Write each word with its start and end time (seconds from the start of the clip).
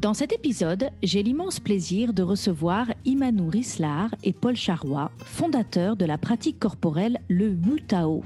Dans 0.00 0.14
cet 0.14 0.32
épisode, 0.32 0.88
j'ai 1.02 1.22
l'immense 1.22 1.60
plaisir 1.60 2.14
de 2.14 2.22
recevoir 2.22 2.86
Imanou 3.04 3.50
Rislar 3.50 4.08
et 4.24 4.32
Paul 4.32 4.56
Charrois, 4.56 5.10
fondateurs 5.18 5.94
de 5.94 6.06
la 6.06 6.16
pratique 6.16 6.58
corporelle 6.58 7.20
le 7.28 7.50
Wu 7.50 7.82
Tao. 7.86 8.24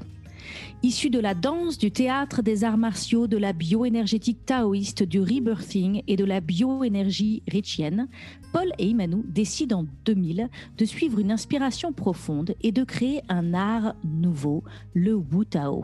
Issus 0.83 1.09
de 1.09 1.19
la 1.19 1.33
danse, 1.33 1.77
du 1.77 1.91
théâtre, 1.91 2.41
des 2.41 2.63
arts 2.63 2.77
martiaux, 2.77 3.27
de 3.27 3.35
la 3.35 3.51
bioénergétique 3.51 4.45
taoïste, 4.45 5.03
du 5.03 5.19
rebirthing 5.19 6.01
et 6.07 6.15
de 6.15 6.23
la 6.23 6.39
bioénergie 6.39 7.43
richienne, 7.45 8.07
Paul 8.53 8.71
et 8.79 8.87
Imanou 8.87 9.25
décident 9.27 9.79
en 9.79 9.85
2000 10.05 10.47
de 10.77 10.85
suivre 10.85 11.19
une 11.19 11.31
inspiration 11.31 11.91
profonde 11.91 12.55
et 12.61 12.71
de 12.71 12.85
créer 12.85 13.21
un 13.27 13.53
art 13.53 13.95
nouveau, 14.05 14.63
le 14.93 15.15
Wu 15.15 15.45
Tao. 15.45 15.83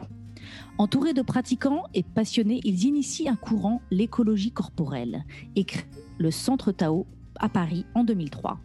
Entourés 0.77 1.13
de 1.13 1.21
pratiquants 1.21 1.83
et 1.93 2.03
passionnés, 2.03 2.61
ils 2.63 2.85
initient 2.85 3.29
un 3.29 3.35
courant, 3.35 3.81
l'écologie 3.91 4.51
corporelle, 4.51 5.25
et 5.55 5.63
créent 5.63 5.87
le 6.17 6.31
Centre 6.31 6.71
Tao 6.71 7.05
à 7.39 7.49
Paris 7.49 7.85
en 7.95 8.03
2003. 8.03 8.59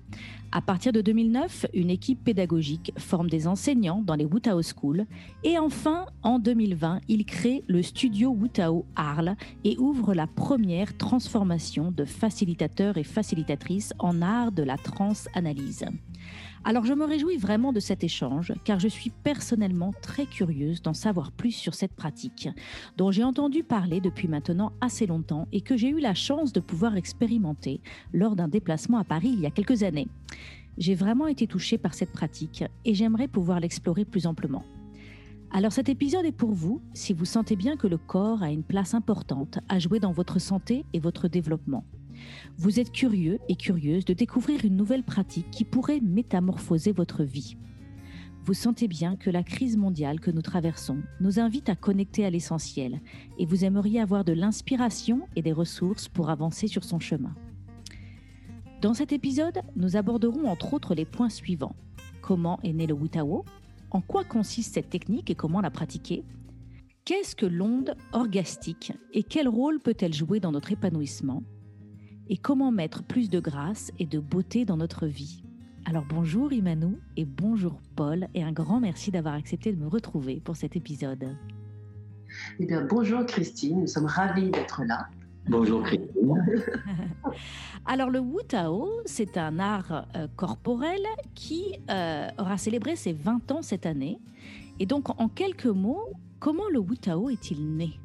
À 0.52 0.60
partir 0.60 0.92
de 0.92 1.00
2009, 1.00 1.66
une 1.74 1.90
équipe 1.90 2.22
pédagogique 2.24 2.92
forme 2.96 3.28
des 3.28 3.46
enseignants 3.46 4.00
dans 4.00 4.14
les 4.14 4.24
Wutao 4.24 4.62
Schools. 4.62 5.04
Et 5.44 5.58
enfin, 5.58 6.06
en 6.22 6.38
2020, 6.38 7.00
il 7.08 7.26
crée 7.26 7.64
le 7.66 7.82
studio 7.82 8.30
Wutao 8.30 8.86
Arles 8.94 9.36
et 9.64 9.76
ouvre 9.78 10.14
la 10.14 10.26
première 10.26 10.96
transformation 10.96 11.90
de 11.90 12.04
facilitateurs 12.04 12.96
et 12.96 13.04
facilitatrices 13.04 13.92
en 13.98 14.22
art 14.22 14.52
de 14.52 14.62
la 14.62 14.76
transanalyse. 14.76 15.84
Alors 16.64 16.84
je 16.84 16.94
me 16.94 17.04
réjouis 17.04 17.36
vraiment 17.36 17.72
de 17.72 17.78
cet 17.78 18.02
échange 18.02 18.52
car 18.64 18.80
je 18.80 18.88
suis 18.88 19.10
personnellement 19.10 19.92
très 20.02 20.26
curieuse 20.26 20.82
d'en 20.82 20.94
savoir 20.94 21.30
plus 21.30 21.52
sur 21.52 21.74
cette 21.74 21.94
pratique 21.94 22.48
dont 22.96 23.12
j'ai 23.12 23.22
entendu 23.22 23.62
parler 23.62 24.00
depuis 24.00 24.26
maintenant 24.26 24.72
assez 24.80 25.06
longtemps 25.06 25.46
et 25.52 25.60
que 25.60 25.76
j'ai 25.76 25.90
eu 25.90 26.00
la 26.00 26.14
chance 26.14 26.52
de 26.52 26.60
pouvoir 26.60 26.96
expérimenter 26.96 27.80
lors 28.12 28.34
d'un 28.34 28.48
déplacement 28.48 28.98
à 28.98 29.04
Paris 29.04 29.30
il 29.32 29.40
y 29.40 29.46
a 29.46 29.50
quelques 29.50 29.84
années. 29.84 30.08
J'ai 30.76 30.94
vraiment 30.94 31.28
été 31.28 31.46
touchée 31.46 31.78
par 31.78 31.94
cette 31.94 32.12
pratique 32.12 32.64
et 32.84 32.94
j'aimerais 32.94 33.28
pouvoir 33.28 33.60
l'explorer 33.60 34.04
plus 34.04 34.26
amplement. 34.26 34.64
Alors 35.52 35.72
cet 35.72 35.88
épisode 35.88 36.24
est 36.24 36.32
pour 36.32 36.52
vous 36.52 36.82
si 36.92 37.12
vous 37.12 37.24
sentez 37.24 37.56
bien 37.56 37.76
que 37.76 37.86
le 37.86 37.96
corps 37.96 38.42
a 38.42 38.50
une 38.50 38.64
place 38.64 38.92
importante 38.92 39.60
à 39.68 39.78
jouer 39.78 40.00
dans 40.00 40.12
votre 40.12 40.40
santé 40.40 40.84
et 40.92 40.98
votre 40.98 41.28
développement. 41.28 41.84
Vous 42.58 42.80
êtes 42.80 42.92
curieux 42.92 43.38
et 43.48 43.56
curieuse 43.56 44.04
de 44.04 44.14
découvrir 44.14 44.64
une 44.64 44.76
nouvelle 44.76 45.04
pratique 45.04 45.50
qui 45.50 45.64
pourrait 45.64 46.00
métamorphoser 46.00 46.92
votre 46.92 47.24
vie. 47.24 47.56
Vous 48.46 48.54
sentez 48.54 48.86
bien 48.86 49.16
que 49.16 49.28
la 49.28 49.42
crise 49.42 49.76
mondiale 49.76 50.20
que 50.20 50.30
nous 50.30 50.40
traversons 50.40 50.98
nous 51.20 51.40
invite 51.40 51.68
à 51.68 51.74
connecter 51.74 52.24
à 52.24 52.30
l'essentiel 52.30 53.00
et 53.38 53.44
vous 53.44 53.64
aimeriez 53.64 54.00
avoir 54.00 54.24
de 54.24 54.32
l'inspiration 54.32 55.26
et 55.34 55.42
des 55.42 55.52
ressources 55.52 56.08
pour 56.08 56.30
avancer 56.30 56.68
sur 56.68 56.84
son 56.84 57.00
chemin. 57.00 57.34
Dans 58.82 58.94
cet 58.94 59.10
épisode, 59.10 59.62
nous 59.74 59.96
aborderons 59.96 60.46
entre 60.46 60.74
autres 60.74 60.94
les 60.94 61.04
points 61.04 61.28
suivants. 61.28 61.74
Comment 62.22 62.60
est 62.62 62.72
né 62.72 62.86
le 62.86 62.94
Wutao 62.94 63.44
En 63.90 64.00
quoi 64.00 64.22
consiste 64.22 64.74
cette 64.74 64.90
technique 64.90 65.28
et 65.28 65.34
comment 65.34 65.60
la 65.60 65.72
pratiquer? 65.72 66.22
Qu'est-ce 67.04 67.34
que 67.34 67.46
l'onde 67.46 67.96
orgastique 68.12 68.92
et 69.12 69.24
quel 69.24 69.48
rôle 69.48 69.80
peut-elle 69.80 70.14
jouer 70.14 70.38
dans 70.38 70.52
notre 70.52 70.70
épanouissement? 70.70 71.42
Et 72.28 72.36
comment 72.36 72.72
mettre 72.72 73.02
plus 73.02 73.30
de 73.30 73.40
grâce 73.40 73.92
et 73.98 74.06
de 74.06 74.18
beauté 74.18 74.64
dans 74.64 74.76
notre 74.76 75.06
vie? 75.06 75.42
Alors 75.84 76.04
bonjour 76.08 76.52
Imanou 76.52 76.98
et 77.16 77.24
bonjour 77.24 77.80
Paul 77.94 78.26
et 78.34 78.42
un 78.42 78.52
grand 78.52 78.80
merci 78.80 79.10
d'avoir 79.10 79.34
accepté 79.34 79.72
de 79.72 79.80
me 79.80 79.86
retrouver 79.86 80.40
pour 80.44 80.56
cet 80.56 80.74
épisode. 80.74 81.36
Eh 82.58 82.66
bien 82.66 82.84
bonjour 82.84 83.24
Christine, 83.24 83.82
nous 83.82 83.86
sommes 83.86 84.06
ravis 84.06 84.50
d'être 84.50 84.82
là. 84.84 85.08
Bonjour 85.48 85.84
Christine. 85.84 86.44
Alors 87.86 88.10
le 88.10 88.18
Wu 88.18 88.42
Tao, 88.48 88.90
c'est 89.04 89.38
un 89.38 89.60
art 89.60 90.08
euh, 90.16 90.26
corporel 90.34 91.00
qui 91.36 91.76
euh, 91.88 92.28
aura 92.38 92.58
célébré 92.58 92.96
ses 92.96 93.12
20 93.12 93.52
ans 93.52 93.62
cette 93.62 93.86
année. 93.86 94.18
Et 94.80 94.86
donc 94.86 95.08
en 95.20 95.28
quelques 95.28 95.66
mots, 95.66 96.10
comment 96.40 96.68
le 96.72 96.80
Wu 96.80 96.98
Tao 96.98 97.30
est-il 97.30 97.76
né? 97.76 98.00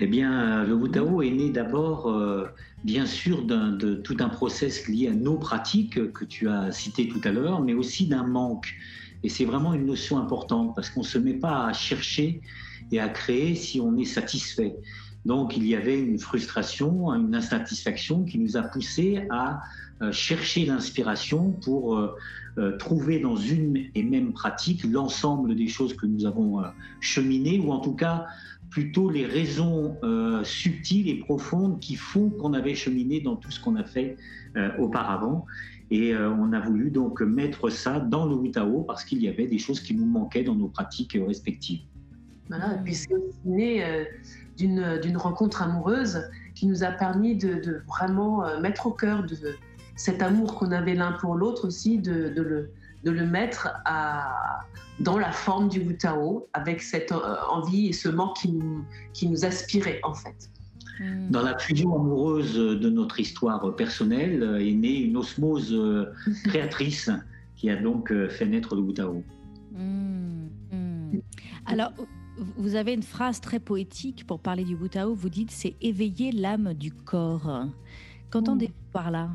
Eh 0.00 0.06
bien, 0.06 0.64
le 0.64 0.74
Wutao 0.74 1.22
est 1.22 1.30
né 1.30 1.50
d'abord, 1.50 2.08
euh, 2.08 2.46
bien 2.84 3.04
sûr, 3.04 3.44
de 3.44 3.94
tout 3.96 4.16
un 4.20 4.28
process 4.28 4.86
lié 4.86 5.08
à 5.08 5.12
nos 5.12 5.36
pratiques 5.36 6.12
que 6.12 6.24
tu 6.24 6.48
as 6.48 6.70
cité 6.70 7.08
tout 7.08 7.20
à 7.24 7.32
l'heure, 7.32 7.60
mais 7.62 7.74
aussi 7.74 8.06
d'un 8.06 8.24
manque. 8.24 8.74
Et 9.24 9.28
c'est 9.28 9.44
vraiment 9.44 9.74
une 9.74 9.86
notion 9.86 10.18
importante 10.18 10.76
parce 10.76 10.90
qu'on 10.90 11.00
ne 11.00 11.06
se 11.06 11.18
met 11.18 11.34
pas 11.34 11.66
à 11.66 11.72
chercher 11.72 12.40
et 12.92 13.00
à 13.00 13.08
créer 13.08 13.56
si 13.56 13.80
on 13.80 13.96
est 13.96 14.04
satisfait. 14.04 14.76
Donc, 15.24 15.56
il 15.56 15.66
y 15.66 15.74
avait 15.74 16.00
une 16.00 16.20
frustration, 16.20 17.12
une 17.12 17.34
insatisfaction 17.34 18.22
qui 18.22 18.38
nous 18.38 18.56
a 18.56 18.62
poussé 18.62 19.26
à 19.30 19.60
euh, 20.00 20.12
chercher 20.12 20.64
l'inspiration 20.64 21.50
pour 21.50 21.96
euh, 21.96 22.76
trouver 22.78 23.18
dans 23.18 23.36
une 23.36 23.88
et 23.96 24.04
même 24.04 24.32
pratique 24.32 24.84
l'ensemble 24.84 25.56
des 25.56 25.66
choses 25.66 25.94
que 25.94 26.06
nous 26.06 26.24
avons 26.24 26.62
cheminées, 27.00 27.58
ou 27.58 27.72
en 27.72 27.80
tout 27.80 27.94
cas 27.94 28.26
plutôt 28.70 29.10
les 29.10 29.26
raisons 29.26 29.96
euh, 30.02 30.44
subtiles 30.44 31.08
et 31.08 31.16
profondes 31.16 31.80
qui 31.80 31.96
font 31.96 32.30
qu'on 32.30 32.52
avait 32.52 32.74
cheminé 32.74 33.20
dans 33.20 33.36
tout 33.36 33.50
ce 33.50 33.60
qu'on 33.60 33.76
a 33.76 33.84
fait 33.84 34.16
euh, 34.56 34.70
auparavant. 34.78 35.46
Et 35.90 36.14
euh, 36.14 36.30
on 36.30 36.52
a 36.52 36.60
voulu 36.60 36.90
donc 36.90 37.20
mettre 37.22 37.70
ça 37.70 37.98
dans 37.98 38.26
le 38.26 38.34
Wutao 38.34 38.82
parce 38.82 39.04
qu'il 39.04 39.22
y 39.22 39.28
avait 39.28 39.46
des 39.46 39.58
choses 39.58 39.80
qui 39.80 39.94
nous 39.94 40.04
manquaient 40.04 40.44
dans 40.44 40.54
nos 40.54 40.68
pratiques 40.68 41.16
respectives. 41.26 41.80
Voilà, 42.48 42.74
et 42.74 42.78
puis 42.82 42.94
c'est 42.94 43.10
né 43.44 43.84
d'une 44.56 45.16
rencontre 45.16 45.62
amoureuse 45.62 46.22
qui 46.54 46.66
nous 46.66 46.82
a 46.82 46.90
permis 46.90 47.36
de, 47.36 47.82
vraiment 47.86 48.58
mettre 48.60 48.86
au 48.86 48.92
cœur 48.92 49.24
de 49.24 49.36
cet 49.96 50.22
amour 50.22 50.54
qu'on 50.54 50.72
avait 50.72 50.94
l'un 50.94 51.12
pour 51.12 51.34
l'autre 51.34 51.66
aussi, 51.66 51.98
de, 51.98 52.30
de, 52.30 52.40
le, 52.40 52.70
de 53.04 53.10
le 53.10 53.26
mettre 53.26 53.68
à, 53.84 54.62
dans 55.00 55.18
la 55.18 55.32
forme 55.32 55.68
du 55.68 55.80
Wutao, 55.80 56.48
avec 56.52 56.82
cette 56.82 57.12
euh, 57.12 57.36
envie 57.50 57.88
et 57.88 57.92
ce 57.92 58.08
manque 58.08 58.36
qui 58.36 58.52
nous, 58.52 58.84
qui 59.12 59.28
nous 59.28 59.44
aspirait 59.44 60.00
en 60.02 60.14
fait. 60.14 60.50
Hmm. 61.00 61.30
Dans 61.30 61.42
la 61.42 61.56
fusion 61.58 61.94
amoureuse 61.94 62.54
de 62.54 62.90
notre 62.90 63.20
histoire 63.20 63.74
personnelle 63.76 64.42
euh, 64.42 64.58
est 64.58 64.72
née 64.72 64.98
une 64.98 65.16
osmose 65.16 65.72
euh, 65.72 66.12
créatrice 66.44 67.10
qui 67.56 67.70
a 67.70 67.76
donc 67.76 68.12
fait 68.28 68.46
naître 68.46 68.74
le 68.74 68.82
Wutao. 68.82 69.22
Hmm. 69.72 70.46
Hmm. 70.72 71.18
Alors, 71.66 71.92
vous 72.56 72.76
avez 72.76 72.94
une 72.94 73.02
phrase 73.02 73.40
très 73.40 73.58
poétique 73.58 74.26
pour 74.26 74.40
parler 74.40 74.64
du 74.64 74.74
Wutao. 74.74 75.14
Vous 75.14 75.28
dites 75.28 75.50
c'est 75.50 75.74
éveiller 75.80 76.32
l'âme 76.32 76.74
du 76.74 76.92
corps. 76.92 77.66
Qu'entendez-vous 78.30 78.92
par 78.92 79.10
là? 79.10 79.30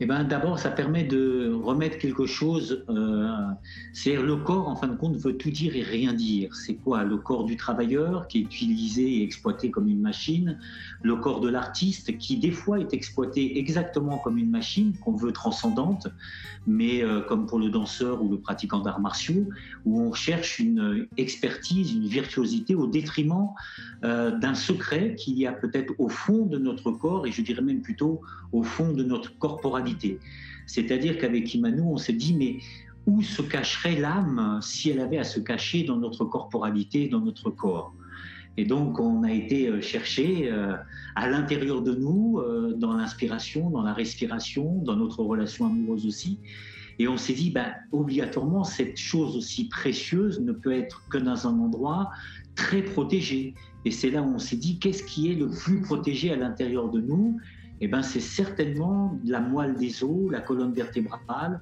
Eh 0.00 0.06
ben, 0.06 0.24
D'abord, 0.24 0.58
ça 0.58 0.70
permet 0.70 1.04
de 1.04 1.52
remettre 1.52 1.98
quelque 1.98 2.26
chose. 2.26 2.84
Euh, 2.88 3.28
c'est 3.92 4.16
le 4.16 4.36
corps, 4.36 4.68
en 4.68 4.74
fin 4.74 4.88
de 4.88 4.96
compte, 4.96 5.16
veut 5.16 5.36
tout 5.36 5.50
dire 5.50 5.76
et 5.76 5.82
rien 5.82 6.12
dire. 6.12 6.54
C'est 6.56 6.74
quoi? 6.74 7.04
Le 7.04 7.16
corps 7.16 7.44
du 7.44 7.56
travailleur 7.56 8.26
qui 8.26 8.38
est 8.38 8.40
utilisé 8.42 9.18
et 9.18 9.22
exploité 9.22 9.70
comme 9.70 9.86
une 9.88 10.00
machine, 10.00 10.58
le 11.02 11.14
corps 11.16 11.40
de 11.40 11.48
l'artiste 11.48 12.18
qui, 12.18 12.38
des 12.38 12.50
fois, 12.50 12.80
est 12.80 12.92
exploité 12.92 13.56
exactement 13.58 14.18
comme 14.18 14.36
une 14.36 14.50
machine 14.50 14.94
qu'on 15.04 15.14
veut 15.14 15.32
transcendante, 15.32 16.08
mais 16.66 17.04
euh, 17.04 17.20
comme 17.20 17.46
pour 17.46 17.60
le 17.60 17.70
danseur 17.70 18.20
ou 18.20 18.28
le 18.28 18.38
pratiquant 18.38 18.80
d'arts 18.80 19.00
martiaux, 19.00 19.48
où 19.84 20.00
on 20.00 20.12
cherche 20.12 20.58
une 20.58 21.06
expertise, 21.16 21.94
une 21.94 22.06
virtuosité 22.06 22.74
au 22.74 22.88
détriment 22.88 23.50
euh, 24.02 24.36
d'un 24.36 24.54
secret 24.54 25.14
qu'il 25.14 25.38
y 25.38 25.46
a 25.46 25.52
peut-être 25.52 25.92
au 25.98 26.08
fond 26.08 26.46
de 26.46 26.58
notre 26.58 26.90
corps, 26.90 27.26
et 27.28 27.32
je 27.32 27.42
dirais 27.42 27.62
même 27.62 27.80
plutôt 27.80 28.20
au 28.50 28.64
fond 28.64 28.92
de 28.92 29.04
notre 29.04 29.38
corporalité. 29.38 29.83
C'est-à-dire 30.66 31.18
qu'avec 31.18 31.54
Imanou, 31.54 31.92
on 31.92 31.96
s'est 31.96 32.12
dit, 32.12 32.34
mais 32.34 32.56
où 33.06 33.22
se 33.22 33.42
cacherait 33.42 34.00
l'âme 34.00 34.58
si 34.62 34.90
elle 34.90 35.00
avait 35.00 35.18
à 35.18 35.24
se 35.24 35.40
cacher 35.40 35.84
dans 35.84 35.98
notre 35.98 36.24
corporalité, 36.24 37.08
dans 37.08 37.20
notre 37.20 37.50
corps? 37.50 37.94
Et 38.56 38.64
donc, 38.64 39.00
on 39.00 39.24
a 39.24 39.32
été 39.32 39.68
euh, 39.68 39.80
chercher 39.80 40.50
euh, 40.50 40.74
à 41.16 41.28
l'intérieur 41.28 41.82
de 41.82 41.94
nous, 41.94 42.38
euh, 42.38 42.74
dans 42.76 42.92
l'inspiration, 42.92 43.70
dans 43.70 43.82
la 43.82 43.92
respiration, 43.92 44.80
dans 44.84 44.96
notre 44.96 45.24
relation 45.24 45.66
amoureuse 45.66 46.06
aussi. 46.06 46.38
Et 47.00 47.08
on 47.08 47.16
s'est 47.16 47.32
dit, 47.32 47.50
ben, 47.50 47.74
obligatoirement, 47.90 48.62
cette 48.62 48.96
chose 48.96 49.36
aussi 49.36 49.68
précieuse 49.68 50.40
ne 50.40 50.52
peut 50.52 50.72
être 50.72 51.02
que 51.08 51.18
dans 51.18 51.48
un 51.48 51.58
endroit 51.58 52.10
très 52.54 52.82
protégé. 52.82 53.54
Et 53.84 53.90
c'est 53.90 54.10
là 54.10 54.22
où 54.22 54.34
on 54.34 54.38
s'est 54.38 54.56
dit, 54.56 54.78
qu'est-ce 54.78 55.02
qui 55.02 55.32
est 55.32 55.34
le 55.34 55.50
plus 55.50 55.80
protégé 55.80 56.32
à 56.32 56.36
l'intérieur 56.36 56.88
de 56.90 57.00
nous? 57.00 57.40
Eh 57.80 57.88
ben, 57.88 58.02
c'est 58.02 58.20
certainement 58.20 59.18
la 59.24 59.40
moelle 59.40 59.76
des 59.76 60.04
os, 60.04 60.30
la 60.30 60.40
colonne 60.40 60.72
vertébrale, 60.72 61.60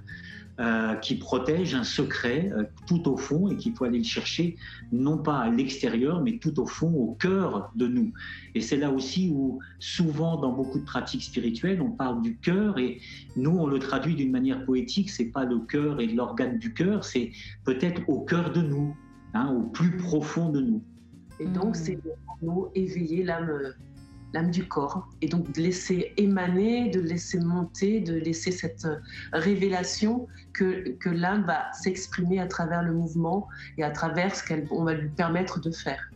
euh, 0.60 0.96
qui 0.96 1.14
protège 1.14 1.74
un 1.74 1.82
secret 1.82 2.52
euh, 2.54 2.64
tout 2.86 3.08
au 3.08 3.16
fond 3.16 3.48
et 3.48 3.56
qu'il 3.56 3.74
faut 3.74 3.84
aller 3.84 3.96
le 3.96 4.04
chercher, 4.04 4.56
non 4.92 5.16
pas 5.16 5.38
à 5.38 5.48
l'extérieur, 5.48 6.22
mais 6.22 6.36
tout 6.36 6.60
au 6.60 6.66
fond, 6.66 6.92
au 6.92 7.14
cœur 7.14 7.72
de 7.74 7.86
nous. 7.86 8.12
Et 8.54 8.60
c'est 8.60 8.76
là 8.76 8.90
aussi 8.90 9.30
où, 9.34 9.60
souvent, 9.78 10.36
dans 10.36 10.52
beaucoup 10.52 10.78
de 10.78 10.84
pratiques 10.84 11.22
spirituelles, 11.22 11.80
on 11.80 11.90
parle 11.90 12.20
du 12.20 12.36
cœur 12.36 12.78
et 12.78 13.00
nous, 13.34 13.52
on 13.52 13.66
le 13.66 13.78
traduit 13.78 14.14
d'une 14.14 14.30
manière 14.30 14.62
poétique. 14.66 15.08
C'est 15.08 15.30
pas 15.30 15.46
le 15.46 15.58
cœur 15.60 16.00
et 16.00 16.06
l'organe 16.06 16.58
du 16.58 16.74
cœur, 16.74 17.02
c'est 17.02 17.32
peut-être 17.64 18.02
au 18.06 18.20
cœur 18.20 18.52
de 18.52 18.60
nous, 18.60 18.94
hein, 19.32 19.48
au 19.48 19.62
plus 19.62 19.96
profond 19.96 20.50
de 20.50 20.60
nous. 20.60 20.82
Et 21.40 21.46
donc, 21.46 21.76
c'est 21.76 21.98
nous 22.42 22.68
éveiller 22.74 23.24
l'âme 23.24 23.72
l'âme 24.32 24.50
du 24.50 24.66
corps, 24.66 25.08
et 25.20 25.28
donc 25.28 25.52
de 25.52 25.60
laisser 25.60 26.12
émaner, 26.16 26.90
de 26.90 27.00
laisser 27.00 27.38
monter, 27.38 28.00
de 28.00 28.14
laisser 28.14 28.50
cette 28.50 28.84
euh, 28.84 28.96
révélation 29.32 30.26
que, 30.52 30.90
que 30.98 31.10
l'âme 31.10 31.44
va 31.44 31.72
s'exprimer 31.72 32.38
à 32.40 32.46
travers 32.46 32.82
le 32.82 32.92
mouvement 32.92 33.48
et 33.78 33.84
à 33.84 33.90
travers 33.90 34.34
ce 34.34 34.42
qu'on 34.44 34.84
va 34.84 34.94
lui 34.94 35.08
permettre 35.08 35.60
de 35.60 35.70
faire. 35.70 36.10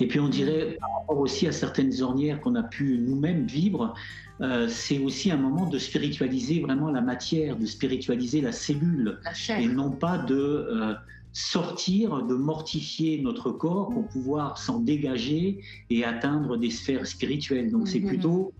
Et 0.00 0.08
puis 0.08 0.18
on 0.18 0.28
dirait, 0.28 0.76
par 0.80 0.90
rapport 0.98 1.18
aussi 1.18 1.46
à 1.46 1.52
certaines 1.52 2.02
ornières 2.02 2.40
qu'on 2.40 2.56
a 2.56 2.62
pu 2.64 2.98
nous-mêmes 2.98 3.46
vivre, 3.46 3.94
euh, 4.40 4.66
c'est 4.68 4.98
aussi 4.98 5.30
un 5.30 5.36
moment 5.36 5.66
de 5.66 5.78
spiritualiser 5.78 6.60
vraiment 6.60 6.90
la 6.90 7.00
matière, 7.00 7.56
de 7.56 7.66
spiritualiser 7.66 8.40
la 8.40 8.52
cellule, 8.52 9.20
et 9.48 9.68
non 9.68 9.90
pas 9.90 10.18
de... 10.18 10.34
Euh, 10.34 10.94
sortir, 11.32 12.22
de 12.22 12.34
mortifier 12.34 13.20
notre 13.22 13.50
corps 13.50 13.88
pour 13.88 14.06
pouvoir 14.08 14.58
s'en 14.58 14.80
dégager 14.80 15.60
et 15.90 16.04
atteindre 16.04 16.56
des 16.56 16.70
sphères 16.70 17.06
spirituelles. 17.06 17.70
Donc 17.70 17.88
c'est 17.88 18.00
mhm. 18.00 18.08
plutôt 18.08 18.52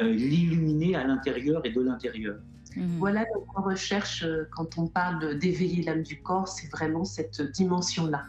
euh, 0.00 0.12
l'illuminer 0.12 0.94
à 0.94 1.04
l'intérieur 1.04 1.64
et 1.64 1.70
de 1.70 1.80
l'intérieur. 1.80 2.36
Mhm. 2.76 2.98
Voilà 2.98 3.24
notre 3.34 3.66
recherche 3.66 4.22
euh, 4.24 4.44
quand 4.54 4.78
on 4.78 4.86
parle 4.86 5.38
d'éveiller 5.38 5.82
l'âme 5.82 6.02
du 6.02 6.20
corps, 6.20 6.48
c'est 6.48 6.70
vraiment 6.70 7.04
cette 7.04 7.40
dimension-là. 7.52 8.24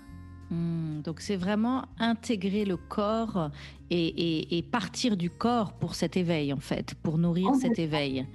Hmm, 0.50 1.02
donc 1.04 1.20
c'est 1.20 1.36
vraiment 1.36 1.84
intégrer 2.00 2.66
le 2.66 2.76
corps 2.76 3.52
et, 3.92 4.66
partir 4.72 5.16
du 5.16 5.30
corps 5.30 5.74
pour 5.74 5.94
cet 5.94 6.18
éveil 6.18 6.54
en 6.54 6.60
fait, 6.60 6.96
pour 7.04 7.18
nourrir 7.20 7.54
cet 7.56 7.78
éveil. 7.78 8.26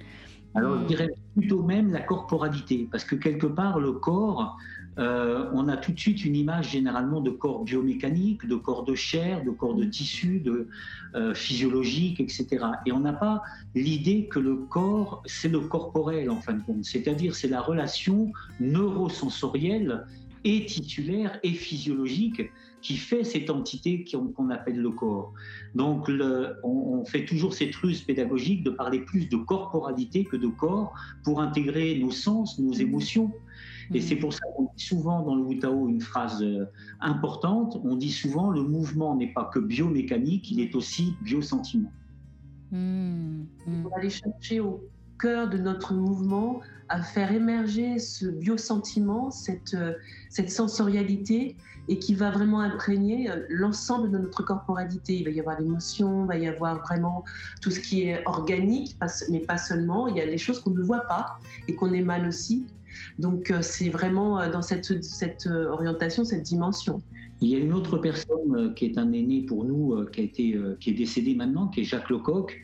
Alors 0.53 0.77
je 0.77 0.83
hmm. 0.83 0.87
dirais 0.87 1.09
plutôt 1.35 1.63
même 1.63 1.91
la 1.91 2.01
corporalité, 2.01 2.87
parce 2.89 3.03
que 3.03 3.15
quelque 3.15 3.47
part 3.47 3.79
le 3.79 3.91
corps, 3.93 4.57
euh, 4.97 5.49
on 5.53 5.67
a 5.67 5.77
tout 5.77 5.91
de 5.91 5.99
suite 5.99 6.23
une 6.23 6.35
image 6.35 6.71
généralement 6.71 7.21
de 7.21 7.29
corps 7.29 7.63
biomécanique, 7.63 8.45
de 8.47 8.55
corps 8.55 8.83
de 8.83 8.95
chair, 8.95 9.43
de 9.43 9.51
corps 9.51 9.75
de 9.75 9.85
tissu, 9.85 10.39
de 10.39 10.67
euh, 11.15 11.33
physiologique, 11.33 12.19
etc. 12.19 12.65
Et 12.85 12.91
on 12.91 13.01
n'a 13.01 13.13
pas 13.13 13.41
l'idée 13.73 14.27
que 14.27 14.39
le 14.39 14.55
corps, 14.55 15.21
c'est 15.25 15.49
le 15.49 15.59
corporel 15.61 16.29
en 16.29 16.39
fin 16.39 16.53
de 16.53 16.63
compte, 16.63 16.85
c'est-à-dire 16.85 17.35
c'est 17.35 17.49
la 17.49 17.61
relation 17.61 18.31
neurosensorielle 18.59 20.05
et 20.45 20.65
titulaire 20.65 21.39
et 21.43 21.53
physiologique 21.53 22.51
qui 22.81 22.97
fait 22.97 23.23
cette 23.23 23.49
entité 23.49 24.05
qu'on 24.05 24.49
appelle 24.51 24.77
le 24.77 24.91
corps. 24.91 25.33
Donc 25.73 26.07
on, 26.63 27.03
fait 27.05 27.25
toujours 27.25 27.53
cette 27.53 27.75
ruse 27.75 28.01
pédagogique 28.01 28.63
de 28.63 28.69
parler 28.69 28.99
plus 28.99 29.27
de 29.27 29.37
corporalité 29.37 30.23
que 30.23 30.37
de 30.37 30.47
corps 30.47 30.93
pour 31.23 31.41
intégrer 31.41 31.97
nos 31.97 32.11
sens, 32.11 32.59
nos 32.59 32.73
émotions. 32.73 33.33
Et 33.93 34.01
c'est 34.01 34.15
mm. 34.15 34.19
pour 34.19 34.33
ça 34.33 34.41
qu'on 34.55 34.69
dit 34.75 34.83
souvent 34.83 35.21
dans 35.21 35.35
le 35.35 35.43
Wutao 35.43 35.87
une 35.87 36.01
phrase 36.01 36.41
euh, 36.41 36.65
importante, 36.99 37.79
on 37.83 37.95
dit 37.95 38.11
souvent 38.11 38.49
le 38.49 38.63
mouvement 38.63 39.15
n'est 39.15 39.33
pas 39.33 39.49
que 39.53 39.59
biomécanique, 39.59 40.51
il 40.51 40.59
est 40.59 40.75
aussi 40.75 41.15
biosentiment. 41.21 41.91
Mm. 42.71 43.43
On 43.67 43.89
va 43.89 43.97
aller 43.97 44.09
chercher 44.09 44.59
au 44.59 44.83
cœur 45.19 45.49
de 45.49 45.57
notre 45.57 45.93
mouvement 45.93 46.61
à 46.89 47.01
faire 47.01 47.31
émerger 47.31 47.99
ce 47.99 48.27
biosentiment, 48.27 49.31
cette, 49.31 49.73
euh, 49.73 49.93
cette 50.29 50.51
sensorialité, 50.51 51.55
et 51.87 51.99
qui 51.99 52.15
va 52.15 52.31
vraiment 52.31 52.61
imprégner 52.61 53.29
euh, 53.29 53.45
l'ensemble 53.49 54.11
de 54.11 54.17
notre 54.17 54.43
corporalité. 54.43 55.17
Il 55.17 55.25
va 55.25 55.31
y 55.31 55.39
avoir 55.39 55.59
l'émotion, 55.59 56.23
il 56.23 56.27
va 56.27 56.37
y 56.37 56.47
avoir 56.47 56.81
vraiment 56.81 57.23
tout 57.61 57.71
ce 57.71 57.79
qui 57.79 58.03
est 58.03 58.25
organique, 58.25 58.95
mais 59.29 59.39
pas 59.39 59.57
seulement. 59.57 60.07
Il 60.07 60.17
y 60.17 60.21
a 60.21 60.25
les 60.25 60.37
choses 60.37 60.59
qu'on 60.59 60.71
ne 60.71 60.81
voit 60.81 61.07
pas 61.07 61.39
et 61.67 61.75
qu'on 61.75 61.93
émane 61.93 62.27
aussi. 62.27 62.65
Donc 63.19 63.51
euh, 63.51 63.61
c'est 63.61 63.89
vraiment 63.89 64.39
euh, 64.39 64.51
dans 64.51 64.61
cette, 64.61 65.03
cette 65.03 65.47
euh, 65.47 65.69
orientation, 65.69 66.23
cette 66.23 66.43
dimension. 66.43 67.01
Il 67.41 67.49
y 67.49 67.55
a 67.55 67.59
une 67.59 67.73
autre 67.73 67.97
personne 67.97 68.73
qui 68.75 68.85
est 68.85 68.97
un 68.97 69.11
aîné 69.11 69.41
pour 69.41 69.65
nous, 69.65 70.05
qui, 70.13 70.21
a 70.21 70.23
été, 70.23 70.57
qui 70.79 70.91
est 70.91 70.93
décédé 70.93 71.35
maintenant, 71.35 71.67
qui 71.67 71.81
est 71.81 71.83
Jacques 71.83 72.09
Lecoq, 72.09 72.57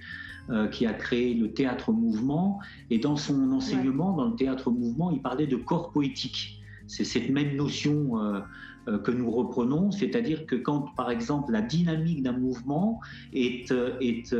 qui 0.71 0.85
a 0.85 0.93
créé 0.93 1.33
le 1.33 1.51
théâtre 1.51 1.91
mouvement. 1.91 2.57
Et 2.89 2.97
dans 2.97 3.17
son 3.17 3.51
enseignement, 3.51 4.15
dans 4.15 4.29
le 4.29 4.35
théâtre 4.37 4.71
mouvement, 4.71 5.11
il 5.11 5.21
parlait 5.21 5.45
de 5.45 5.57
corps 5.57 5.91
poétique. 5.91 6.61
C'est 6.87 7.03
cette 7.03 7.29
même 7.29 7.57
notion 7.57 8.13
que 8.85 9.11
nous 9.11 9.29
reprenons, 9.29 9.91
c'est-à-dire 9.91 10.45
que 10.45 10.55
quand, 10.55 10.95
par 10.95 11.11
exemple, 11.11 11.51
la 11.51 11.61
dynamique 11.61 12.23
d'un 12.23 12.37
mouvement 12.37 13.01
est, 13.33 13.73
est, 13.99 14.33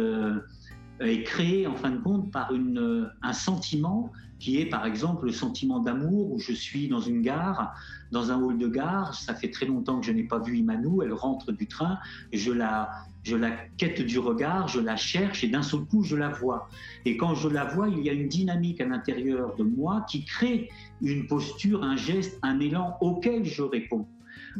est, 1.01 1.23
créée, 1.23 1.67
en 1.67 1.75
fin 1.75 1.91
de 1.91 1.99
compte, 1.99 2.31
par 2.31 2.53
une, 2.53 3.09
un 3.21 3.33
sentiment 3.33 4.11
qui 4.41 4.59
est 4.59 4.65
par 4.65 4.87
exemple 4.87 5.27
le 5.27 5.31
sentiment 5.31 5.79
d'amour 5.79 6.31
où 6.31 6.39
je 6.39 6.51
suis 6.51 6.87
dans 6.87 6.99
une 6.99 7.21
gare, 7.21 7.75
dans 8.11 8.31
un 8.31 8.41
hall 8.41 8.57
de 8.57 8.67
gare, 8.67 9.13
ça 9.13 9.35
fait 9.35 9.51
très 9.51 9.67
longtemps 9.67 9.99
que 9.99 10.05
je 10.07 10.11
n'ai 10.11 10.23
pas 10.23 10.39
vu 10.39 10.57
Imanou, 10.57 11.03
elle 11.03 11.13
rentre 11.13 11.51
du 11.51 11.67
train, 11.67 11.99
je 12.33 12.51
la, 12.51 12.89
je 13.21 13.35
la 13.35 13.51
quête 13.77 14.01
du 14.01 14.17
regard, 14.17 14.67
je 14.67 14.79
la 14.79 14.95
cherche 14.95 15.43
et 15.43 15.47
d'un 15.47 15.61
seul 15.61 15.81
coup 15.81 16.03
je 16.03 16.15
la 16.15 16.29
vois. 16.29 16.67
Et 17.05 17.17
quand 17.17 17.35
je 17.35 17.49
la 17.49 17.65
vois, 17.65 17.87
il 17.89 17.99
y 17.99 18.09
a 18.09 18.13
une 18.13 18.27
dynamique 18.27 18.81
à 18.81 18.85
l'intérieur 18.85 19.55
de 19.57 19.63
moi 19.63 20.05
qui 20.09 20.25
crée 20.25 20.69
une 21.01 21.27
posture, 21.27 21.83
un 21.83 21.95
geste, 21.95 22.39
un 22.41 22.59
élan 22.59 22.97
auquel 22.99 23.45
je 23.45 23.61
réponds. 23.61 24.07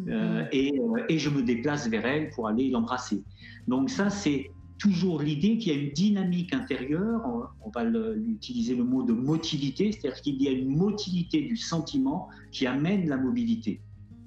Euh, 0.08 0.46
et, 0.52 0.80
euh, 0.80 1.04
et, 1.10 1.18
je 1.18 1.30
me 1.30 1.42
déplace 1.42 1.90
vers 1.90 2.06
elle 2.06 2.30
pour 2.30 2.48
aller 2.48 2.70
l'embrasser. 2.70 3.24
Donc 3.68 3.90
ça, 3.90 4.10
c'est 4.10 4.52
toujours 4.82 5.22
l'idée 5.22 5.60
qu'il 5.60 5.72
y 5.72 5.78
a 5.78 5.80
une 5.80 5.92
dynamique 5.92 6.54
intérieure, 6.56 7.22
on, 7.64 7.70
va 7.70 7.84
utiliser 8.28 8.76
le 8.76 8.84
mot 8.84 9.04
de 9.04 9.14
motilité, 9.14 9.92
c'est-à-dire 9.92 10.20
qu'il 10.22 10.42
y 10.42 10.48
a 10.48 10.52
une 10.52 10.76
motilité 10.76 11.44
du 11.44 11.56
sentiment 11.56 12.30
qui 12.52 12.66
amène 12.66 13.08
la 13.08 13.18
mobilité. 13.18 13.80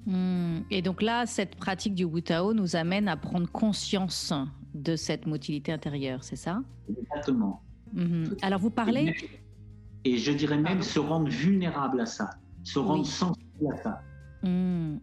Hmm. 0.05 0.59
Et 0.71 0.81
donc 0.81 1.01
là, 1.01 1.25
cette 1.25 1.55
pratique 1.57 1.93
du 1.93 2.05
Wutao 2.05 2.53
nous 2.53 2.77
amène 2.77 3.09
à 3.09 3.17
prendre 3.17 3.51
conscience 3.51 4.33
de 4.73 4.95
cette 4.95 5.25
motilité 5.25 5.73
intérieure, 5.73 6.23
c'est 6.23 6.37
ça? 6.37 6.61
Exactement. 6.89 7.61
Hmm. 7.91 8.23
Alors 8.41 8.61
vous 8.61 8.69
parlez... 8.69 9.13
Et 10.05 10.17
je 10.17 10.31
dirais 10.31 10.59
même 10.59 10.83
se 10.83 10.99
rendre 10.99 11.27
vulnérable 11.27 11.99
à 11.99 12.05
ça, 12.05 12.29
se 12.63 12.79
rendre 12.79 13.05
sensible 13.05 13.73
à 13.73 13.83
ça. 13.83 14.01
Hmm, 14.43 14.99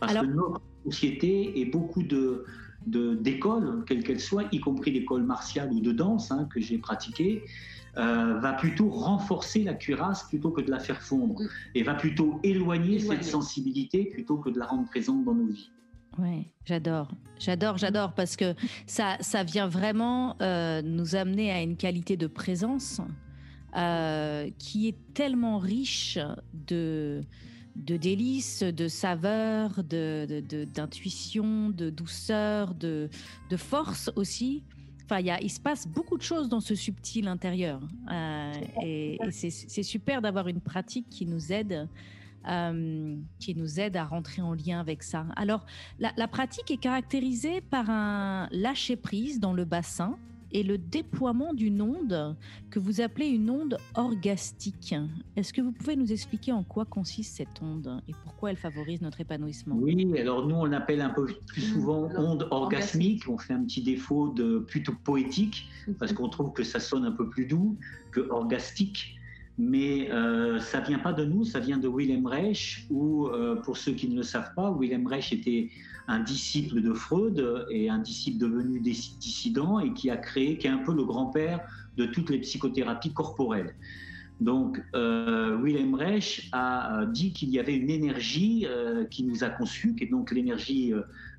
Parce 0.00 0.14
que 0.14 0.26
notre 0.26 0.60
société 0.84 1.60
et 1.60 1.64
beaucoup 1.64 2.02
de, 2.02 2.44
d'école, 2.86 3.84
quelle 3.86 4.02
qu'elle 4.02 4.20
soit, 4.20 4.44
y 4.52 4.60
compris 4.60 4.90
l'école 4.90 5.22
martiale 5.22 5.70
ou 5.72 5.80
de 5.80 5.92
danse 5.92 6.30
hein, 6.30 6.48
que 6.52 6.60
j'ai 6.60 6.78
pratiquée, 6.78 7.42
euh, 7.98 8.38
va 8.38 8.54
plutôt 8.54 8.88
renforcer 8.88 9.64
la 9.64 9.74
cuirasse 9.74 10.24
plutôt 10.24 10.50
que 10.50 10.62
de 10.62 10.70
la 10.70 10.78
faire 10.78 11.02
fondre 11.02 11.42
mm. 11.42 11.48
et 11.74 11.82
va 11.82 11.94
plutôt 11.94 12.40
éloigner, 12.42 12.98
cette 12.98 13.24
sensibilité 13.24 14.04
plutôt 14.06 14.38
que 14.38 14.48
de 14.48 14.58
la 14.58 14.66
rendre 14.66 14.88
présente 14.88 15.24
dans 15.24 15.34
nos 15.34 15.46
vies. 15.46 15.70
Oui, 16.18 16.46
j'adore, 16.64 17.10
j'adore, 17.38 17.78
j'adore 17.78 18.12
parce 18.14 18.36
que 18.36 18.54
ça, 18.86 19.16
ça 19.20 19.44
vient 19.44 19.66
vraiment 19.66 20.36
euh, 20.40 20.82
nous 20.82 21.16
amener 21.16 21.50
à 21.50 21.62
une 21.62 21.76
qualité 21.76 22.16
de 22.16 22.26
présence 22.26 23.00
euh, 23.76 24.50
qui 24.58 24.88
est 24.88 24.96
tellement 25.14 25.58
riche 25.58 26.18
de, 26.52 27.22
de 27.76 27.96
délices, 27.96 28.62
de 28.62 28.88
saveurs, 28.88 29.82
d'intuition, 29.84 31.70
de, 31.70 31.74
de, 31.86 31.90
douceur, 31.90 32.74
de, 32.74 33.08
force 33.56 34.10
aussi. 34.16 34.62
Enfin, 35.04 35.20
y 35.20 35.32
il 35.42 35.50
se 35.50 35.60
passe 35.60 35.86
beaucoup 35.86 36.16
de 36.16 36.22
choses 36.22 36.48
dans 36.48 36.60
ce 36.60 36.74
subtil 36.74 37.28
intérieur. 37.28 37.80
Euh, 38.10 38.52
et, 38.82 39.18
c'est 39.30 39.82
super 39.82 40.22
d'avoir 40.22 40.48
une 40.48 40.60
pratique 40.60 41.08
qui 41.10 41.26
nous 41.26 41.52
aide. 41.52 41.88
Euh, 42.48 43.16
qui 43.38 43.54
nous 43.54 43.78
aide 43.78 43.96
à 43.96 44.04
rentrer 44.04 44.42
en 44.42 44.52
lien 44.52 44.80
avec 44.80 45.04
ça. 45.04 45.26
Alors, 45.36 45.64
la, 46.00 46.12
la 46.16 46.26
pratique 46.26 46.72
est 46.72 46.76
caractérisée 46.76 47.60
par 47.60 47.88
un 47.88 48.48
lâcher-prise 48.50 49.38
dans 49.38 49.52
le 49.52 49.64
bassin, 49.64 50.18
et 50.52 50.62
le 50.62 50.78
déploiement 50.78 51.54
d'une 51.54 51.80
onde 51.80 52.36
que 52.70 52.78
vous 52.78 53.00
appelez 53.00 53.26
une 53.26 53.50
onde 53.50 53.78
orgastique. 53.94 54.94
Est-ce 55.36 55.52
que 55.52 55.60
vous 55.60 55.72
pouvez 55.72 55.96
nous 55.96 56.12
expliquer 56.12 56.52
en 56.52 56.62
quoi 56.62 56.84
consiste 56.84 57.36
cette 57.36 57.62
onde 57.62 58.02
et 58.08 58.12
pourquoi 58.24 58.50
elle 58.50 58.56
favorise 58.56 59.00
notre 59.00 59.20
épanouissement? 59.20 59.76
Oui, 59.78 60.18
alors 60.18 60.46
nous 60.46 60.54
on 60.54 60.64
l'appelle 60.64 61.00
un 61.00 61.10
peu 61.10 61.26
plus 61.46 61.62
souvent 61.62 62.08
onde 62.16 62.46
orgasmique. 62.50 63.28
On 63.28 63.38
fait 63.38 63.54
un 63.54 63.64
petit 63.64 63.82
défaut 63.82 64.28
de 64.30 64.58
plutôt 64.58 64.94
poétique 65.04 65.68
parce 65.98 66.12
qu'on 66.12 66.28
trouve 66.28 66.52
que 66.52 66.64
ça 66.64 66.80
sonne 66.80 67.04
un 67.04 67.12
peu 67.12 67.28
plus 67.28 67.46
doux 67.46 67.76
que 68.10 68.20
orgastique. 68.30 69.18
mais 69.58 70.10
euh, 70.10 70.58
ça 70.58 70.80
vient 70.80 70.98
pas 70.98 71.12
de 71.12 71.24
nous, 71.24 71.44
ça 71.44 71.60
vient 71.60 71.78
de 71.78 71.88
Wilhelm 71.88 72.26
Reich, 72.26 72.86
ou 72.90 73.26
euh, 73.26 73.56
pour 73.56 73.76
ceux 73.76 73.92
qui 73.92 74.08
ne 74.08 74.16
le 74.16 74.22
savent 74.22 74.52
pas, 74.54 74.70
Wilhelm 74.70 75.06
Reich 75.06 75.32
était 75.32 75.70
un 76.08 76.20
disciple 76.20 76.80
de 76.80 76.92
Freud 76.92 77.66
et 77.70 77.88
un 77.88 77.98
disciple 77.98 78.38
devenu 78.38 78.80
dissident 78.80 79.80
et 79.80 79.92
qui 79.92 80.10
a 80.10 80.16
créé, 80.16 80.58
qui 80.58 80.66
est 80.66 80.70
un 80.70 80.78
peu 80.78 80.94
le 80.94 81.04
grand-père 81.04 81.60
de 81.96 82.06
toutes 82.06 82.30
les 82.30 82.38
psychothérapies 82.38 83.12
corporelles. 83.12 83.74
Donc, 84.40 84.82
euh, 84.94 85.56
Wilhelm 85.56 85.94
Reich 85.94 86.48
a 86.52 87.04
dit 87.06 87.32
qu'il 87.32 87.50
y 87.50 87.60
avait 87.60 87.76
une 87.76 87.90
énergie 87.90 88.66
euh, 88.68 89.04
qui 89.04 89.22
nous 89.22 89.44
a 89.44 89.50
conçus, 89.50 89.94
qui 89.94 90.04
est 90.04 90.08
donc 90.08 90.32
l'énergie 90.32 90.92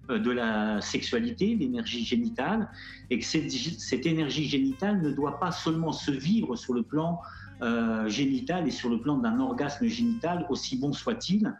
euh, 0.09 0.19
de 0.19 0.31
la 0.31 0.81
sexualité, 0.81 1.55
l'énergie 1.55 2.03
génitale, 2.03 2.67
et 3.09 3.19
que 3.19 3.25
cette, 3.25 4.05
énergie 4.05 4.45
génitale 4.49 5.01
ne 5.01 5.11
doit 5.11 5.39
pas 5.39 5.51
seulement 5.51 5.93
se 5.93 6.11
vivre 6.11 6.57
sur 6.57 6.73
le 6.73 6.83
plan 6.83 7.21
euh, 7.61 8.09
génital 8.09 8.67
et 8.67 8.71
sur 8.71 8.89
le 8.89 8.99
plan 8.99 9.17
d'un 9.17 9.39
orgasme 9.39 9.85
génital, 9.87 10.45
aussi 10.49 10.77
bon 10.77 10.91
soit-il. 10.91 11.55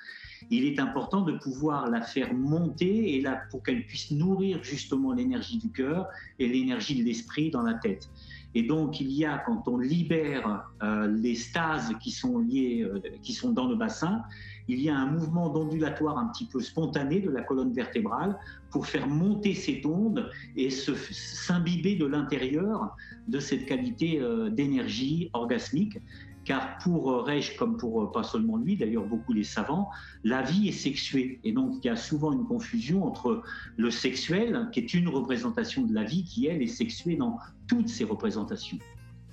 Il 0.49 0.65
est 0.65 0.79
important 0.79 1.21
de 1.21 1.33
pouvoir 1.33 1.89
la 1.89 2.01
faire 2.01 2.33
monter 2.33 3.15
et 3.15 3.21
là, 3.21 3.41
pour 3.49 3.63
qu'elle 3.63 3.85
puisse 3.85 4.11
nourrir 4.11 4.63
justement 4.63 5.13
l'énergie 5.13 5.57
du 5.57 5.69
cœur 5.69 6.07
et 6.39 6.47
l'énergie 6.47 6.99
de 6.99 7.05
l'esprit 7.05 7.51
dans 7.51 7.63
la 7.63 7.75
tête. 7.75 8.09
Et 8.55 8.63
donc, 8.63 8.99
il 9.01 9.11
y 9.11 9.25
a, 9.25 9.39
quand 9.39 9.67
on 9.67 9.77
libère 9.77 10.65
euh, 10.83 11.07
les 11.07 11.35
stases 11.35 11.91
qui 11.99 12.11
sont 12.11 12.37
liées, 12.37 12.83
euh, 12.83 12.99
qui 13.23 13.33
sont 13.33 13.51
dans 13.51 13.67
le 13.67 13.75
bassin, 13.75 14.23
il 14.67 14.79
y 14.79 14.89
a 14.89 14.95
un 14.95 15.07
mouvement 15.07 15.49
d'ondulatoire 15.49 16.17
un 16.17 16.27
petit 16.27 16.45
peu 16.45 16.61
spontané 16.61 17.19
de 17.19 17.29
la 17.29 17.41
colonne 17.41 17.73
vertébrale 17.73 18.37
pour 18.69 18.85
faire 18.85 19.07
monter 19.07 19.55
cette 19.55 19.85
onde 19.85 20.29
et 20.55 20.69
s'imbiber 20.69 21.95
de 21.95 22.05
l'intérieur 22.05 22.95
de 23.27 23.39
cette 23.39 23.65
qualité 23.65 24.19
euh, 24.21 24.49
d'énergie 24.49 25.29
orgasmique 25.33 25.97
car 26.45 26.77
pour 26.79 27.11
euh, 27.11 27.21
Reich, 27.21 27.55
comme 27.57 27.77
pour 27.77 28.01
euh, 28.01 28.11
pas 28.11 28.23
seulement 28.23 28.57
lui, 28.57 28.75
d'ailleurs 28.75 29.05
beaucoup 29.05 29.33
les 29.33 29.43
savants, 29.43 29.89
la 30.23 30.41
vie 30.41 30.69
est 30.69 30.73
sexuée. 30.73 31.39
Et 31.43 31.51
donc 31.51 31.75
il 31.83 31.87
y 31.87 31.89
a 31.89 31.95
souvent 31.95 32.31
une 32.31 32.45
confusion 32.45 33.05
entre 33.05 33.43
le 33.77 33.91
sexuel, 33.91 34.69
qui 34.71 34.79
est 34.79 34.93
une 34.93 35.07
représentation 35.07 35.83
de 35.83 35.93
la 35.93 36.03
vie, 36.03 36.23
qui 36.23 36.47
elle 36.47 36.61
est 36.61 36.67
sexuée 36.67 37.15
dans 37.15 37.39
toutes 37.67 37.89
ses 37.89 38.03
représentations. 38.03 38.79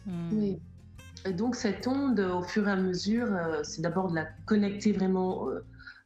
Hmm. 0.07 0.29
Oui. 0.33 0.59
Et 1.27 1.33
donc 1.33 1.55
cette 1.55 1.87
onde, 1.87 2.21
au 2.21 2.43
fur 2.43 2.67
et 2.69 2.73
à 2.73 2.77
mesure, 2.77 3.27
euh, 3.31 3.61
c'est 3.63 3.83
d'abord 3.83 4.11
de 4.11 4.15
la 4.15 4.27
connecter 4.47 4.93
vraiment, 4.93 5.49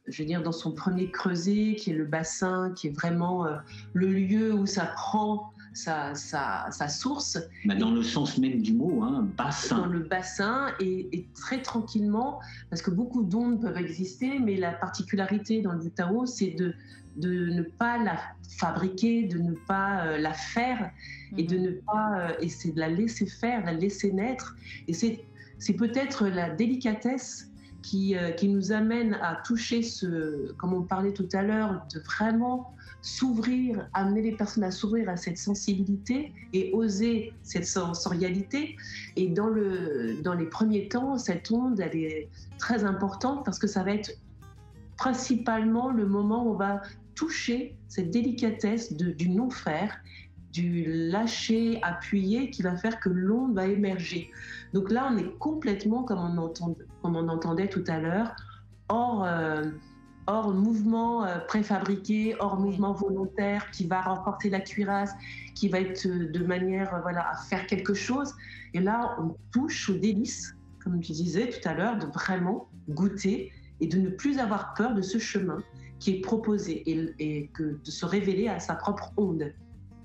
je 0.07 0.21
veux 0.21 0.27
dire, 0.27 0.43
dans 0.43 0.51
son 0.51 0.73
premier 0.73 1.09
creuset, 1.09 1.75
qui 1.77 1.91
est 1.91 1.95
le 1.95 2.05
bassin, 2.05 2.73
qui 2.75 2.87
est 2.87 2.95
vraiment 2.95 3.45
le 3.93 4.07
lieu 4.07 4.53
où 4.53 4.65
ça 4.65 4.85
prend 4.85 5.53
sa, 5.75 6.13
sa, 6.15 6.87
source. 6.87 7.37
Bah, 7.65 7.75
dans 7.75 7.91
le 7.91 8.03
sens 8.03 8.37
même 8.37 8.61
du 8.61 8.73
mot, 8.73 9.03
hein, 9.03 9.27
bassin. 9.37 9.79
Dans 9.79 9.85
le 9.85 9.99
bassin 9.99 10.67
et, 10.79 11.27
très 11.35 11.61
tranquillement, 11.61 12.39
parce 12.69 12.81
que 12.81 12.91
beaucoup 12.91 13.23
d'ondes 13.23 13.61
peuvent 13.61 13.77
exister, 13.77 14.39
mais 14.39 14.55
la 14.55 14.71
particularité 14.71 15.61
dans 15.61 15.73
le 15.73 15.89
Tao, 15.89 16.25
c'est 16.25 16.51
de, 16.51 16.73
de 17.17 17.47
ne 17.47 17.61
pas 17.61 17.97
la 17.97 18.19
fabriquer, 18.57 19.23
de 19.23 19.37
ne 19.37 19.53
pas 19.53 20.05
euh, 20.05 20.17
la 20.17 20.33
faire 20.33 20.91
et 21.37 21.43
de 21.43 21.57
mhm. 21.57 21.63
ne 21.63 21.71
pas 21.71 22.19
euh, 22.19 22.33
et 22.39 22.49
c'est 22.49 22.71
de 22.71 22.79
la 22.79 22.89
laisser 22.89 23.25
faire, 23.25 23.65
la 23.65 23.73
laisser 23.73 24.11
naître. 24.11 24.55
Et 24.87 24.93
c'est 24.93 25.23
c'est 25.57 25.73
peut-être 25.73 26.27
la 26.27 26.49
délicatesse 26.49 27.49
qui, 27.81 28.17
euh, 28.17 28.31
qui 28.31 28.49
nous 28.49 28.71
amène 28.71 29.13
à 29.21 29.35
toucher 29.45 29.83
ce, 29.83 30.51
comme 30.53 30.73
on 30.73 30.81
parlait 30.81 31.13
tout 31.13 31.29
à 31.33 31.43
l'heure, 31.43 31.85
de 31.93 31.99
vraiment 31.99 32.74
s'ouvrir, 33.05 33.87
amener 33.93 34.23
les 34.23 34.31
personnes 34.31 34.63
à 34.63 34.71
s'ouvrir 34.71 35.07
à 35.09 35.15
cette 35.15 35.37
sensibilité 35.37 36.33
et 36.53 36.71
oser 36.73 37.33
cette 37.43 37.67
sensorialité. 37.67 38.75
Et 39.15 39.27
dans, 39.27 39.45
le, 39.45 40.19
dans 40.23 40.33
les 40.33 40.47
premiers 40.47 40.87
temps, 40.87 41.19
cette 41.19 41.51
onde, 41.51 41.79
elle 41.79 41.95
est 41.95 42.29
très 42.57 42.83
importante 42.83 43.45
parce 43.45 43.59
que 43.59 43.67
ça 43.67 43.83
va 43.83 43.91
être 43.91 44.11
principalement 44.97 45.91
le 45.91 46.07
moment 46.07 46.47
où 46.47 46.53
on 46.53 46.55
va 46.55 46.81
toucher 47.13 47.77
cette 47.89 48.09
délicatesse 48.09 48.91
du 48.91 49.29
non-faire, 49.29 49.95
du 50.51 50.85
lâcher 51.11 51.79
appuyé 51.83 52.49
qui 52.49 52.63
va 52.63 52.75
faire 52.75 52.99
que 52.99 53.09
l'onde 53.09 53.53
va 53.53 53.67
émerger. 53.67 54.31
Donc 54.73 54.89
là, 54.89 55.11
on 55.11 55.17
est 55.17 55.37
complètement, 55.37 56.01
comme 56.01 56.17
on, 56.17 56.37
entend, 56.39 56.75
comme 57.03 57.15
on 57.15 57.27
entendait 57.27 57.69
tout 57.69 57.83
à 57.85 57.99
l'heure, 57.99 58.35
hors... 58.89 59.23
Euh, 59.25 59.61
hors 60.27 60.53
mouvement 60.53 61.25
euh, 61.25 61.39
préfabriqué, 61.39 62.35
hors 62.39 62.59
mouvement 62.59 62.93
volontaire 62.93 63.69
qui 63.71 63.85
va 63.85 64.01
renforcer 64.01 64.49
la 64.49 64.59
cuirasse, 64.59 65.11
qui 65.53 65.69
va 65.69 65.79
être 65.79 66.05
euh, 66.07 66.31
de 66.31 66.43
manière 66.43 66.93
euh, 66.93 67.01
voilà, 67.01 67.29
à 67.29 67.35
faire 67.35 67.65
quelque 67.67 67.93
chose. 67.93 68.33
Et 68.73 68.79
là, 68.79 69.15
on 69.19 69.35
touche 69.51 69.89
au 69.89 69.97
délice, 69.97 70.55
comme 70.83 70.99
tu 70.99 71.11
disais 71.11 71.49
tout 71.49 71.67
à 71.67 71.73
l'heure, 71.73 71.97
de 71.97 72.07
vraiment 72.07 72.67
goûter 72.89 73.51
et 73.81 73.87
de 73.87 73.99
ne 73.99 74.09
plus 74.09 74.39
avoir 74.39 74.73
peur 74.73 74.93
de 74.93 75.01
ce 75.01 75.17
chemin 75.17 75.57
qui 75.99 76.11
est 76.11 76.21
proposé 76.21 76.83
et, 76.89 77.13
et 77.19 77.47
que 77.47 77.79
de 77.83 77.91
se 77.91 78.05
révéler 78.05 78.47
à 78.47 78.59
sa 78.59 78.75
propre 78.75 79.13
onde. 79.17 79.53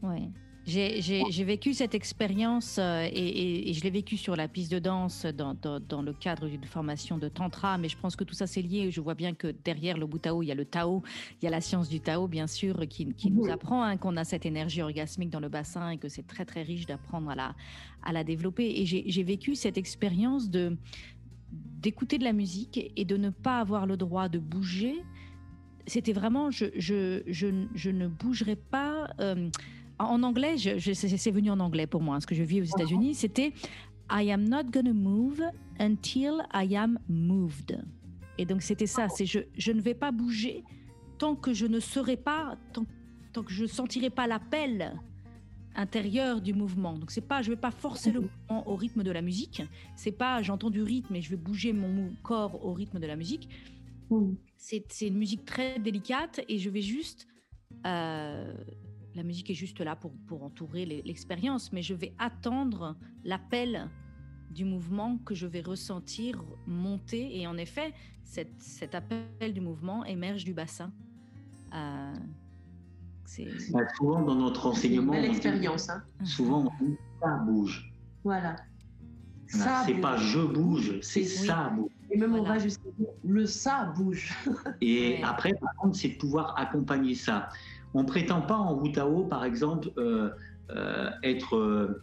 Oui. 0.02 0.30
J'ai 0.70 1.44
vécu 1.44 1.74
cette 1.74 1.94
expérience 1.94 2.76
euh, 2.78 3.08
et, 3.12 3.72
je 3.72 3.82
l'ai 3.82 3.90
vécu 3.90 4.16
sur 4.16 4.36
la 4.36 4.48
piste 4.48 4.70
de 4.70 4.78
danse 4.78 5.26
dans, 5.26 5.54
dans, 5.54 6.02
le 6.02 6.12
cadre 6.12 6.48
d'une 6.48 6.64
formation 6.64 7.18
de 7.18 7.28
tantra, 7.28 7.78
mais 7.78 7.88
je 7.88 7.96
pense 7.96 8.16
que 8.16 8.24
tout 8.24 8.34
ça 8.34 8.46
c'est 8.46 8.62
lié. 8.62 8.90
Je 8.90 9.00
vois 9.00 9.14
bien 9.14 9.34
que 9.34 9.54
derrière 9.64 9.98
le 9.98 10.06
Tao, 10.18 10.42
il 10.42 10.46
y 10.46 10.52
a 10.52 10.54
le 10.54 10.64
Tao, 10.64 11.02
il 11.40 11.44
y 11.44 11.48
a 11.48 11.50
la 11.50 11.60
science 11.60 11.88
du 11.88 12.00
Tao, 12.00 12.28
bien 12.28 12.46
sûr, 12.46 12.86
qui, 12.88 13.12
qui 13.14 13.30
nous 13.30 13.48
apprend 13.50 13.82
hein, 13.82 13.96
qu'on 13.96 14.16
a 14.16 14.24
cette 14.24 14.46
énergie 14.46 14.82
orgasmique 14.82 15.30
dans 15.30 15.40
le 15.40 15.48
bassin 15.48 15.90
et 15.90 15.98
que 15.98 16.08
c'est 16.08 16.26
très 16.26 16.44
très 16.44 16.62
riche 16.62 16.86
d'apprendre 16.86 17.30
à 17.30 17.34
la, 17.34 17.54
à 18.02 18.12
la 18.12 18.24
développer. 18.24 18.80
Et 18.80 18.86
j'ai 18.86 19.22
vécu 19.22 19.54
cette 19.54 19.78
expérience 19.78 20.50
de 20.50 20.76
d'écouter 21.52 22.18
de 22.18 22.24
la 22.24 22.32
musique 22.32 22.92
et 22.94 23.04
de 23.04 23.16
ne 23.16 23.30
pas 23.30 23.58
avoir 23.58 23.86
le 23.86 23.96
droit 23.96 24.28
de 24.28 24.38
bouger. 24.38 25.02
C'était 25.86 26.12
vraiment, 26.12 26.50
je, 26.50 26.66
je, 26.76 27.22
je, 27.26 27.66
je, 27.74 27.90
ne 27.90 28.06
bougerai 28.06 28.54
pas. 28.54 29.10
Euh, 29.18 29.50
en 30.04 30.22
anglais, 30.22 30.56
c'est 30.58 31.30
venu 31.30 31.50
en 31.50 31.60
anglais 31.60 31.86
pour 31.86 32.00
moi. 32.00 32.20
Ce 32.20 32.26
que 32.26 32.34
je 32.34 32.42
vis 32.42 32.60
aux 32.60 32.64
États-Unis, 32.64 33.14
c'était 33.14 33.52
I 34.10 34.30
am 34.32 34.48
not 34.48 34.64
gonna 34.64 34.92
move 34.92 35.42
until 35.78 36.42
I 36.52 36.76
am 36.76 36.98
moved. 37.08 37.82
Et 38.38 38.44
donc 38.44 38.62
c'était 38.62 38.86
ça, 38.86 39.08
c'est 39.08 39.26
je, 39.26 39.40
je 39.56 39.72
ne 39.72 39.80
vais 39.80 39.94
pas 39.94 40.12
bouger 40.12 40.64
tant 41.18 41.36
que 41.36 41.52
je 41.52 41.66
ne 41.66 41.78
serai 41.80 42.16
pas, 42.16 42.56
tant, 42.72 42.86
tant 43.32 43.42
que 43.42 43.52
je 43.52 43.66
sentirai 43.66 44.10
pas 44.10 44.26
l'appel 44.26 44.98
intérieur 45.76 46.40
du 46.40 46.54
mouvement. 46.54 46.98
Donc 46.98 47.10
c'est 47.10 47.20
pas, 47.20 47.42
je 47.42 47.50
vais 47.50 47.56
pas 47.56 47.70
forcer 47.70 48.10
le 48.10 48.20
mouvement 48.22 48.68
au 48.68 48.74
rythme 48.76 49.02
de 49.02 49.10
la 49.10 49.22
musique. 49.22 49.62
C'est 49.96 50.12
pas, 50.12 50.42
j'entends 50.42 50.70
du 50.70 50.82
rythme 50.82 51.14
et 51.14 51.22
je 51.22 51.30
vais 51.30 51.36
bouger 51.36 51.72
mon 51.72 52.10
corps 52.22 52.64
au 52.64 52.72
rythme 52.72 52.98
de 52.98 53.06
la 53.06 53.16
musique. 53.16 53.48
C'est 54.56 55.02
une 55.02 55.16
musique 55.18 55.44
très 55.44 55.78
délicate 55.78 56.40
et 56.48 56.58
je 56.58 56.68
vais 56.68 56.82
juste 56.82 57.28
euh, 57.86 58.52
la 59.14 59.22
musique 59.22 59.50
est 59.50 59.54
juste 59.54 59.80
là 59.80 59.96
pour, 59.96 60.12
pour 60.26 60.42
entourer 60.42 60.86
l'expérience, 60.86 61.72
mais 61.72 61.82
je 61.82 61.94
vais 61.94 62.14
attendre 62.18 62.96
l'appel 63.24 63.88
du 64.50 64.64
mouvement 64.64 65.18
que 65.18 65.34
je 65.34 65.46
vais 65.46 65.60
ressentir 65.60 66.42
monter. 66.66 67.38
Et 67.38 67.46
en 67.46 67.56
effet, 67.56 67.92
cet 68.24 68.94
appel 68.94 69.52
du 69.52 69.60
mouvement 69.60 70.04
émerge 70.04 70.44
du 70.44 70.54
bassin. 70.54 70.92
Euh, 71.74 72.14
bah, 73.70 73.80
souvent 73.96 74.22
dans 74.22 74.34
notre 74.34 74.66
enseignement, 74.66 75.12
belle 75.12 75.26
expérience. 75.26 75.88
Hein. 75.88 76.02
Souvent, 76.24 76.64
on 76.80 76.84
dit 76.84 76.96
ça 77.20 77.36
bouge. 77.46 77.92
Voilà. 78.24 78.56
Ça 79.46 79.82
c'est 79.84 79.94
pas 79.94 80.16
je 80.16 80.40
bouge, 80.40 81.00
c'est 81.00 81.24
ça 81.24 81.70
bouge. 81.70 81.90
Et 82.10 82.16
même 82.16 82.34
on 82.34 82.42
va 82.42 82.58
jusqu'à 82.58 82.88
le 83.24 83.46
ça 83.46 83.92
bouge. 83.96 84.34
Et 84.80 85.22
après, 85.22 85.52
par 85.54 85.74
contre, 85.76 85.96
c'est 85.96 86.10
de 86.10 86.18
pouvoir 86.18 86.58
accompagner 86.58 87.14
ça. 87.14 87.48
On 87.94 88.02
ne 88.02 88.08
prétend 88.08 88.40
pas 88.40 88.56
en 88.56 88.78
Wutao, 88.78 89.24
par 89.24 89.44
exemple, 89.44 89.90
euh, 89.98 90.30
euh, 90.70 91.10
être 91.22 91.98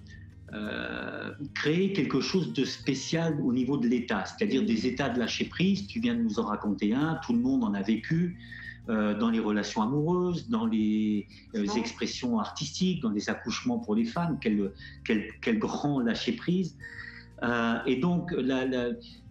euh, 0.53 1.31
créer 1.53 1.93
quelque 1.93 2.21
chose 2.21 2.53
de 2.53 2.65
spécial 2.65 3.39
au 3.41 3.53
niveau 3.53 3.77
de 3.77 3.87
l'État, 3.87 4.25
c'est-à-dire 4.25 4.65
des 4.65 4.87
états 4.87 5.09
de 5.09 5.19
lâcher 5.19 5.45
prise. 5.45 5.87
Tu 5.87 5.99
viens 5.99 6.15
de 6.15 6.21
nous 6.21 6.39
en 6.39 6.45
raconter 6.45 6.93
un, 6.93 7.19
tout 7.25 7.33
le 7.33 7.39
monde 7.39 7.63
en 7.63 7.73
a 7.73 7.81
vécu. 7.81 8.37
dans 8.87 9.29
les 9.29 9.41
relations 9.41 9.81
amoureuses, 9.81 10.47
dans 10.47 10.65
les, 10.65 11.27
expressions 11.75 12.39
artistiques, 12.39 13.01
dans 13.01 13.11
les 13.11 13.29
accouchements 13.29 13.79
pour 13.79 13.95
les 13.95 14.05
femmes, 14.05 14.37
quel, 14.39 14.71
quel, 15.03 15.27
quel 15.41 15.59
grand 15.59 15.99
lâcher 15.99 16.31
prise. 16.31 16.77
Euh, 17.43 17.77
et 17.85 17.97
donc, 17.97 18.33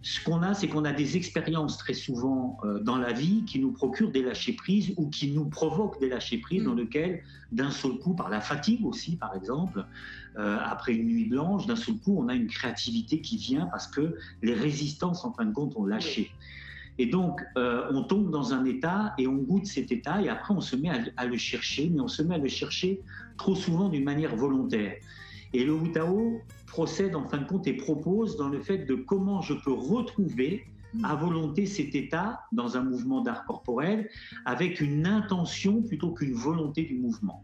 ce 0.01 0.23
qu'on 0.23 0.41
a, 0.41 0.53
c'est 0.53 0.67
qu'on 0.67 0.85
a 0.85 0.93
des 0.93 1.17
expériences 1.17 1.77
très 1.77 1.93
souvent 1.93 2.57
euh, 2.63 2.79
dans 2.79 2.97
la 2.97 3.11
vie 3.11 3.43
qui 3.45 3.59
nous 3.59 3.71
procurent 3.71 4.11
des 4.11 4.23
lâchers-prises 4.23 4.93
ou 4.97 5.09
qui 5.09 5.31
nous 5.31 5.45
provoquent 5.45 5.99
des 5.99 6.09
lâchers-prises 6.09 6.63
dans 6.63 6.73
mm. 6.73 6.79
lesquels, 6.79 7.23
d'un 7.51 7.71
seul 7.71 7.97
coup, 7.97 8.13
par 8.13 8.29
la 8.29 8.39
fatigue 8.39 8.85
aussi, 8.85 9.17
par 9.17 9.35
exemple, 9.35 9.85
euh, 10.37 10.57
après 10.63 10.93
une 10.93 11.07
nuit 11.07 11.25
blanche, 11.25 11.67
d'un 11.67 11.75
seul 11.75 11.95
coup, 11.95 12.15
on 12.17 12.29
a 12.29 12.33
une 12.33 12.47
créativité 12.47 13.19
qui 13.19 13.37
vient 13.37 13.65
parce 13.65 13.87
que 13.87 14.15
les 14.41 14.53
résistances, 14.53 15.25
en 15.25 15.33
fin 15.33 15.45
de 15.45 15.53
compte, 15.53 15.75
ont 15.75 15.85
lâché. 15.85 16.31
Et 16.99 17.05
donc, 17.05 17.41
on 17.55 18.01
tombe 18.01 18.31
dans 18.31 18.55
un 18.55 18.65
état 18.65 19.13
et 19.19 19.27
on 19.27 19.35
goûte 19.35 19.67
cet 19.67 19.91
état 19.91 20.19
et 20.19 20.29
après, 20.29 20.55
on 20.55 20.61
se 20.61 20.75
met 20.75 20.89
à 21.15 21.27
le 21.27 21.37
chercher, 21.37 21.91
mais 21.93 22.01
on 22.01 22.07
se 22.07 22.23
met 22.23 22.33
à 22.33 22.37
le 22.39 22.47
chercher 22.47 23.01
trop 23.37 23.53
souvent 23.53 23.89
d'une 23.89 24.03
manière 24.03 24.35
volontaire. 24.35 24.95
Et 25.53 25.63
le 25.63 25.73
Wutao 25.73 26.41
procède 26.65 27.15
en 27.15 27.25
fin 27.25 27.39
de 27.39 27.45
compte 27.45 27.67
et 27.67 27.73
propose 27.73 28.37
dans 28.37 28.49
le 28.49 28.59
fait 28.59 28.79
de 28.79 28.95
comment 28.95 29.41
je 29.41 29.53
peux 29.53 29.73
retrouver 29.73 30.65
à 31.03 31.15
volonté 31.15 31.65
cet 31.65 31.95
état 31.95 32.41
dans 32.51 32.77
un 32.77 32.83
mouvement 32.83 33.21
d'art 33.21 33.45
corporel 33.45 34.09
avec 34.45 34.81
une 34.81 35.05
intention 35.05 35.81
plutôt 35.81 36.11
qu'une 36.11 36.33
volonté 36.33 36.83
du 36.83 36.95
mouvement. 36.95 37.43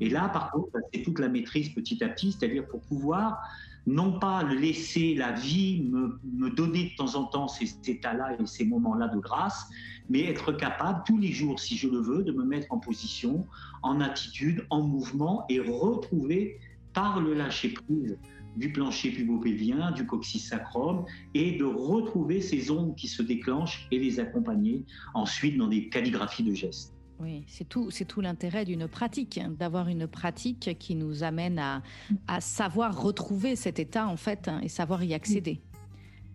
Et 0.00 0.08
là, 0.08 0.28
par 0.28 0.50
contre, 0.50 0.70
c'est 0.92 1.02
toute 1.02 1.18
la 1.18 1.28
maîtrise 1.28 1.70
petit 1.70 2.02
à 2.02 2.08
petit, 2.08 2.32
c'est-à-dire 2.32 2.66
pour 2.66 2.80
pouvoir 2.80 3.40
non 3.86 4.18
pas 4.18 4.42
laisser 4.42 5.14
la 5.14 5.32
vie 5.32 5.88
me, 5.90 6.50
donner 6.50 6.90
de 6.90 6.96
temps 6.96 7.14
en 7.14 7.24
temps 7.24 7.48
ces 7.48 7.76
états-là 7.86 8.36
et 8.38 8.46
ces 8.46 8.64
moments-là 8.64 9.08
de 9.08 9.18
grâce, 9.18 9.68
mais 10.08 10.24
être 10.24 10.52
capable 10.52 11.02
tous 11.06 11.18
les 11.18 11.32
jours, 11.32 11.58
si 11.60 11.76
je 11.76 11.88
le 11.88 11.98
veux, 11.98 12.22
de 12.22 12.32
me 12.32 12.44
mettre 12.44 12.66
en 12.70 12.78
position, 12.78 13.46
en 13.82 14.00
attitude, 14.00 14.66
en 14.70 14.82
mouvement 14.82 15.44
et 15.48 15.60
retrouver 15.60 16.58
par 17.00 17.18
le 17.18 17.32
lâcher-prise 17.32 18.18
du 18.56 18.70
plancher 18.72 19.10
pubopélvien, 19.10 19.90
du 19.92 20.04
coccyx 20.04 20.48
sacrum, 20.48 21.06
et 21.32 21.56
de 21.56 21.64
retrouver 21.64 22.42
ces 22.42 22.70
ondes 22.70 22.94
qui 22.94 23.08
se 23.08 23.22
déclenchent 23.22 23.88
et 23.90 23.98
les 23.98 24.20
accompagner 24.20 24.84
ensuite 25.14 25.56
dans 25.56 25.68
des 25.68 25.88
calligraphies 25.88 26.42
de 26.42 26.52
gestes. 26.52 26.92
Oui, 27.18 27.44
c'est 27.46 27.66
tout, 27.66 27.90
c'est 27.90 28.04
tout 28.04 28.20
l'intérêt 28.20 28.66
d'une 28.66 28.86
pratique, 28.86 29.38
hein, 29.38 29.50
d'avoir 29.58 29.88
une 29.88 30.06
pratique 30.06 30.76
qui 30.78 30.94
nous 30.94 31.22
amène 31.22 31.58
à, 31.58 31.82
à, 32.26 32.42
savoir 32.42 33.02
retrouver 33.02 33.56
cet 33.56 33.78
état 33.78 34.06
en 34.06 34.16
fait 34.16 34.48
hein, 34.48 34.60
et 34.62 34.68
savoir 34.68 35.02
y 35.02 35.14
accéder. 35.14 35.62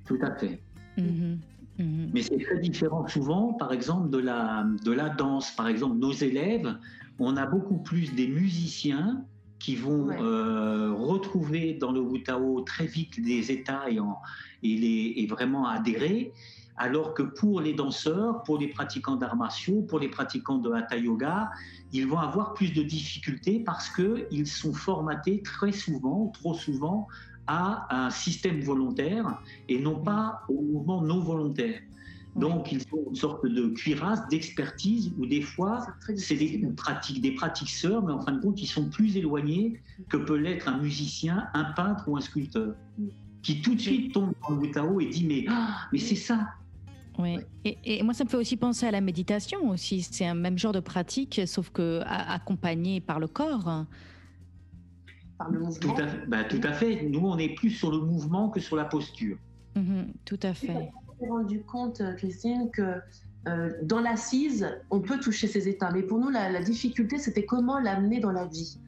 Tout 0.05 0.19
à 0.23 0.35
fait. 0.35 0.59
Mhm, 0.97 1.39
mhm. 1.77 2.09
Mais 2.11 2.23
c'est 2.23 2.39
très 2.39 2.59
différent 2.59 3.07
souvent, 3.07 3.53
par 3.53 3.71
exemple, 3.71 4.09
de 4.09 4.17
la, 4.17 4.65
de 4.83 4.91
la 4.91 5.09
danse. 5.09 5.51
Par 5.51 5.67
exemple, 5.67 5.97
nos 5.97 6.13
élèves, 6.13 6.75
on 7.19 7.37
a 7.37 7.45
beaucoup 7.45 7.77
plus 7.77 8.15
des 8.15 8.27
musiciens 8.27 9.25
qui 9.59 9.75
vont 9.75 10.09
euh, 10.09 10.93
retrouver 10.93 11.73
dans 11.73 11.91
le 11.91 12.01
Wutao 12.01 12.61
très 12.61 12.85
vite 12.85 13.23
des 13.23 13.51
états 13.51 13.89
et, 13.89 13.99
en, 13.99 14.17
et, 14.63 14.75
les, 14.77 15.13
et 15.17 15.27
vraiment 15.27 15.67
adhérer. 15.67 16.33
Alors 16.77 17.13
que 17.13 17.23
pour 17.23 17.61
les 17.61 17.73
danseurs, 17.73 18.43
pour 18.43 18.57
les 18.57 18.67
pratiquants 18.67 19.15
d'arts 19.15 19.37
martiaux, 19.37 19.81
pour 19.83 19.99
les 19.99 20.09
pratiquants 20.09 20.57
de 20.57 20.71
hatha 20.71 20.97
yoga, 20.97 21.49
ils 21.93 22.05
vont 22.05 22.19
avoir 22.19 22.53
plus 22.53 22.73
de 22.73 22.83
difficultés 22.83 23.61
parce 23.61 23.89
qu'ils 23.89 24.47
sont 24.47 24.73
formatés 24.73 25.41
très 25.41 25.71
souvent, 25.71 26.27
trop 26.27 26.53
souvent, 26.53 27.07
à 27.47 27.87
un 28.05 28.09
système 28.09 28.59
volontaire 28.59 29.39
et 29.69 29.79
non 29.79 30.01
pas 30.01 30.41
au 30.49 30.61
mouvement 30.61 31.01
non 31.01 31.19
volontaire. 31.19 31.79
Donc, 32.35 32.71
ils 32.71 32.81
ont 32.91 33.09
une 33.09 33.15
sorte 33.15 33.45
de 33.45 33.67
cuirasse, 33.69 34.27
d'expertise, 34.27 35.13
où 35.17 35.25
des 35.25 35.41
fois, 35.41 35.87
c'est 36.17 36.35
des 36.35 36.67
pratiques, 36.75 37.21
des 37.21 37.31
pratiqueurs, 37.31 38.03
mais 38.03 38.11
en 38.11 38.19
fin 38.19 38.33
de 38.33 38.41
compte, 38.41 38.61
ils 38.61 38.67
sont 38.67 38.89
plus 38.89 39.15
éloignés 39.15 39.81
que 40.09 40.17
peut 40.17 40.35
l'être 40.35 40.67
un 40.67 40.79
musicien, 40.79 41.47
un 41.53 41.65
peintre 41.75 42.03
ou 42.07 42.17
un 42.17 42.21
sculpteur, 42.21 42.75
qui 43.41 43.61
tout 43.61 43.75
de 43.75 43.79
suite 43.79 44.13
tombe 44.13 44.33
dans 44.41 44.55
le 44.55 44.61
Wutao 44.61 44.99
et 44.99 45.05
dit 45.05 45.25
mais, 45.25 45.45
ah, 45.47 45.87
mais 45.93 45.99
c'est 45.99 46.15
ça, 46.15 46.47
oui, 47.17 47.37
et, 47.63 48.03
moi 48.03 48.13
ça 48.13 48.23
me 48.23 48.29
fait 48.29 48.37
aussi 48.37 48.57
penser 48.57 48.85
à 48.85 48.91
la 48.91 49.01
méditation 49.01 49.69
aussi. 49.69 50.01
C'est 50.01 50.25
un 50.25 50.33
même 50.33 50.57
genre 50.57 50.73
de 50.73 50.79
pratique, 50.79 51.41
sauf 51.45 51.69
que 51.69 52.01
accompagné 52.05 52.99
par 52.99 53.19
le 53.19 53.27
corps. 53.27 53.85
Par 55.37 55.49
le 55.49 55.59
mouvement. 55.59 55.93
Tout 55.95 56.01
à, 56.01 56.05
bah, 56.27 56.43
tout 56.43 56.61
à 56.63 56.73
fait. 56.73 57.03
Nous, 57.03 57.19
on 57.19 57.37
est 57.37 57.55
plus 57.55 57.71
sur 57.71 57.91
le 57.91 57.99
mouvement 57.99 58.49
que 58.49 58.59
sur 58.59 58.75
la 58.75 58.85
posture. 58.85 59.37
Mhm, 59.75 60.13
tout 60.25 60.39
à 60.43 60.53
fait. 60.53 60.91
Me 61.21 61.29
rendu 61.29 61.61
compte, 61.63 62.01
Christine, 62.17 62.69
que 62.71 62.95
euh, 63.47 63.71
dans 63.83 63.99
l'assise, 63.99 64.67
on 64.89 64.99
peut 64.99 65.19
toucher 65.19 65.47
ces 65.47 65.67
états. 65.67 65.91
Mais 65.91 66.03
pour 66.03 66.19
nous, 66.19 66.29
la, 66.29 66.61
difficulté, 66.61 67.17
c'était 67.17 67.45
comment 67.45 67.79
l'amener 67.79 68.19
dans 68.19 68.31
la 68.31 68.45
vie. 68.45 68.79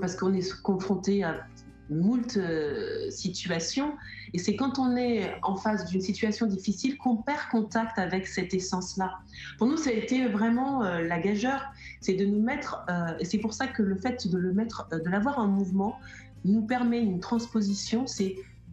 Parce 0.00 0.16
qu'on 0.16 0.32
est 0.32 0.62
confronté 0.62 1.24
à 1.24 1.46
moult 1.90 2.36
euh, 2.36 3.10
situations. 3.10 3.94
Et 4.32 4.38
c'est 4.38 4.56
quand 4.56 4.78
on 4.78 4.96
est 4.96 5.34
en 5.42 5.56
face 5.56 5.86
d'une 5.86 6.00
situation 6.00 6.46
difficile 6.46 6.96
qu'on 6.98 7.16
perd 7.16 7.48
contact 7.50 7.98
avec 7.98 8.26
cette 8.26 8.54
essence-là. 8.54 9.18
Pour 9.58 9.68
nous, 9.68 9.76
ça 9.76 9.90
a 9.90 9.92
été 9.92 10.26
vraiment 10.28 10.84
euh, 10.84 11.02
la 11.02 11.18
gageure, 11.20 11.62
c'est 12.00 12.14
de 12.14 12.24
nous 12.24 12.42
mettre, 12.42 12.84
euh, 12.90 13.16
et 13.20 13.24
c'est 13.24 13.38
pour 13.38 13.54
ça 13.54 13.66
que 13.66 13.82
le 13.82 13.96
fait 13.96 14.26
de 14.28 14.38
le 14.38 14.52
mettre, 14.52 14.88
l'avoir 15.04 15.38
en 15.38 15.46
mouvement, 15.46 15.98
nous 16.44 16.62
permet 16.62 17.00
une 17.00 17.20
transposition, 17.20 18.06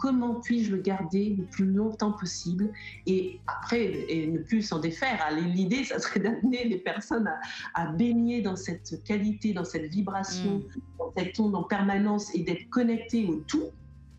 comment 0.04 0.42
puis-je 0.42 0.76
le 0.76 0.82
garder 0.82 1.34
le 1.38 1.46
plus 1.46 1.66
longtemps 1.66 2.12
possible 2.12 2.74
et 3.08 3.40
après 3.48 3.86
et 4.10 4.28
ne 4.28 4.40
plus 4.40 4.62
s'en 4.62 4.80
défaire. 4.80 5.30
L'idée, 5.34 5.86
ça 5.86 5.98
serait 5.98 6.20
d'amener 6.20 6.66
les 6.66 6.78
personnes 6.78 7.32
à, 7.74 7.86
baigner 7.94 8.42
dans 8.42 8.58
cette 8.58 9.02
qualité, 9.06 9.54
dans 9.54 9.64
cette 9.64 9.86
vibration, 9.86 10.58
mm. 10.58 10.82
dans 11.00 11.14
cette 11.18 11.40
onde 11.40 11.56
en 11.56 11.64
permanence 11.64 12.36
et 12.36 12.40
d'être 12.40 12.70
connectés 12.70 13.26
au 13.28 13.36
tout, 13.48 13.70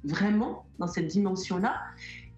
vraiment, 0.05 0.64
dans 0.79 0.87
cette 0.87 1.09
dimension-là. 1.09 1.75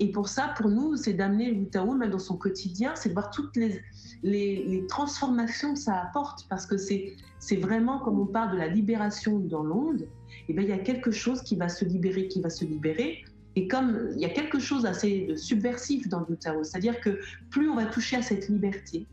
Et 0.00 0.10
pour 0.10 0.28
ça, 0.28 0.52
pour 0.56 0.68
nous, 0.68 0.96
c'est 0.96 1.12
d'amener 1.12 1.52
le 1.52 1.94
même 1.94 2.10
dans 2.10 2.18
son 2.18 2.36
quotidien, 2.36 2.96
c'est 2.96 3.10
de 3.10 3.14
voir 3.14 3.30
toutes 3.30 3.54
les, 3.54 3.80
les, 4.24 4.84
transformations 4.88 5.74
que 5.74 5.78
ça 5.78 5.94
apporte, 6.02 6.48
parce 6.48 6.66
que 6.66 6.76
c'est 6.76 7.56
vraiment, 7.60 8.00
comme 8.00 8.18
on 8.18 8.26
parle 8.26 8.54
de 8.54 8.58
la 8.58 8.66
libération 8.66 9.38
dans 9.38 9.62
l'onde, 9.62 10.02
et 10.02 10.06
eh 10.48 10.52
bien, 10.52 10.64
il 10.64 10.68
y 10.68 10.72
a 10.72 10.78
quelque 10.78 11.12
chose 11.12 11.42
qui 11.42 11.54
va 11.54 11.68
se 11.68 11.84
libérer, 11.84 12.28
qui 12.28 12.40
va 12.40 12.50
se 12.50 12.64
libérer, 12.64 13.24
et 13.56 13.68
comme 13.68 14.10
il 14.14 14.20
y 14.20 14.26
a 14.26 14.28
quelque 14.28 14.58
chose 14.58 14.84
assez 14.84 15.34
subversif 15.36 16.08
dans 16.08 16.24
le 16.28 16.36
tarot, 16.36 16.62
c'est-à-dire 16.62 17.00
que 17.00 17.18
plus 17.50 17.68
on 17.70 17.74
va 17.74 17.86
toucher 17.86 18.16
à 18.16 18.22
cette 18.22 18.48
liberté, 18.48 19.06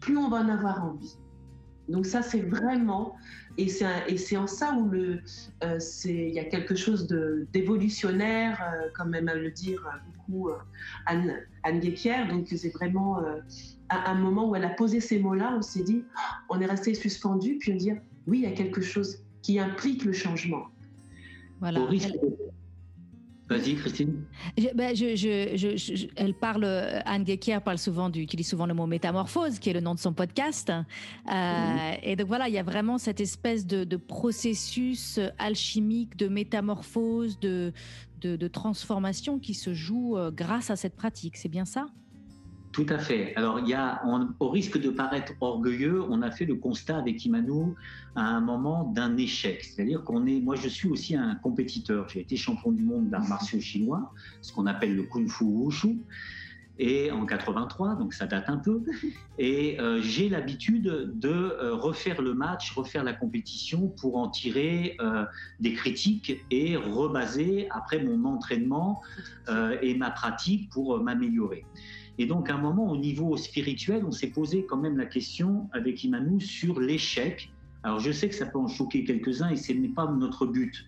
plus 0.00 0.16
on 0.18 0.28
va 0.28 0.38
en 0.38 0.48
avoir 0.48 0.84
envie. 0.84 1.16
Donc 1.88 2.04
ça, 2.04 2.20
c'est 2.20 2.40
vraiment, 2.40 3.14
et 3.58 3.68
c'est 3.68 4.36
en 4.36 4.46
ça 4.46 4.74
où 4.74 4.92
euh, 4.92 5.78
il 6.04 6.30
y 6.30 6.38
a 6.38 6.44
quelque 6.44 6.74
chose 6.74 7.06
d'évolutionnaire, 7.52 8.60
euh, 8.60 8.88
comme 8.94 9.10
même 9.10 9.28
à 9.28 9.34
le 9.34 9.50
dire 9.50 9.82
beaucoup 10.16 10.48
euh, 10.48 10.56
Anne, 11.06 11.34
Anne 11.62 11.80
Donc 12.28 12.48
c'est 12.48 12.70
vraiment 12.70 13.22
un, 13.88 14.14
moment 14.14 14.50
où 14.50 14.56
elle 14.56 14.64
a 14.64 14.70
posé 14.70 15.00
ces 15.00 15.20
mots-là, 15.20 15.54
on 15.56 15.62
s'est 15.62 15.84
dit, 15.84 16.04
on 16.48 16.60
est 16.60 16.66
resté 16.66 16.92
suspendu, 16.92 17.56
puis 17.58 17.72
on 17.72 17.76
dit, 17.76 17.92
oui, 18.26 18.38
il 18.38 18.50
y 18.50 18.52
a 18.52 18.56
quelque 18.56 18.80
chose 18.80 19.22
qui 19.42 19.60
implique 19.60 20.04
le 20.04 20.12
changement. 20.12 20.66
Voilà. 21.60 21.80
Vas-y, 23.48 23.76
Christine. 23.76 24.24
Ben, 24.74 24.94
elle 26.16 26.34
parle, 26.34 26.64
Anne 26.64 27.24
Gekier 27.24 27.58
parle 27.64 27.78
souvent, 27.78 28.10
utilise 28.10 28.48
souvent 28.48 28.66
le 28.66 28.74
mot 28.74 28.86
métamorphose, 28.86 29.60
qui 29.60 29.70
est 29.70 29.72
le 29.72 29.80
nom 29.80 29.94
de 29.94 30.00
son 30.00 30.12
podcast. 30.12 30.70
Euh. 30.70 31.92
Et 32.02 32.16
donc 32.16 32.26
voilà, 32.26 32.48
il 32.48 32.54
y 32.54 32.58
a 32.58 32.64
vraiment 32.64 32.98
cette 32.98 33.20
espèce 33.20 33.64
de, 33.64 33.96
processus 33.96 35.20
alchimique, 35.38 36.16
de 36.16 36.26
métamorphose, 36.26 37.38
de, 37.38 37.72
de, 38.20 38.48
transformation 38.48 39.38
qui 39.38 39.54
se 39.54 39.72
joue 39.72 40.16
euh, 40.16 40.32
grâce 40.32 40.70
à 40.70 40.76
cette 40.76 40.96
pratique. 40.96 41.36
C'est 41.36 41.48
bien 41.48 41.64
ça? 41.64 41.86
Tout 42.76 42.84
à 42.90 42.98
fait. 42.98 43.34
Alors, 43.36 43.58
il 43.58 43.68
y 43.68 43.72
a, 43.72 44.02
au 44.38 44.50
risque 44.50 44.78
de 44.78 44.90
paraître 44.90 45.32
orgueilleux, 45.40 46.02
on 46.10 46.20
a 46.20 46.30
fait 46.30 46.44
le 46.44 46.56
constat 46.56 46.98
avec 46.98 47.24
Imanu 47.24 47.72
à 48.14 48.20
un 48.20 48.42
moment 48.42 48.92
d'un 48.94 49.16
échec. 49.16 49.64
C'est-à-dire 49.64 50.04
qu'on 50.04 50.26
est, 50.26 50.40
moi, 50.40 50.56
je 50.56 50.68
suis 50.68 50.86
aussi 50.86 51.16
un 51.16 51.36
compétiteur. 51.36 52.06
J'ai 52.10 52.20
été 52.20 52.36
champion 52.36 52.72
du 52.72 52.82
monde 52.82 53.08
d'arts 53.08 53.26
martiaux 53.28 53.60
chinois, 53.60 54.12
ce 54.42 54.52
qu'on 54.52 54.66
appelle 54.66 54.94
le 54.94 55.04
kung 55.04 55.26
fu 55.26 55.44
wushu, 55.44 55.96
et 56.78 57.10
en 57.10 57.24
83, 57.24 57.94
donc 57.94 58.12
ça 58.12 58.26
date 58.26 58.50
un 58.50 58.58
peu. 58.58 58.82
Et 59.38 59.80
euh, 59.80 60.02
j'ai 60.02 60.28
l'habitude 60.28 61.12
de 61.14 61.30
euh, 61.30 61.74
refaire 61.74 62.20
le 62.20 62.34
match, 62.34 62.72
refaire 62.72 63.04
la 63.04 63.14
compétition 63.14 63.88
pour 63.88 64.18
en 64.18 64.28
tirer 64.28 64.98
euh, 65.00 65.24
des 65.60 65.72
critiques 65.72 66.44
et 66.50 66.76
rebaser 66.76 67.68
après 67.70 68.04
mon 68.04 68.22
entraînement 68.26 69.00
et 69.80 69.94
ma 69.94 70.10
pratique 70.10 70.68
pour 70.70 71.00
m'améliorer. 71.00 71.64
Et 72.18 72.26
donc, 72.26 72.48
à 72.48 72.54
un 72.54 72.58
moment, 72.58 72.90
au 72.90 72.96
niveau 72.96 73.36
spirituel, 73.36 74.04
on 74.06 74.12
s'est 74.12 74.30
posé 74.30 74.64
quand 74.64 74.78
même 74.78 74.96
la 74.96 75.06
question 75.06 75.68
avec 75.72 76.02
Imanu 76.02 76.40
sur 76.40 76.80
l'échec. 76.80 77.50
Alors, 77.82 78.00
je 78.00 78.10
sais 78.10 78.28
que 78.28 78.34
ça 78.34 78.46
peut 78.46 78.58
en 78.58 78.68
choquer 78.68 79.04
quelques-uns 79.04 79.50
et 79.50 79.56
ce 79.56 79.72
n'est 79.72 79.88
pas 79.88 80.10
notre 80.10 80.46
but. 80.46 80.86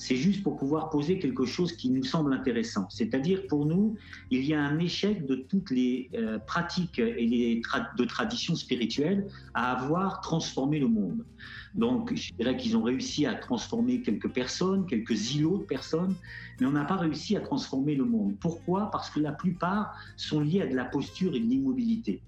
C'est 0.00 0.16
juste 0.16 0.42
pour 0.42 0.56
pouvoir 0.56 0.88
poser 0.88 1.18
quelque 1.18 1.44
chose 1.44 1.76
qui 1.76 1.90
nous 1.90 2.04
semble 2.04 2.32
intéressant. 2.32 2.88
C'est-à-dire, 2.88 3.46
pour 3.48 3.66
nous, 3.66 3.96
il 4.30 4.42
y 4.46 4.54
a 4.54 4.60
un 4.62 4.78
échec 4.78 5.26
de 5.26 5.34
toutes 5.34 5.70
les 5.70 6.08
euh, 6.14 6.38
pratiques 6.38 6.98
et 6.98 7.26
les 7.26 7.60
de 7.98 8.04
traditions 8.04 8.54
spirituelles 8.54 9.28
à 9.52 9.72
avoir 9.72 10.22
transformé 10.22 10.78
le 10.78 10.88
monde. 10.88 11.26
Donc, 11.74 12.14
je 12.14 12.32
dirais 12.32 12.56
qu'ils 12.56 12.78
ont 12.78 12.82
réussi 12.82 13.26
à 13.26 13.34
transformer 13.34 14.00
quelques 14.00 14.32
personnes, 14.32 14.86
quelques 14.86 15.34
îlots 15.34 15.58
de 15.58 15.64
personnes, 15.64 16.14
mais 16.58 16.66
on 16.66 16.72
n'a 16.72 16.86
pas 16.86 16.96
réussi 16.96 17.36
à 17.36 17.40
transformer 17.40 17.94
le 17.94 18.06
monde. 18.06 18.36
Pourquoi? 18.40 18.90
Parce 18.90 19.10
que 19.10 19.20
la 19.20 19.32
plupart 19.32 19.94
sont 20.16 20.40
liés 20.40 20.62
à 20.62 20.66
de 20.66 20.74
la 20.74 20.86
posture 20.86 21.34
et 21.34 21.40
de 21.40 21.46
l'immobilité. 21.46 22.22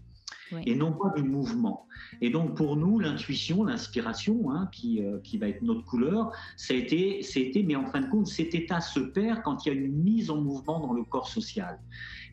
Et 0.67 0.75
non 0.75 0.93
pas 0.93 1.13
du 1.17 1.23
mouvement. 1.23 1.87
Et 2.21 2.31
donc 2.31 2.57
pour 2.57 2.77
nous, 2.77 2.99
l'intuition, 2.99 3.65
l'inspiration, 3.65 4.51
hein, 4.51 4.69
qui, 4.73 5.03
euh, 5.03 5.19
qui 5.23 5.39
va 5.39 5.49
être 5.49 5.63
notre 5.63 5.85
couleur, 5.85 6.33
ça 6.57 6.75
a 6.75 6.77
été, 6.77 7.23
mais 7.67 7.77
en 7.77 7.87
fin 7.87 8.01
de 8.01 8.09
compte, 8.09 8.27
cet 8.27 8.55
état 8.55 8.81
se 8.81 9.01
perd 9.01 9.43
quand 9.43 9.65
il 9.65 9.69
y 9.69 9.73
a 9.73 9.75
une 9.79 9.93
mise 9.93 10.31
en 10.31 10.41
mouvement 10.41 10.81
dans 10.81 10.93
le 10.93 11.05
corps 11.05 11.29
social. 11.29 11.79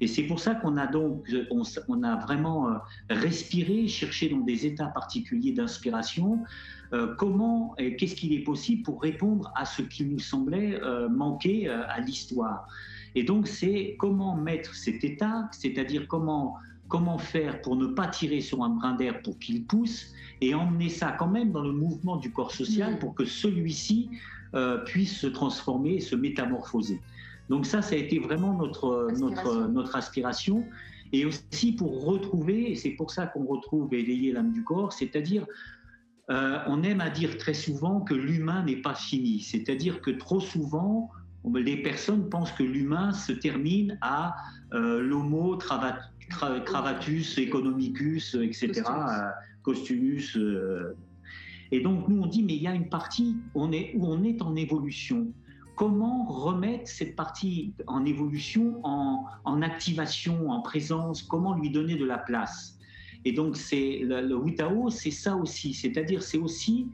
Et 0.02 0.08
c'est 0.08 0.24
pour 0.24 0.40
ça 0.40 0.56
qu'on 0.56 0.78
a 0.78 0.88
donc, 0.88 1.30
on, 1.52 2.04
a 2.04 2.16
vraiment 2.18 2.70
euh, 2.70 2.78
respiré, 3.10 3.88
cherché 3.88 4.30
dans 4.30 4.40
des 4.40 4.66
états 4.66 4.88
particuliers 4.88 5.52
d'inspiration, 5.52 6.44
euh, 6.94 7.16
comment 7.18 7.76
et 7.78 7.96
qu'est-ce 7.96 8.16
qu'il 8.16 8.34
est 8.34 8.44
possible 8.44 8.84
pour 8.84 9.02
répondre 9.02 9.52
à 9.56 9.66
ce 9.66 9.82
qui 9.82 10.06
nous 10.06 10.20
semblait 10.20 10.80
manquer 11.10 11.68
à 11.68 12.00
l'histoire. 12.00 12.68
Et 13.16 13.24
donc 13.24 13.48
c'est 13.48 13.96
comment 14.00 14.36
mettre 14.36 14.76
cet 14.76 15.04
état, 15.04 15.50
c'est-à-dire 15.52 16.08
comment 16.08 16.58
comment 16.90 17.18
faire 17.18 17.62
pour 17.62 17.76
ne 17.76 17.88
pas 17.88 18.08
tirer 18.08 18.42
sur 18.42 18.64
un 18.64 18.70
brin 18.70 18.96
d'air 18.96 19.22
pour 19.22 19.40
qu'il 19.40 19.66
pousse 19.66 20.12
et 20.42 20.54
emmener 20.54 20.90
ça 20.90 21.16
quand 21.18 21.28
même 21.28 21.52
dans 21.52 21.64
le 21.64 21.72
mouvement 21.72 22.18
du 22.18 22.32
corps 22.32 22.52
social 22.52 23.00
pour 23.00 23.16
que 23.16 23.26
celui-ci 23.26 24.10
euh, 24.56 24.80
puisse 24.80 25.18
se 25.18 25.28
transformer 25.28 25.96
et 25.96 26.00
se 26.02 26.16
métamorphoser. 26.16 27.00
Donc 27.50 27.66
ça, 27.66 27.82
ça 27.82 27.96
a 27.96 27.98
été 27.98 28.20
vraiment 28.20 28.54
notre, 28.54 29.10
notre, 29.18 29.68
notre 29.68 29.96
aspiration. 29.96 30.66
Et 31.12 31.26
aussi 31.26 31.72
pour 31.72 32.06
retrouver, 32.06 32.72
et 32.72 32.76
c'est 32.76 32.92
pour 32.92 33.10
ça 33.10 33.26
qu'on 33.26 33.46
retrouve 33.46 33.92
éveiller 33.94 34.32
l'âme 34.32 34.52
du 34.52 34.64
corps, 34.64 34.94
c'est-à-dire 34.94 35.46
euh, 36.30 36.60
on 36.68 36.84
aime 36.84 37.02
à 37.02 37.10
dire 37.10 37.38
très 37.38 37.56
souvent 37.56 38.02
que 38.02 38.14
l'humain 38.14 38.64
n'est 38.64 38.82
pas 38.82 38.94
fini, 38.94 39.40
c'est-à-dire 39.40 40.02
que 40.02 40.12
trop 40.12 40.40
souvent, 40.40 41.10
les 41.56 41.82
personnes 41.82 42.30
pensent 42.30 42.52
que 42.52 42.64
l'humain 42.64 43.12
se 43.12 43.32
termine 43.32 43.98
à 44.02 44.36
euh, 44.74 45.02
l'homo 45.02 45.56
cravatus 46.30 47.38
economicus, 47.38 48.36
etc., 48.36 48.84
costumus. 49.64 50.36
Euh, 50.36 50.40
euh. 50.40 50.94
Et 51.72 51.82
donc 51.82 52.08
nous 52.08 52.24
on 52.24 52.26
dit 52.26 52.42
mais 52.42 52.56
il 52.56 52.64
y 52.64 52.68
a 52.68 52.74
une 52.74 52.90
partie 52.90 53.38
on 53.54 53.72
est, 53.72 53.92
où 53.96 54.08
on 54.08 54.24
est 54.24 54.42
en 54.42 54.56
évolution. 54.56 55.28
Comment 55.76 56.26
remettre 56.26 56.90
cette 56.90 57.16
partie 57.16 57.74
en 57.88 58.06
évolution 58.06 58.80
en, 58.84 59.26
en 59.46 59.62
activation, 59.62 60.50
en 60.50 60.62
présence? 60.62 61.22
Comment 61.22 61.56
lui 61.56 61.70
donner 61.70 61.96
de 61.96 62.06
la 62.06 62.18
place? 62.18 62.78
Et 63.26 63.34
donc 63.34 63.56
c'est 63.56 64.00
le, 64.04 64.22
le 64.22 64.36
Witao, 64.36 64.90
c'est 64.90 65.12
ça 65.12 65.36
aussi, 65.36 65.74
c'est-à-dire 65.74 66.24
c'est 66.24 66.38
aussi 66.38 66.88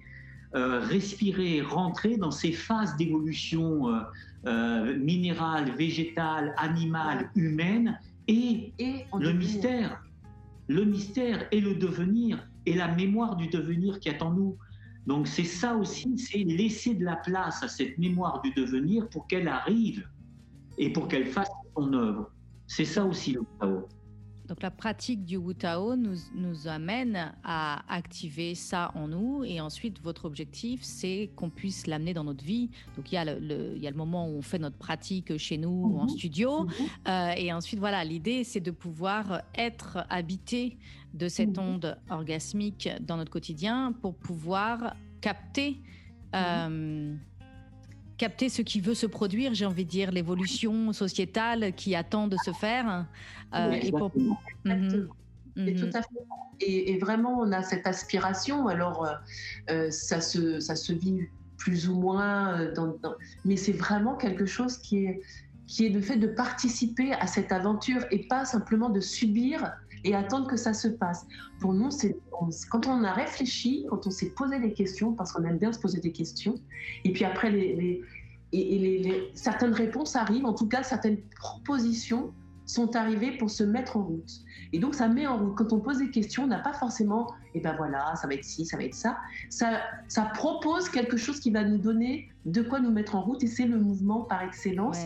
euh, 0.55 0.79
respirer, 0.79 1.61
rentrer 1.61 2.15
dans 2.15 2.31
ces 2.31 2.53
phases 2.53 2.95
d'évolution 2.95 3.89
euh, 3.89 3.99
euh, 4.45 4.97
minérale, 4.97 5.75
végétale, 5.75 6.53
animale, 6.57 7.29
humaine 7.35 7.99
et, 8.27 8.73
le 9.17 9.33
mystère. 9.33 10.03
Le 10.67 10.83
mystère 10.83 11.47
et 11.51 11.61
le 11.61 11.75
devenir 11.75 12.47
et 12.65 12.73
la 12.73 12.87
mémoire 12.87 13.35
du 13.35 13.47
devenir 13.47 13.99
qui 13.99 14.09
attend 14.09 14.31
nous. 14.31 14.57
Donc 15.05 15.27
c'est 15.27 15.43
ça 15.43 15.75
aussi, 15.75 16.17
c'est 16.17 16.39
laisser 16.39 16.95
de 16.95 17.05
la 17.05 17.15
place 17.15 17.61
à 17.61 17.67
cette 17.67 17.97
mémoire 17.99 18.41
du 18.41 18.51
devenir 18.53 19.07
pour 19.09 19.27
qu'elle 19.27 19.47
arrive 19.47 20.07
et 20.77 20.91
pour 20.91 21.07
qu'elle 21.07 21.27
fasse 21.27 21.49
son 21.75 21.93
œuvre. 21.93 22.31
C'est 22.65 22.85
ça 22.85 23.05
aussi 23.05 23.33
le 23.33 23.41
Tao. 23.59 23.87
Donc 24.47 24.61
la 24.61 24.71
pratique 24.71 25.25
du 25.25 25.37
Wu 25.37 25.55
Tao 25.55 25.95
nous, 25.95 26.15
nous 26.35 26.67
amène 26.67 27.33
à 27.43 27.83
activer 27.93 28.53
ça 28.55 28.91
en 28.95 29.07
nous 29.07 29.43
et 29.43 29.59
ensuite 29.59 30.01
votre 30.01 30.25
objectif 30.25 30.81
c'est 30.83 31.31
qu'on 31.35 31.49
puisse 31.49 31.87
l'amener 31.87 32.13
dans 32.13 32.23
notre 32.23 32.43
vie. 32.43 32.69
Donc 32.95 33.11
il 33.11 33.15
y, 33.15 33.17
a 33.17 33.25
le, 33.25 33.73
il 33.75 33.81
y 33.81 33.87
a 33.87 33.91
le 33.91 33.97
moment 33.97 34.27
où 34.27 34.37
on 34.37 34.41
fait 34.41 34.59
notre 34.59 34.77
pratique 34.77 35.37
chez 35.37 35.57
nous 35.57 35.97
en 35.97 36.03
mhm. 36.03 36.09
studio 36.09 36.63
mhm. 36.63 36.71
Euh, 37.07 37.33
et 37.37 37.53
ensuite 37.53 37.79
voilà 37.79 38.03
l'idée 38.03 38.43
c'est 38.43 38.59
de 38.59 38.71
pouvoir 38.71 39.41
être 39.55 40.05
habité 40.09 40.77
de 41.13 41.27
cette 41.27 41.57
mhm. 41.57 41.63
onde 41.63 41.97
orgasmique 42.09 42.89
dans 43.01 43.17
notre 43.17 43.31
quotidien 43.31 43.93
pour 44.01 44.15
pouvoir 44.15 44.95
capter 45.21 45.79
euh, 46.35 47.15
capter 48.17 48.49
ce 48.49 48.61
qui 48.61 48.81
veut 48.81 48.93
se 48.93 49.05
produire, 49.05 49.53
j'ai 49.53 49.65
envie 49.65 49.85
de 49.85 49.89
dire, 49.89 50.11
l'évolution 50.11 50.93
sociétale 50.93 51.73
qui 51.73 51.95
attend 51.95 52.27
de 52.27 52.37
se 52.43 52.51
faire. 52.51 53.05
Euh, 53.53 53.71
et, 53.71 53.91
pour... 53.91 54.11
Mhm. 54.15 55.09
Mhm. 55.55 55.75
tout 55.75 55.97
à 55.97 56.01
fait. 56.01 56.09
Et, 56.61 56.97
vraiment, 56.99 57.39
on 57.39 57.51
a 57.51 57.63
cette 57.63 57.87
aspiration. 57.87 58.67
Alors, 58.67 59.05
euh, 59.05 59.13
euh, 59.69 59.91
ça, 59.91 60.21
se, 60.21 60.59
ça 60.59 60.75
se 60.75 60.93
vit 60.93 61.27
plus 61.57 61.89
ou 61.89 61.95
moins, 61.95 62.71
dans, 62.73 62.95
mais 63.45 63.55
c'est 63.55 63.71
vraiment 63.71 64.15
quelque 64.15 64.45
chose 64.45 64.77
qui 64.77 65.05
est, 65.05 65.21
qui 65.67 65.85
est 65.85 65.89
le 65.89 66.01
fait 66.01 66.17
de 66.17 66.27
participer 66.27 67.13
à 67.13 67.27
cette 67.27 67.51
aventure 67.51 68.05
et 68.11 68.27
pas 68.27 68.45
simplement 68.45 68.89
de 68.89 68.99
subir 68.99 69.71
et 70.05 70.13
attendre 70.15 70.47
que 70.47 70.55
ça 70.55 70.73
se 70.73 70.87
passe. 70.87 71.25
Pour 71.59 71.73
nous, 71.73 71.91
c'est 71.91 72.17
quand 72.69 72.87
on 72.87 73.03
a 73.03 73.11
réfléchi, 73.11 73.85
quand 73.89 74.07
on 74.07 74.11
s'est 74.11 74.29
posé 74.29 74.59
des 74.59 74.71
questions, 74.71 75.13
parce 75.13 75.33
qu'on 75.33 75.43
aime 75.43 75.57
bien 75.57 75.73
se 75.73 75.79
poser 75.79 75.99
des 75.99 76.11
questions, 76.11 76.55
et 77.03 77.11
puis 77.11 77.25
après, 77.25 77.49
les, 77.49 78.03
certaines 79.33 79.73
réponses 79.73 80.15
arrivent, 80.15 80.45
en 80.45 80.53
tout 80.53 80.67
cas, 80.67 80.83
certaines 80.83 81.17
propositions 81.35 82.31
sont 82.67 82.95
arrivées 82.95 83.37
pour 83.37 83.49
se 83.49 83.63
mettre 83.63 83.97
en 83.97 84.03
route. 84.03 84.31
Et 84.73 84.79
donc, 84.79 84.95
ça 84.95 85.07
met 85.07 85.27
en 85.27 85.37
route. 85.37 85.55
Quand 85.55 85.73
on 85.73 85.79
pose 85.79 85.97
des 85.97 86.11
questions, 86.11 86.43
on 86.43 86.47
n'a 86.47 86.59
pas 86.59 86.73
forcément, 86.73 87.27
et 87.53 87.59
eh 87.59 87.61
ben 87.61 87.75
voilà, 87.75 88.15
ça 88.15 88.27
va 88.27 88.33
être 88.35 88.43
ci, 88.43 88.65
ça 88.65 88.77
va 88.77 88.83
être. 88.83 88.95
Ça, 88.95 89.17
ça 89.49 90.21
propose 90.33 90.89
quelque 90.89 91.17
chose 91.17 91.39
qui 91.39 91.51
va 91.51 91.63
nous 91.63 91.77
donner 91.77 92.29
de 92.45 92.61
quoi 92.61 92.79
nous 92.79 92.91
mettre 92.91 93.15
en 93.15 93.21
route, 93.21 93.43
et 93.43 93.47
c'est 93.47 93.65
le 93.65 93.79
mouvement 93.79 94.21
par 94.21 94.43
excellence. 94.43 94.99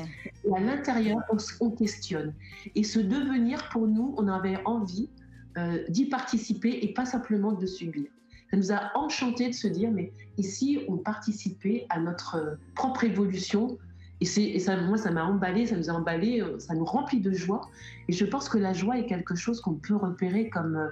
Et 0.45 0.53
à 0.53 0.59
l'intérieur, 0.59 1.19
on, 1.59 1.71
questionne. 1.71 2.33
Et 2.75 2.83
ce 2.83 2.99
devenir, 2.99 3.69
pour 3.69 3.87
nous, 3.87 4.13
on 4.17 4.27
avait 4.27 4.57
envie 4.65 5.09
euh, 5.57 5.83
d'y 5.89 6.05
participer 6.05 6.79
et 6.81 6.93
pas 6.93 7.05
simplement 7.05 7.53
de 7.53 7.65
subir. 7.65 8.09
Ça 8.51 8.57
nous 8.57 8.71
a 8.71 8.91
enchanté 8.95 9.47
de 9.47 9.53
se 9.53 9.67
dire, 9.67 9.91
mais 9.91 10.11
ici, 10.37 10.79
on 10.87 10.97
participait 10.97 11.85
à 11.89 11.99
notre 11.99 12.57
propre 12.75 13.03
évolution 13.03 13.77
et, 14.21 14.55
et 14.55 14.59
ça, 14.59 14.75
moi, 14.81 14.97
ça 14.97 15.11
m'a 15.11 15.23
emballé, 15.23 15.67
ça 15.67 15.77
nous 15.77 15.89
a 15.89 15.93
emballé, 15.93 16.41
euh, 16.41 16.59
ça 16.59 16.75
nous 16.75 16.85
remplit 16.85 17.21
de 17.21 17.31
joie. 17.31 17.69
Et 18.07 18.13
je 18.13 18.25
pense 18.25 18.49
que 18.49 18.57
la 18.57 18.73
joie 18.73 18.97
est 18.97 19.05
quelque 19.05 19.35
chose 19.35 19.61
qu'on 19.61 19.75
peut 19.75 19.95
repérer 19.95 20.49
comme, 20.49 20.75
euh, 20.75 20.89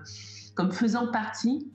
comme 0.55 0.71
faisant 0.71 1.11
partie, 1.11 1.69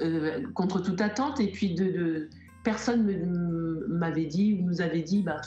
euh, 0.00 0.42
contre 0.54 0.80
toute 0.80 1.00
attente. 1.00 1.40
Et 1.40 1.50
puis, 1.50 1.74
de, 1.74 1.84
de 1.84 2.30
personne 2.62 3.86
m'avait 3.88 4.26
dit 4.26 4.54
ou 4.54 4.66
nous 4.66 4.80
avait 4.80 5.02
dit, 5.02 5.22
bah, 5.22 5.40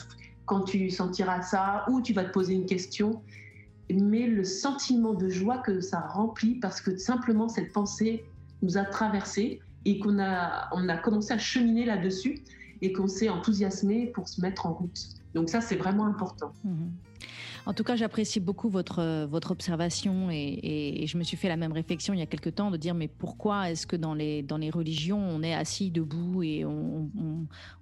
quand 0.44 0.62
tu 0.62 0.90
sentiras 0.90 1.42
ça, 1.42 1.84
ou 1.88 2.00
tu 2.00 2.12
vas 2.12 2.24
te 2.24 2.32
poser 2.32 2.54
une 2.54 2.66
question. 2.66 3.22
Mais 3.90 4.26
le 4.26 4.44
sentiment 4.44 5.14
de 5.14 5.28
joie 5.28 5.58
que 5.58 5.80
ça 5.80 6.00
remplit, 6.00 6.56
parce 6.56 6.80
que 6.80 6.96
simplement 6.96 7.48
cette 7.48 7.72
pensée 7.72 8.24
nous 8.62 8.78
a 8.78 8.84
traversé 8.84 9.60
et 9.84 9.98
qu'on 9.98 10.18
a, 10.18 10.68
on 10.72 10.88
a 10.88 10.96
commencé 10.96 11.32
à 11.32 11.38
cheminer 11.38 11.84
là-dessus 11.84 12.42
et 12.82 12.92
qu'on 12.92 13.08
s'est 13.08 13.28
enthousiasmé 13.28 14.06
pour 14.08 14.28
se 14.28 14.40
mettre 14.40 14.66
en 14.66 14.74
route. 14.74 14.98
Donc 15.34 15.48
ça, 15.48 15.60
c'est 15.60 15.76
vraiment 15.76 16.06
important. 16.06 16.52
Mhm. 16.64 16.92
En 17.66 17.72
tout 17.72 17.82
cas, 17.82 17.96
j'apprécie 17.96 18.38
beaucoup 18.38 18.68
votre, 18.68 19.26
votre 19.26 19.50
observation 19.50 20.30
et, 20.30 21.04
je 21.06 21.18
me 21.18 21.24
suis 21.24 21.36
fait 21.36 21.48
la 21.48 21.56
même 21.56 21.72
réflexion 21.72 22.14
il 22.14 22.20
y 22.20 22.22
a 22.22 22.26
quelque 22.26 22.50
temps 22.50 22.70
de 22.70 22.76
dire 22.76 22.94
mais 22.94 23.08
pourquoi 23.08 23.70
est-ce 23.70 23.86
que 23.86 23.96
dans 23.96 24.14
les, 24.14 24.42
dans 24.42 24.56
les 24.56 24.70
religions 24.70 25.18
on 25.18 25.42
est 25.42 25.54
assis 25.54 25.90
debout 25.90 26.42
et 26.42 26.64
on 26.64 27.10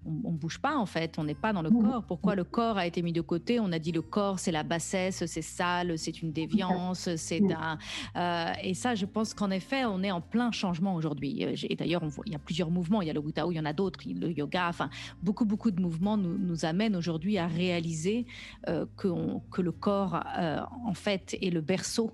on, 0.07 0.33
bouge 0.33 0.59
pas 0.59 0.77
en 0.77 0.87
fait, 0.87 1.19
on 1.19 1.25
n'est 1.25 1.35
pas 1.35 1.53
dans 1.53 1.63
le 1.63 1.71
corps. 1.71 2.05
Pourquoi 2.05 2.35
le 2.35 2.45
corps 2.45 2.77
a 2.77 2.87
été 2.87 3.03
mis 3.03 3.13
de 3.13 3.21
côté? 3.21 3.61
On 3.61 3.73
a 3.73 3.79
dit 3.79 3.93
le 3.93 4.03
corps 4.03 4.39
c'est 4.39 4.53
la 4.53 4.63
bassesse, 4.63 5.25
c'est 5.27 5.43
sale, 5.43 5.99
c'est 5.99 6.23
une 6.23 6.33
déviance, 6.33 7.09
c'est 7.17 7.43
un... 7.53 7.79
Euh, 8.17 8.53
et 8.63 8.75
ça, 8.75 8.95
je 8.95 9.07
pense 9.07 9.35
qu'en 9.35 9.51
effet, 9.51 9.85
on 9.85 10.03
est 10.03 10.11
en 10.11 10.21
plein 10.21 10.53
changement 10.53 10.95
aujourd'hui. 10.95 11.45
Euh, 11.45 11.55
et 11.69 11.77
d'ailleurs, 11.77 12.03
il 12.27 12.33
y 12.33 12.37
a 12.37 12.39
plusieurs 12.39 12.71
mouvements, 12.71 13.03
il 13.03 13.09
y 13.09 13.11
a 13.11 13.15
le 13.15 13.21
Wu 13.21 13.33
il 13.51 13.57
y 13.57 13.61
en 13.61 13.65
a 13.65 13.73
d'autres, 13.73 14.01
le 14.07 14.31
yoga, 14.31 14.69
enfin 14.69 14.91
beaucoup 15.23 15.45
beaucoup 15.45 15.71
de 15.71 15.81
mouvements 15.81 16.17
nous, 16.17 16.39
nous 16.39 16.65
amènent 16.65 16.97
aujourd'hui 16.97 17.39
à 17.39 17.47
réaliser 17.47 18.27
euh, 18.69 18.87
que, 18.97 19.09
que 19.51 19.63
le 19.63 19.73
corps, 19.75 20.21
euh, 20.39 20.61
en 20.85 20.95
fait, 20.95 21.37
est 21.41 21.51
le 21.51 21.61
berceau 21.61 22.13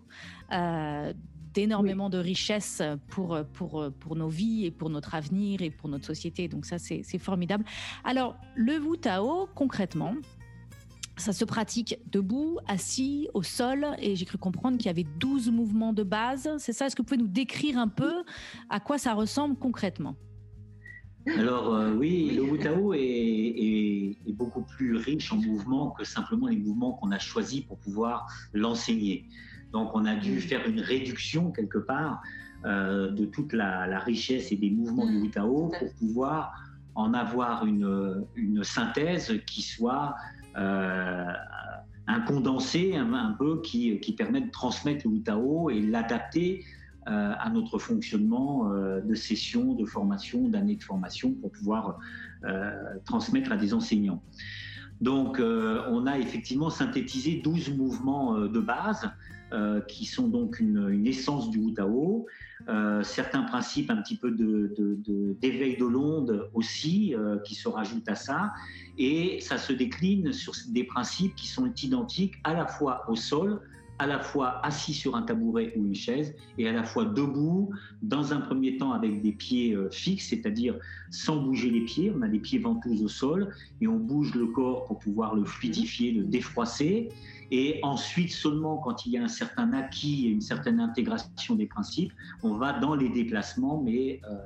euh, 0.52 1.12
d'énormément 1.54 2.10
de 2.10 2.18
richesses 2.18 2.82
pour, 3.08 3.38
pour, 3.52 3.90
pour 3.98 4.16
nos 4.16 4.28
vies 4.28 4.66
et 4.66 4.70
pour 4.70 4.90
notre 4.90 5.14
avenir 5.14 5.62
et 5.62 5.70
pour 5.70 5.88
notre 5.88 6.06
société. 6.06 6.48
Donc 6.48 6.64
ça, 6.64 6.78
c'est 6.78 7.18
formidable. 7.18 7.64
Alors, 8.04 8.36
le 8.54 8.78
Wu 8.78 8.98
Tao, 8.98 9.48
concrètement, 9.54 10.14
ça 11.20 11.32
se 11.32 11.44
pratique 11.44 11.98
debout, 12.06 12.58
assis, 12.66 13.28
au 13.34 13.42
sol, 13.42 13.86
et 13.98 14.16
j'ai 14.16 14.24
cru 14.24 14.38
comprendre 14.38 14.78
qu'il 14.78 14.86
y 14.86 14.90
avait 14.90 15.06
12 15.18 15.50
mouvements 15.50 15.92
de 15.92 16.02
base. 16.02 16.48
C'est 16.58 16.72
ça? 16.72 16.86
Est-ce 16.86 16.96
que 16.96 17.02
vous 17.02 17.06
pouvez 17.06 17.20
nous 17.20 17.28
décrire 17.28 17.78
un 17.78 17.88
peu 17.88 18.24
à 18.70 18.80
quoi 18.80 18.96
ça 18.96 19.12
ressemble 19.14 19.56
concrètement? 19.56 20.16
Alors 21.26 21.74
euh, 21.74 21.92
oui, 21.92 22.32
le 22.34 22.42
Wu 22.42 22.58
est, 22.96 24.16
est, 24.26 24.32
beaucoup 24.32 24.62
plus 24.62 24.96
riche 24.96 25.32
en 25.32 25.36
mouvements 25.36 25.90
que 25.90 26.04
simplement 26.04 26.46
les 26.46 26.56
mouvements 26.56 26.92
qu'on 26.92 27.10
a 27.10 27.18
choisis 27.18 27.60
pour 27.60 27.78
pouvoir 27.78 28.26
l'enseigner. 28.54 29.26
Donc 29.72 29.90
on 29.94 30.06
a 30.06 30.16
dû 30.16 30.36
mm. 30.36 30.40
faire 30.40 30.66
une 30.66 30.80
réduction 30.80 31.50
quelque 31.52 31.78
part 31.78 32.22
euh, 32.64 33.10
de 33.10 33.26
toute 33.26 33.52
la, 33.52 33.98
richesse 33.98 34.50
et 34.50 34.56
des 34.56 34.70
mouvements 34.70 35.06
du 35.06 35.18
mm. 35.18 35.30
pour 35.30 35.94
pouvoir 35.98 36.54
en 36.94 37.12
avoir 37.12 37.66
une, 37.66 38.24
une 38.34 38.64
synthèse 38.64 39.32
qui 39.46 39.62
soit 39.62 40.14
euh, 40.56 41.32
un 42.06 42.20
condensé 42.22 42.96
un, 42.96 43.36
peu 43.38 43.60
qui, 43.60 44.00
qui 44.00 44.12
permet 44.14 44.40
de 44.40 44.50
transmettre 44.50 45.06
le 45.06 45.36
Wu 45.36 45.72
et 45.72 45.80
l'adapter 45.82 46.64
à 47.06 47.50
notre 47.50 47.78
fonctionnement 47.78 48.70
de 48.70 49.14
sessions, 49.14 49.74
de 49.74 49.84
formation, 49.84 50.48
d'années 50.48 50.76
de 50.76 50.82
formation 50.82 51.32
pour 51.32 51.50
pouvoir 51.50 51.98
transmettre 53.04 53.52
à 53.52 53.56
des 53.56 53.74
enseignants. 53.74 54.22
Donc, 55.00 55.40
on 55.40 56.06
a 56.06 56.18
effectivement 56.18 56.70
synthétisé 56.70 57.40
12 57.42 57.76
mouvements 57.76 58.38
de 58.38 58.60
base 58.60 59.10
euh, 59.52 59.80
qui 59.80 60.06
sont 60.06 60.28
donc 60.28 60.60
une, 60.60 61.04
essence 61.08 61.50
du 61.50 61.58
Wutao. 61.58 62.26
Euh, 62.68 63.02
certains 63.02 63.42
principes 63.42 63.90
un 63.90 63.96
petit 63.96 64.16
peu 64.16 64.30
d'éveil 64.30 65.74
de, 65.74 65.84
de, 65.84 65.90
l'onde 65.90 66.48
aussi 66.54 67.16
euh, 67.16 67.36
qui 67.40 67.56
se 67.56 67.66
rajoutent 67.68 68.08
à 68.08 68.14
ça. 68.14 68.52
Et 68.96 69.40
ça 69.40 69.58
se 69.58 69.72
décline 69.72 70.32
sur 70.32 70.52
des 70.68 70.84
principes 70.84 71.34
qui 71.34 71.48
sont 71.48 71.66
identiques 71.82 72.34
à 72.44 72.54
la 72.54 72.64
fois 72.64 73.02
au 73.08 73.16
sol, 73.16 73.60
à 74.00 74.06
la 74.06 74.18
fois 74.18 74.64
assis 74.64 74.94
sur 74.94 75.14
un 75.14 75.20
tabouret 75.20 75.74
ou 75.76 75.84
une 75.84 75.94
chaise 75.94 76.34
et 76.56 76.66
à 76.66 76.72
la 76.72 76.84
fois 76.84 77.04
debout, 77.04 77.70
dans 78.00 78.32
un 78.32 78.40
premier 78.40 78.78
temps 78.78 78.92
avec 78.92 79.20
des 79.20 79.32
pieds 79.32 79.76
fixes, 79.90 80.28
c'est-à-dire 80.30 80.74
sans 81.10 81.36
bouger 81.36 81.70
les 81.70 81.82
pieds. 81.82 82.10
On 82.16 82.22
a 82.22 82.26
les 82.26 82.38
pieds 82.38 82.58
ventouses 82.58 83.02
au 83.02 83.08
sol 83.08 83.54
et 83.82 83.86
on 83.86 83.98
bouge 83.98 84.34
le 84.34 84.46
corps 84.46 84.86
pour 84.86 84.98
pouvoir 84.98 85.34
le 85.34 85.44
fluidifier, 85.44 86.12
le 86.12 86.24
défroisser. 86.24 87.10
Et 87.50 87.80
ensuite, 87.82 88.30
seulement 88.30 88.78
quand 88.78 89.04
il 89.04 89.12
y 89.12 89.18
a 89.18 89.24
un 89.24 89.28
certain 89.28 89.72
acquis 89.74 90.26
et 90.26 90.30
une 90.30 90.40
certaine 90.40 90.80
intégration 90.80 91.56
des 91.56 91.66
principes, 91.66 92.12
on 92.42 92.54
va 92.54 92.72
dans 92.72 92.94
les 92.94 93.10
déplacements, 93.10 93.82
mais 93.82 94.20
euh, 94.24 94.36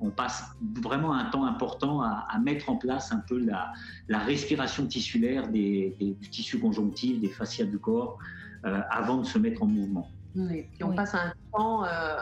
on 0.00 0.10
passe 0.10 0.44
vraiment 0.82 1.14
un 1.14 1.26
temps 1.26 1.44
important 1.44 2.02
à, 2.02 2.38
mettre 2.42 2.68
en 2.68 2.76
place 2.76 3.12
un 3.12 3.18
peu 3.18 3.38
la, 3.38 3.72
respiration 4.18 4.86
tissulaire 4.86 5.48
des, 5.48 5.96
du 5.98 6.28
tissu 6.30 6.60
des 6.60 7.28
fascias 7.28 7.66
du 7.66 7.78
corps, 7.78 8.18
euh, 8.64 8.80
avant 8.90 9.18
de 9.18 9.24
se 9.24 9.38
mettre 9.38 9.62
en 9.62 9.66
mouvement. 9.66 10.08
Oui, 10.36 10.68
puis 10.72 10.84
on 10.84 10.94
passe 10.94 11.14
un 11.14 11.32
temps, 11.52 11.84
euh, 11.84 12.16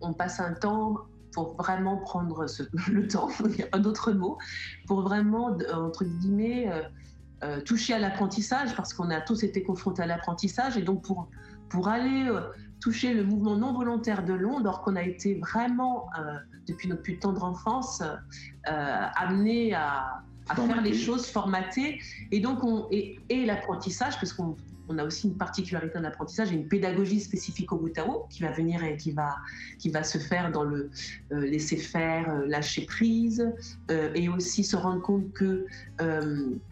on 0.00 0.14
passe 0.14 0.40
un 0.40 0.54
temps 0.54 0.96
pour 1.32 1.56
vraiment 1.56 1.98
prendre 1.98 2.46
le 2.90 3.06
temps, 3.06 3.28
il 3.44 3.56
n'y 3.56 3.62
a 3.62 3.66
pas 3.66 3.78
d'autre 3.78 4.12
mot, 4.12 4.38
pour 4.86 5.02
vraiment, 5.02 5.56
entre 5.72 6.04
guillemets, 6.04 6.68
euh, 7.42 7.58
toucher 7.62 7.94
à 7.94 7.98
l'apprentissage, 7.98 8.76
parce 8.76 8.92
qu'on 8.92 9.08
a 9.08 9.22
tous 9.22 9.44
été 9.44 9.62
confrontés 9.62 10.02
à 10.02 10.06
l'apprentissage, 10.06 10.76
et 10.76 10.82
donc 10.82 11.02
pour, 11.02 11.30
pour 11.70 11.88
aller 11.88 12.28
euh, 12.28 12.42
toucher 12.80 13.14
le 13.14 13.24
mouvement 13.24 13.56
non 13.56 13.72
volontaire 13.72 14.26
de 14.26 14.34
l'onde, 14.34 14.66
alors 14.66 14.82
qu'on 14.82 14.94
a 14.94 15.02
été 15.02 15.36
vraiment, 15.36 16.10
euh, 16.18 16.34
depuis 16.68 16.86
notre 16.86 17.00
plus 17.00 17.18
tendre 17.18 17.42
enfance, 17.44 18.02
amené 18.66 19.72
à, 19.72 20.22
à 20.50 20.54
faire 20.54 20.82
les 20.82 20.92
choses 20.92 21.26
formatées, 21.26 21.98
et 22.30 22.40
donc 22.40 22.62
on, 22.62 22.88
et, 22.90 23.18
et 23.30 23.46
l'apprentissage, 23.46 24.20
parce 24.20 24.34
qu'on 24.34 24.54
on 24.90 24.98
a 24.98 25.04
aussi 25.04 25.28
une 25.28 25.36
particularité 25.36 25.98
en 25.98 26.04
apprentissage 26.04 26.52
et 26.52 26.54
une 26.54 26.66
pédagogie 26.66 27.20
spécifique 27.20 27.72
au 27.72 27.78
Butao 27.78 28.26
qui 28.28 28.42
va 28.42 28.50
venir 28.50 28.82
et 28.82 28.96
qui 28.96 29.12
va, 29.12 29.36
qui 29.78 29.88
va 29.88 30.02
se 30.02 30.18
faire 30.18 30.50
dans 30.50 30.64
le 30.64 30.90
euh, 31.32 31.40
laisser 31.46 31.76
faire, 31.76 32.28
euh, 32.28 32.46
lâcher 32.46 32.84
prise 32.84 33.52
euh, 33.90 34.12
et 34.14 34.28
aussi 34.28 34.64
se 34.64 34.76
rendre 34.76 35.00
compte 35.00 35.32
que 35.32 35.66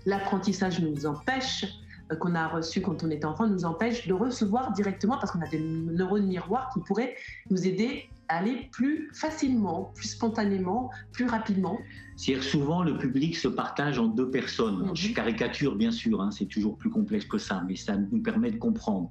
l'apprentissage 0.07 0.81
nous 0.81 1.07
empêche 1.07 1.66
qu'on 2.20 2.35
a 2.35 2.48
reçu 2.48 2.81
quand 2.81 3.04
on 3.04 3.11
était 3.11 3.26
enfant 3.26 3.46
nous 3.46 3.66
empêche 3.66 4.09
de 4.09 4.14
recevoir 4.14 4.72
directement 4.72 5.18
parce 5.18 5.31
qu'on 5.31 5.42
a 5.42 5.48
des 5.48 5.61
neurones 5.61 6.26
miroirs 6.26 6.70
qui 6.72 6.81
pourraient 6.81 7.14
nous 7.50 7.66
aider 7.66 8.09
aller 8.29 8.69
plus 8.73 9.11
facilement, 9.14 9.93
plus 9.95 10.09
spontanément, 10.09 10.91
plus 11.12 11.27
rapidement. 11.27 11.79
C'est-à-dire 12.17 12.45
souvent 12.45 12.83
le 12.83 12.99
public 12.99 13.37
se 13.37 13.49
partage 13.49 13.99
en 13.99 14.07
deux 14.07 14.31
personnes. 14.31 14.88
Mhm. 14.88 14.97
Je 14.97 15.12
caricature 15.12 15.77
bien 15.77 15.91
sûr, 15.91 16.21
hein, 16.21 16.31
c'est 16.31 16.47
toujours 16.47 16.77
plus 16.77 16.91
complexe 16.91 17.27
que 17.27 17.38
ça, 17.38 17.62
mais 17.67 17.77
ça 17.77 17.97
nous 17.97 18.23
permet 18.23 18.51
de 18.51 18.59
comprendre. 18.59 19.11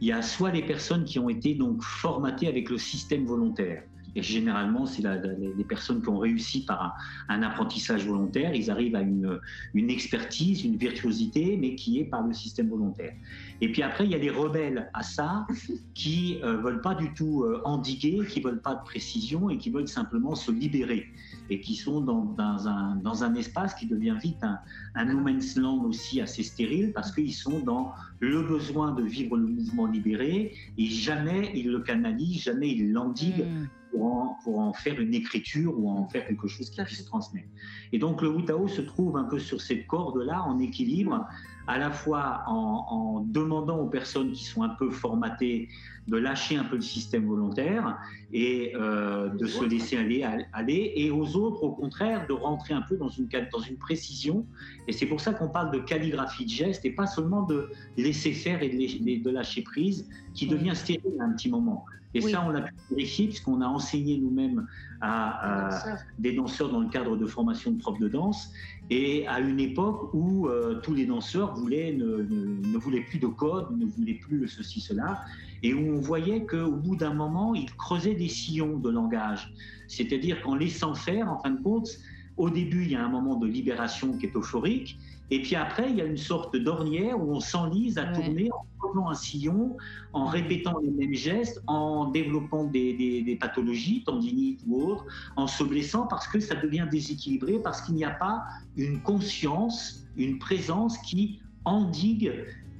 Il 0.00 0.08
y 0.08 0.12
a 0.12 0.22
soit 0.22 0.50
les 0.50 0.66
personnes 0.66 1.04
qui 1.04 1.18
ont 1.18 1.28
été 1.28 1.54
donc 1.54 1.82
formatées 1.82 2.48
avec 2.48 2.70
le 2.70 2.78
système 2.78 3.24
volontaire. 3.24 3.84
Et 4.14 4.22
généralement, 4.22 4.86
c'est 4.86 5.02
les 5.02 5.64
personnes 5.64 6.02
qui 6.02 6.08
ont 6.08 6.18
réussi 6.18 6.64
par 6.64 6.96
un, 7.28 7.42
apprentissage 7.42 8.06
volontaire, 8.06 8.54
ils 8.54 8.70
arrivent 8.70 8.94
à 8.94 9.00
une, 9.00 9.40
une, 9.74 9.90
expertise, 9.90 10.64
une 10.64 10.76
virtuosité, 10.76 11.56
mais 11.60 11.74
qui 11.74 11.98
est 11.98 12.04
par 12.04 12.26
le 12.26 12.32
système 12.32 12.68
volontaire. 12.68 13.14
Et 13.60 13.72
puis 13.72 13.82
après, 13.82 14.04
il 14.04 14.10
y 14.10 14.14
a 14.14 14.18
les 14.18 14.30
rebelles 14.30 14.90
à 14.92 15.02
ça 15.02 15.46
qui 15.94 16.38
ne 16.42 16.46
euh, 16.46 16.56
veulent 16.58 16.80
pas 16.80 16.94
du 16.94 17.12
tout 17.14 17.44
euh, 17.44 17.60
endiguer, 17.64 18.20
qui 18.28 18.40
veulent 18.40 18.60
pas 18.60 18.74
de 18.74 18.82
précision 18.84 19.50
et 19.50 19.58
qui 19.58 19.70
veulent 19.70 19.88
simplement 19.88 20.34
se 20.34 20.50
libérer 20.50 21.06
et 21.50 21.60
qui 21.60 21.74
sont 21.74 22.00
dans, 22.00 22.24
dans, 22.24 22.68
un, 22.68 22.96
dans 22.96 23.24
un, 23.24 23.34
espace 23.34 23.74
qui 23.74 23.86
devient 23.86 24.16
vite 24.22 24.42
un, 24.42 24.58
un 24.94 25.04
no 25.06 25.20
man's 25.20 25.56
land 25.56 25.84
aussi 25.84 26.20
assez 26.20 26.42
stérile 26.42 26.92
parce 26.92 27.12
qu'ils 27.12 27.34
sont 27.34 27.60
dans 27.60 27.92
le 28.20 28.42
besoin 28.42 28.92
de 28.92 29.02
vivre 29.02 29.36
le 29.36 29.46
mouvement 29.46 29.86
libéré 29.86 30.54
et 30.78 30.86
jamais 30.86 31.50
ils 31.54 31.70
le 31.70 31.80
canalisent, 31.80 32.42
jamais 32.42 32.70
ils 32.70 32.92
l'endiguent. 32.92 33.44
Hmm 33.44 33.66
pour 33.92 34.58
en, 34.58 34.72
faire 34.72 35.00
une 35.00 35.14
écriture 35.14 35.78
ou 35.78 35.90
en 35.90 36.08
faire 36.08 36.26
quelque 36.26 36.48
chose 36.48 36.70
qui 36.70 36.82
puisse 36.82 37.04
transmettre. 37.04 37.48
Et 37.92 37.98
donc 37.98 38.22
le 38.22 38.28
Wutao 38.28 38.68
se 38.68 38.80
trouve 38.80 39.16
un 39.16 39.24
peu 39.24 39.38
sur 39.38 39.60
cette 39.60 39.86
corde-là, 39.86 40.42
en 40.42 40.58
équilibre, 40.58 41.26
à 41.66 41.78
la 41.78 41.90
fois 41.90 42.42
en, 42.46 43.24
demandant 43.28 43.78
aux 43.78 43.88
personnes 43.88 44.32
qui 44.32 44.44
sont 44.44 44.62
un 44.62 44.70
peu 44.70 44.90
formatées 44.90 45.68
de 46.08 46.16
lâcher 46.16 46.56
un 46.56 46.64
peu 46.64 46.76
le 46.76 46.82
système 46.82 47.26
volontaire 47.26 47.96
et 48.32 48.72
euh, 48.74 49.28
de 49.28 49.46
se 49.46 49.64
laisser 49.64 49.96
aller, 49.96 50.26
aller, 50.52 50.92
et 50.96 51.12
aux 51.12 51.36
autres, 51.36 51.62
au 51.62 51.70
contraire, 51.70 52.26
de 52.26 52.32
rentrer 52.32 52.74
un 52.74 52.82
peu 52.82 52.96
dans 52.96 53.08
une, 53.08 53.28
dans 53.52 53.60
une 53.60 53.76
précision. 53.76 54.44
Et 54.88 54.92
c'est 54.92 55.06
pour 55.06 55.20
ça 55.20 55.32
qu'on 55.32 55.48
parle 55.48 55.70
de 55.70 55.78
calligraphie 55.78 56.44
de 56.44 56.50
geste 56.50 56.84
et 56.84 56.90
pas 56.90 57.06
seulement 57.06 57.42
de 57.42 57.70
laisser 57.96 58.32
faire 58.32 58.62
et 58.62 58.68
de, 58.68 59.22
de 59.22 59.30
lâcher 59.30 59.62
prise, 59.62 60.08
qui 60.34 60.48
devient 60.48 60.74
stérile 60.74 61.20
à 61.20 61.24
un 61.24 61.32
petit 61.32 61.48
moment. 61.48 61.84
Et 62.14 62.20
ça, 62.20 62.44
on 62.46 62.50
l'a 62.50 62.62
pu 62.62 62.74
vérifier 62.90 63.26
puisqu'on 63.26 63.60
a 63.60 63.66
enseigné 63.66 64.18
nous-mêmes 64.18 64.66
à, 65.00 65.82
des 66.18 66.34
danseurs. 66.34 66.70
dans 66.70 66.80
le 66.80 66.88
cadre 66.88 67.16
de 67.16 67.26
formation 67.26 67.72
de 67.72 67.78
profs 67.78 67.98
de 67.98 68.08
danse. 68.08 68.52
Et 68.90 69.26
à 69.26 69.40
une 69.40 69.60
époque 69.60 70.12
où 70.12 70.48
euh, 70.48 70.80
tous 70.82 70.94
les 70.94 71.06
danseurs 71.06 71.54
voulaient, 71.54 71.92
ne, 71.92 72.22
ne, 72.22 72.78
voulaient 72.78 73.04
plus 73.04 73.18
de 73.18 73.26
code, 73.26 73.76
ne 73.78 73.86
voulaient 73.86 74.14
plus 74.14 74.46
ceci, 74.48 74.80
cela, 74.80 75.22
et 75.62 75.72
où 75.72 75.96
on 75.96 76.00
voyait 76.00 76.44
qu'au 76.44 76.72
bout 76.72 76.96
d'un 76.96 77.14
moment, 77.14 77.54
ils 77.54 77.72
creusaient 77.74 78.14
des 78.14 78.28
sillons 78.28 78.78
de 78.78 78.90
langage. 78.90 79.54
C'est-à-dire 79.88 80.42
qu'en 80.42 80.54
laissant 80.54 80.94
faire, 80.94 81.30
en 81.30 81.38
fin 81.38 81.50
de 81.50 81.62
compte, 81.62 81.98
au 82.36 82.50
début, 82.50 82.84
il 82.84 82.92
y 82.92 82.96
a 82.96 83.04
un 83.04 83.08
moment 83.08 83.36
de 83.36 83.46
libération 83.46 84.16
qui 84.16 84.26
est 84.26 84.36
euphorique, 84.36 84.98
et 85.30 85.40
puis 85.40 85.56
après, 85.56 85.88
il 85.88 85.96
y 85.96 86.02
a 86.02 86.04
une 86.04 86.18
sorte 86.18 86.56
d'ornière 86.56 87.18
où 87.18 87.32
on 87.34 87.40
s'enlise 87.40 87.96
à 87.96 88.04
tourner 88.04 88.50
en 88.52 88.66
prenant 88.78 89.08
un 89.08 89.14
sillon, 89.14 89.78
en 90.12 90.26
répétant 90.26 90.78
les 90.80 90.90
mêmes 90.90 91.14
gestes, 91.14 91.62
en 91.66 92.10
développant 92.10 92.64
des, 92.64 93.38
pathologies, 93.40 94.04
tendinites 94.04 94.60
ou 94.66 94.82
autres, 94.82 95.06
en 95.36 95.46
se 95.46 95.64
blessant 95.64 96.06
parce 96.06 96.28
que 96.28 96.38
ça 96.38 96.54
devient 96.54 96.86
déséquilibré, 96.90 97.58
parce 97.62 97.80
qu'il 97.80 97.94
n'y 97.94 98.04
a 98.04 98.10
pas 98.10 98.44
une 98.76 99.00
conscience, 99.00 100.04
une 100.18 100.38
présence 100.38 100.98
qui 100.98 101.40
endigue 101.64 102.32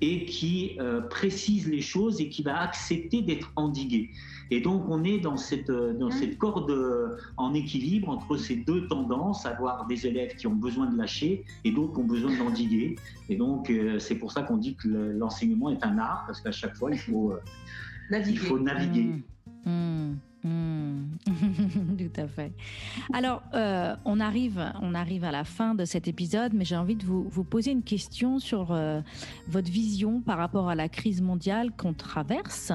et 0.03 0.27
qui 0.27 0.77
euh, 0.79 1.01
précise 1.01 1.69
les 1.69 1.81
choses 1.81 2.21
et 2.21 2.29
qui 2.29 2.43
va 2.43 2.61
accepter 2.61 3.23
d'être 3.23 3.51
endigué. 3.57 4.11
Et 4.53 4.61
donc 4.61 4.85
on 4.91 5.03
est 5.03 5.19
dans 5.19 5.39
cette, 5.39 5.71
euh, 5.71 5.95
dans 5.95 6.09
mmh. 6.09 6.13
cette 6.13 6.37
corde 6.37 6.71
euh, 6.71 7.17
en 7.39 7.55
équilibre 7.55 8.11
entre 8.11 8.37
ces 8.37 8.57
deux 8.57 8.87
tendances, 8.87 9.47
avoir 9.47 9.87
des 9.87 10.07
élèves 10.07 10.37
qui 10.37 10.47
ont 10.47 10.55
besoin 10.55 10.91
de 10.91 10.99
lâcher 10.99 11.47
et 11.65 11.73
d'autres 11.73 11.95
qui 11.95 12.01
ont 12.01 12.05
besoin 12.05 12.37
d'endiguer. 12.37 12.97
Et 13.31 13.37
donc 13.37 13.73
c'est 13.99 14.17
pour 14.17 14.31
ça 14.31 14.43
qu'on 14.43 14.59
dit 14.59 14.75
que 14.75 14.89
l'enseignement 14.89 15.71
est 15.71 15.83
un 15.83 15.97
art, 15.97 16.25
parce 16.27 16.43
qu'à 16.43 16.53
chaque 16.53 16.77
fois 16.77 16.91
il 16.93 16.99
faut 16.99 17.33
naviguer. 18.11 18.41
Il 18.43 18.47
faut 18.47 18.59
naviguer. 18.59 19.05
Mmh. 19.65 19.71
Mmh. 19.71 20.17
Hmm. 20.45 21.05
Tout 21.99 22.21
à 22.21 22.27
fait. 22.27 22.53
Alors, 23.13 23.43
euh, 23.55 23.95
on, 24.05 24.19
arrive, 24.19 24.73
on 24.81 24.93
arrive 24.93 25.23
à 25.23 25.31
la 25.31 25.45
fin 25.45 25.77
de 25.77 25.85
cet 25.85 26.09
épisode, 26.09 26.53
mais 26.53 26.65
j'ai 26.65 26.77
envie 26.77 26.97
de 26.97 27.05
vous, 27.05 27.29
vous, 27.29 27.45
poser 27.45 27.71
une 27.71 27.85
question 27.85 28.41
sur 28.41 28.73
euh, 28.73 29.01
votre 29.47 29.71
vision 29.71 30.21
par 30.21 30.39
rapport 30.39 30.69
à 30.69 30.75
la 30.75 30.89
crise 30.89 31.23
mondiale 31.23 31.71
qu'on 31.77 31.95
traverse 31.95 32.73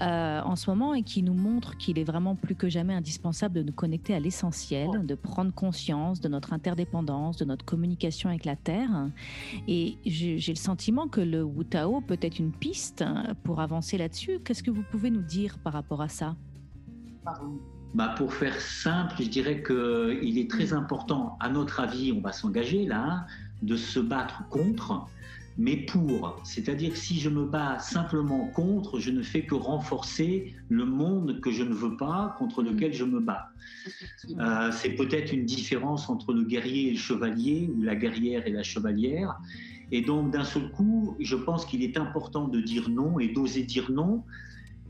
euh, 0.00 0.40
en 0.42 0.56
ce 0.56 0.68
moment 0.68 0.92
et 0.94 1.04
qui 1.04 1.22
nous 1.22 1.34
montre 1.34 1.76
qu'il 1.76 2.00
est 2.00 2.04
vraiment 2.04 2.34
plus 2.34 2.56
que 2.56 2.68
jamais 2.68 2.94
indispensable 2.94 3.54
de 3.54 3.62
nous 3.62 3.72
connecter 3.72 4.12
à 4.14 4.18
l'essentiel, 4.18 5.06
de 5.06 5.14
prendre 5.14 5.54
conscience 5.54 6.20
de 6.20 6.28
notre 6.28 6.52
interdépendance, 6.52 7.36
de 7.36 7.44
notre 7.44 7.64
communication 7.64 8.28
avec 8.28 8.44
la 8.44 8.56
Terre. 8.56 9.08
Et 9.68 9.98
j'ai 10.04 10.40
le 10.48 10.54
sentiment 10.56 11.06
que 11.06 11.20
le 11.20 11.44
Wutao 11.44 12.00
peut 12.00 12.18
être 12.20 12.40
une 12.40 12.52
piste 12.52 13.04
pour 13.44 13.60
avancer 13.60 13.98
là-dessus. 13.98 14.40
Qu'est-ce 14.44 14.64
que 14.64 14.72
vous 14.72 14.84
pouvez 14.90 15.10
nous 15.10 15.22
dire 15.22 15.58
par 15.58 15.74
rapport 15.74 16.02
à 16.02 16.08
ça? 16.08 16.34
Bah 17.94 18.14
pour 18.16 18.34
faire 18.34 18.60
simple, 18.60 19.14
je 19.20 19.28
dirais 19.28 19.62
qu'il 19.62 20.38
est 20.38 20.50
très 20.50 20.72
important, 20.72 21.36
à 21.40 21.48
notre 21.48 21.80
avis, 21.80 22.12
on 22.12 22.20
va 22.20 22.32
s'engager 22.32 22.86
là, 22.86 23.02
hein, 23.02 23.26
de 23.62 23.76
se 23.76 24.00
battre 24.00 24.48
contre, 24.48 25.06
mais 25.56 25.76
pour. 25.76 26.40
C'est-à-dire 26.42 26.90
que 26.90 26.98
si 26.98 27.20
je 27.20 27.28
me 27.28 27.44
bats 27.44 27.78
simplement 27.78 28.48
contre, 28.48 28.98
je 28.98 29.10
ne 29.10 29.22
fais 29.22 29.42
que 29.42 29.54
renforcer 29.54 30.54
le 30.68 30.84
monde 30.84 31.40
que 31.40 31.52
je 31.52 31.62
ne 31.62 31.72
veux 31.72 31.96
pas, 31.96 32.34
contre 32.38 32.62
lequel 32.62 32.92
je 32.92 33.04
me 33.04 33.20
bats. 33.20 33.48
Euh, 34.40 34.72
c'est 34.72 34.90
peut-être 34.90 35.32
une 35.32 35.44
différence 35.44 36.10
entre 36.10 36.32
le 36.32 36.42
guerrier 36.42 36.88
et 36.88 36.92
le 36.92 36.98
chevalier, 36.98 37.70
ou 37.72 37.82
la 37.82 37.94
guerrière 37.94 38.44
et 38.46 38.50
la 38.50 38.64
chevalière. 38.64 39.38
Et 39.92 40.02
donc, 40.02 40.32
d'un 40.32 40.44
seul 40.44 40.72
coup, 40.72 41.14
je 41.20 41.36
pense 41.36 41.64
qu'il 41.64 41.82
est 41.84 41.96
important 41.96 42.48
de 42.48 42.60
dire 42.60 42.88
non 42.88 43.20
et 43.20 43.28
d'oser 43.28 43.62
dire 43.62 43.92
non 43.92 44.24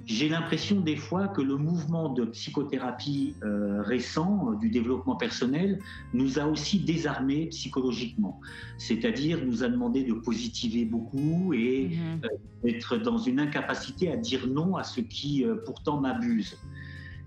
j'ai 0.06 0.28
l'impression 0.28 0.80
des 0.80 0.96
fois 0.96 1.28
que 1.28 1.40
le 1.40 1.56
mouvement 1.56 2.10
de 2.10 2.24
psychothérapie 2.26 3.34
euh, 3.42 3.82
récent, 3.82 4.50
euh, 4.50 4.56
du 4.56 4.68
développement 4.68 5.16
personnel, 5.16 5.78
nous 6.12 6.38
a 6.38 6.44
aussi 6.44 6.78
désarmés 6.80 7.46
psychologiquement. 7.46 8.38
C'est-à-dire 8.76 9.42
nous 9.44 9.64
a 9.64 9.68
demandé 9.68 10.04
de 10.04 10.12
positiver 10.12 10.84
beaucoup 10.84 11.54
et 11.54 11.92
euh, 12.22 12.28
d'être 12.62 12.98
dans 12.98 13.16
une 13.16 13.40
incapacité 13.40 14.12
à 14.12 14.16
dire 14.16 14.46
non 14.46 14.76
à 14.76 14.84
ce 14.84 15.00
qui 15.00 15.44
pourtant 15.64 16.00
m'abuse. 16.00 16.58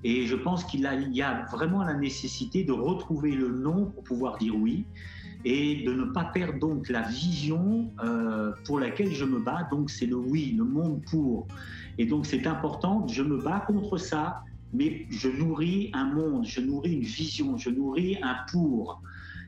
Et 0.04 0.28
je 0.28 0.36
pense 0.36 0.64
qu'il 0.64 0.82
y 0.82 1.22
a 1.22 1.46
vraiment 1.52 1.84
la 1.84 1.96
nécessité 1.96 2.64
de 2.64 2.72
retrouver 2.72 3.32
le 3.32 3.50
non 3.50 3.86
pour 3.88 4.04
pouvoir 4.04 4.38
dire 4.38 4.56
oui 4.56 4.86
et 5.44 5.84
de 5.84 5.94
ne 5.94 6.06
pas 6.06 6.26
perdre 6.26 6.60
donc 6.60 6.90
la 6.90 7.02
vision 7.02 7.92
pour 8.66 8.80
laquelle 8.80 9.14
je 9.14 9.26
me 9.26 9.40
bats. 9.40 9.68
Donc 9.72 9.90
c'est 9.90 10.06
le 10.06 10.16
oui, 10.16 10.54
le 10.56 10.64
monde 10.64 11.02
pour. 11.10 11.48
Et 11.98 12.06
donc 12.06 12.26
c'est 12.26 12.48
important, 12.48 13.08
je 13.08 13.24
me 13.24 13.38
bats 13.38 13.64
contre 13.66 13.98
ça, 13.98 14.42
mais 14.74 15.06
je 15.10 15.30
nourris 15.30 15.90
un 15.94 16.06
monde, 16.14 16.46
je 16.46 16.62
nourris 16.62 16.94
une 16.94 17.02
vision, 17.02 17.58
je 17.58 17.70
nourris 17.70 18.18
un 18.22 18.36
pour. 18.52 19.02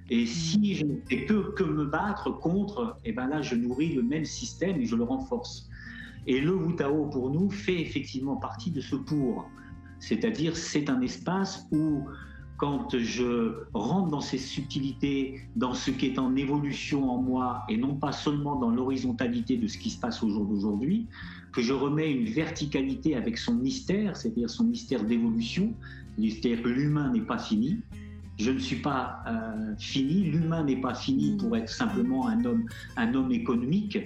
Et 0.10 0.26
si 0.26 0.74
je 0.76 0.86
ne 0.86 0.96
fais 1.08 1.26
que, 1.26 1.52
que 1.52 1.64
me 1.64 1.86
battre 1.86 2.32
contre, 2.32 2.98
et 3.06 3.10
eh 3.10 3.14
ben 3.14 3.28
là 3.28 3.42
je 3.42 3.56
nourris 3.56 3.94
le 3.94 4.02
même 4.02 4.26
système 4.26 4.82
et 4.82 4.86
je 4.86 4.96
le 4.96 5.04
renforce. 5.04 5.70
Et 6.26 6.42
le 6.42 6.56
Wutao 6.56 7.06
pour 7.08 7.30
nous 7.30 7.50
fait 7.50 7.80
effectivement 7.80 8.38
partie 8.38 8.72
de 8.72 8.82
ce 8.82 8.96
pour. 8.96 9.50
C'est-à-dire 10.00 10.56
c'est 10.56 10.90
un 10.90 11.02
espace 11.02 11.68
où 11.72 12.06
quand 12.60 12.98
je 12.98 13.54
rentre 13.74 14.10
dans 14.10 14.20
ces 14.20 14.38
subtilités, 14.38 15.42
dans 15.56 15.74
ce 15.74 15.92
qui 15.92 16.08
est 16.08 16.20
en 16.20 16.36
évolution 16.36 17.10
en 17.10 17.22
moi, 17.22 17.64
et 17.70 17.78
non 17.78 17.96
pas 17.96 18.12
seulement 18.12 18.58
dans 18.58 18.70
l'horizontalité 18.70 19.56
de 19.56 19.66
ce 19.68 19.78
qui 19.78 19.90
se 19.90 19.98
passe 19.98 20.22
au 20.22 20.30
jour 20.30 20.46
d'aujourd'hui, 20.46 21.08
que 21.54 21.62
je 21.62 21.72
remets 21.72 22.12
une 22.12 22.26
verticalité 22.26 23.16
avec 23.16 23.38
son 23.38 23.56
mystère, 23.56 24.18
c'est-à-dire 24.18 24.50
son 24.50 24.66
mystère 24.66 25.06
d'évolution, 25.06 25.74
c'est-à-dire 26.18 26.62
que 26.62 26.68
l'humain 26.68 27.14
n'est 27.14 27.22
pas 27.22 27.38
fini, 27.38 27.80
je 28.38 28.52
ne 28.52 28.60
suis 28.60 28.78
pas 28.82 29.24
euh, 29.26 29.76
fini, 29.78 30.26
l'humain 30.26 30.66
n'est 30.66 30.82
pas 30.82 30.94
fini 30.94 31.38
pour 31.38 31.56
être 31.56 31.70
simplement 31.70 32.28
un 32.28 32.44
homme, 32.44 32.66
un 32.98 33.14
homme 33.14 33.32
économique, 33.32 34.00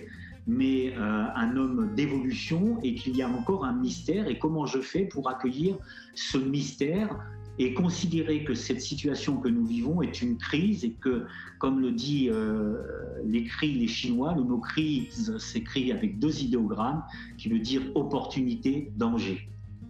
mais 0.45 0.93
euh, 0.95 1.25
un 1.35 1.57
homme 1.57 1.89
d'évolution 1.95 2.77
et 2.83 2.93
qu'il 2.93 3.15
y 3.17 3.23
a 3.23 3.29
encore 3.29 3.65
un 3.65 3.73
mystère. 3.73 4.27
Et 4.27 4.37
comment 4.37 4.67
je 4.67 4.79
fais 4.79 5.05
pour 5.05 5.29
accueillir 5.29 5.75
ce 6.13 6.37
mystère 6.37 7.17
et 7.59 7.73
considérer 7.73 8.43
que 8.43 8.53
cette 8.53 8.81
situation 8.81 9.37
que 9.37 9.47
nous 9.47 9.65
vivons 9.65 10.01
est 10.01 10.21
une 10.21 10.37
crise 10.37 10.83
et 10.83 10.91
que, 10.91 11.25
comme 11.59 11.81
le 11.81 11.91
dit 11.91 12.29
euh, 12.29 12.81
l'écrit 13.23 13.73
les 13.73 13.87
Chinois, 13.87 14.33
le 14.35 14.43
mot 14.43 14.57
crise 14.57 15.37
s'écrit 15.37 15.91
avec 15.91 16.19
deux 16.19 16.41
idéogrammes 16.41 17.03
qui 17.37 17.49
veut 17.49 17.59
dire 17.59 17.81
opportunité, 17.95 18.91
danger. 18.97 19.47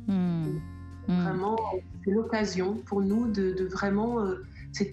Hmm. 0.07 0.59
Hmm. 1.07 1.23
Vraiment, 1.23 1.55
c'est 2.03 2.11
l'occasion 2.11 2.75
pour 2.85 3.01
nous 3.01 3.31
de, 3.31 3.67
vraiment. 3.71 4.19
Euh, 4.19 4.43
je 4.77 4.85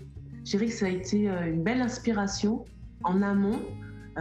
dirais 0.45 0.67
que 0.67 0.73
ça 0.73 0.87
a 0.87 0.91
été 0.91 1.29
euh, 1.29 1.53
une 1.53 1.63
belle 1.63 1.81
inspiration 1.81 2.65
en 3.03 3.23
amont 3.23 3.61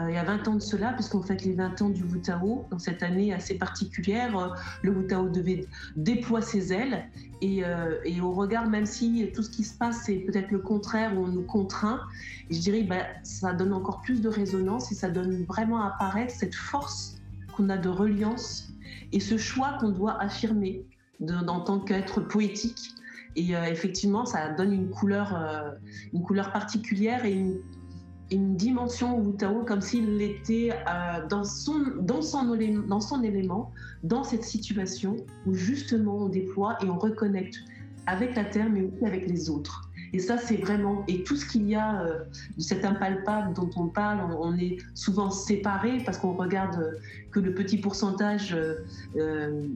il 0.07 0.15
y 0.15 0.17
a 0.17 0.23
20 0.23 0.47
ans 0.47 0.55
de 0.55 0.61
cela, 0.61 0.93
puisqu'on 0.93 1.21
fête 1.21 1.43
les 1.43 1.53
20 1.53 1.81
ans 1.81 1.89
du 1.89 2.03
Wutao, 2.03 2.65
dans 2.69 2.79
cette 2.79 3.03
année 3.03 3.33
assez 3.33 3.55
particulière, 3.55 4.37
euh, 4.37 4.47
le 4.83 4.91
Wutao 4.91 5.29
devait 5.29 5.65
déployer 5.95 6.45
ses 6.45 6.73
ailes. 6.73 7.05
Euh, 7.43 7.97
et, 8.05 8.21
au 8.21 8.31
regard, 8.31 8.67
même 8.67 8.85
si 8.85 9.31
tout 9.33 9.43
ce 9.43 9.49
qui 9.49 9.63
se 9.63 9.77
passe, 9.77 10.03
c'est 10.05 10.17
peut-être 10.17 10.51
le 10.51 10.59
contraire, 10.59 11.11
on 11.17 11.27
nous 11.27 11.43
contraint, 11.43 12.01
je 12.49 12.59
dirais 12.59 12.83
bah, 12.83 13.03
ça 13.23 13.53
donne 13.53 13.73
encore 13.73 14.01
plus 14.01 14.21
de 14.21 14.29
résonance 14.29 14.91
et 14.91 14.95
ça 14.95 15.09
donne 15.09 15.45
vraiment 15.45 15.81
apparaître 15.81 16.33
cette 16.33 16.55
force 16.55 17.17
qu'on 17.55 17.69
a 17.69 17.77
de 17.77 17.89
reliance 17.89 18.73
et 19.11 19.19
ce 19.19 19.37
choix 19.37 19.77
qu'on 19.79 19.89
doit 19.89 20.21
affirmer 20.21 20.83
en 21.21 21.61
tant 21.61 21.79
qu'être 21.79 22.21
poétique. 22.21 22.91
Et 23.35 23.51
effectivement, 23.51 24.25
ça 24.25 24.49
donne 24.49 24.73
une 24.73 24.89
couleur, 24.89 25.37
une 26.13 26.23
couleur 26.23 26.51
particulière 26.51 27.25
et 27.25 27.33
une, 27.33 27.59
une 28.31 28.55
dimension 28.55 29.19
Wu-Tao 29.19 29.63
comme 29.65 29.81
s'il 29.81 30.21
était 30.21 30.71
euh, 30.71 31.27
dans, 31.27 31.43
son, 31.43 31.79
dans, 32.01 32.21
son, 32.21 32.55
dans 32.87 32.99
son 32.99 33.23
élément, 33.23 33.71
dans 34.03 34.23
cette 34.23 34.43
situation 34.43 35.15
où 35.45 35.53
justement 35.53 36.17
on 36.17 36.29
déploie 36.29 36.77
et 36.83 36.89
on 36.89 36.97
reconnecte 36.97 37.57
avec 38.05 38.35
la 38.35 38.45
Terre, 38.45 38.69
mais 38.69 38.81
aussi 38.81 39.05
avec 39.05 39.27
les 39.27 39.49
autres. 39.49 39.89
Et 40.13 40.19
ça, 40.19 40.37
c'est 40.37 40.55
vraiment, 40.55 41.03
et 41.07 41.23
tout 41.23 41.35
ce 41.35 41.45
qu'il 41.45 41.69
y 41.69 41.75
a 41.75 42.01
euh, 42.01 42.23
de 42.57 42.61
cet 42.61 42.83
impalpable 42.83 43.53
dont 43.53 43.69
on 43.75 43.87
parle, 43.87 44.19
on, 44.39 44.57
est 44.57 44.77
souvent 44.95 45.29
séparés 45.29 45.99
parce 46.03 46.17
qu'on 46.17 46.33
regarde 46.33 46.97
que 47.31 47.39
le 47.39 47.53
petit 47.53 47.77
pourcentage 47.77 48.55
euh, 48.55 49.67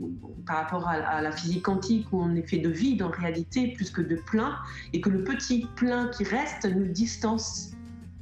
par 0.47 0.63
rapport 0.63 0.87
à, 0.87 1.21
la 1.21 1.31
physique 1.31 1.63
quantique 1.63 2.07
où 2.11 2.21
on 2.21 2.35
est 2.35 2.47
fait 2.49 2.57
de 2.57 2.69
vide 2.69 3.03
en 3.03 3.09
réalité 3.09 3.73
plus 3.75 3.91
que 3.91 4.01
de 4.01 4.15
plein, 4.15 4.55
et 4.93 5.01
que 5.01 5.09
le 5.09 5.23
petit 5.23 5.67
plein 5.75 6.07
qui 6.07 6.23
reste 6.23 6.65
nous 6.65 6.87
distance 6.87 7.73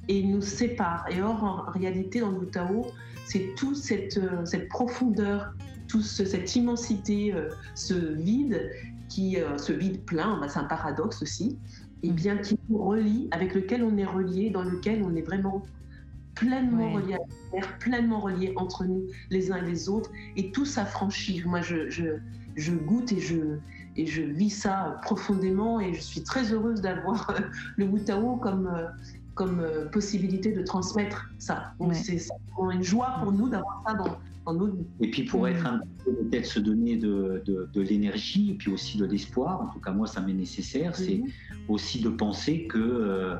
et 0.07 0.23
nous 0.23 0.41
sépare. 0.41 1.05
Et 1.09 1.21
or, 1.21 1.43
en 1.43 1.71
réalité, 1.71 2.21
dans 2.21 2.31
le 2.31 2.45
Tao, 2.47 2.87
c'est 3.25 3.53
toute 3.55 3.77
cette, 3.77 4.17
euh, 4.17 4.45
cette 4.45 4.67
profondeur, 4.67 5.53
toute 5.87 6.03
cette 6.03 6.55
immensité, 6.55 7.33
euh, 7.33 7.49
ce 7.75 7.93
vide, 7.93 8.69
qui, 9.09 9.37
euh, 9.37 9.57
ce 9.57 9.73
vide 9.73 10.03
plein, 10.05 10.39
bah, 10.39 10.47
c'est 10.49 10.59
un 10.59 10.65
paradoxe 10.65 11.21
aussi, 11.21 11.57
et 12.03 12.11
bien 12.11 12.37
qui 12.37 12.57
nous 12.69 12.83
relie, 12.83 13.27
avec 13.31 13.53
lequel 13.53 13.83
on 13.83 13.97
est 13.97 14.05
relié, 14.05 14.49
dans 14.49 14.63
lequel 14.63 15.03
on 15.03 15.15
est 15.15 15.21
vraiment 15.21 15.63
pleinement 16.35 16.93
relié 16.93 17.15
à 17.15 17.17
la 17.17 17.59
terre, 17.61 17.77
pleinement 17.79 18.19
relié 18.19 18.53
entre 18.55 18.85
nous 18.85 19.03
les 19.29 19.51
uns 19.51 19.57
et 19.57 19.69
les 19.69 19.89
autres, 19.89 20.11
et 20.37 20.51
tout 20.51 20.65
s'affranchit. 20.65 21.43
Moi, 21.45 21.61
je, 21.61 21.89
je, 21.89 22.05
je, 22.55 22.71
goûte 22.73 23.11
et 23.11 23.19
je, 23.19 23.57
et 23.97 24.05
je 24.05 24.21
vis 24.21 24.49
ça 24.49 24.99
profondément, 25.03 25.79
et 25.79 25.93
je 25.93 26.01
suis 26.01 26.23
très 26.23 26.53
heureuse 26.53 26.81
d'avoir 26.81 27.35
le 27.77 27.85
Wutao 27.85 28.37
comme, 28.37 28.71
comme 29.41 29.60
euh, 29.60 29.86
possibilité 29.89 30.51
de 30.51 30.62
transmettre 30.62 31.32
ça. 31.39 31.73
c'est 31.93 32.19
une 32.71 32.84
joie 32.84 33.15
pour 33.23 33.32
nous 33.32 33.49
d'avoir 33.49 33.82
ça 33.88 33.95
dans, 33.95 34.19
dans, 34.45 34.54
nos 34.54 34.67
vies. 34.67 34.86
Et 34.99 35.10
puis 35.10 35.23
pour 35.23 35.47
être 35.47 35.65
un 35.65 35.82
peu, 36.06 36.12
peut-être 36.13 36.45
se 36.45 36.60
donner 36.60 36.95
de, 36.95 37.41
de, 37.47 37.82
l'énergie 37.82 38.51
et 38.51 38.54
puis 38.54 38.71
aussi 38.71 38.99
de 38.99 39.06
l'espoir, 39.06 39.62
en 39.62 39.73
tout 39.73 39.80
cas 39.80 39.93
moi 39.93 40.06
ça 40.06 40.21
m'est 40.21 40.34
nécessaire, 40.34 40.95
c'est 40.95 41.15
mhm. 41.15 41.30
aussi 41.69 42.01
de 42.01 42.10
penser 42.10 42.67
que 42.67 42.77
euh, 42.77 43.36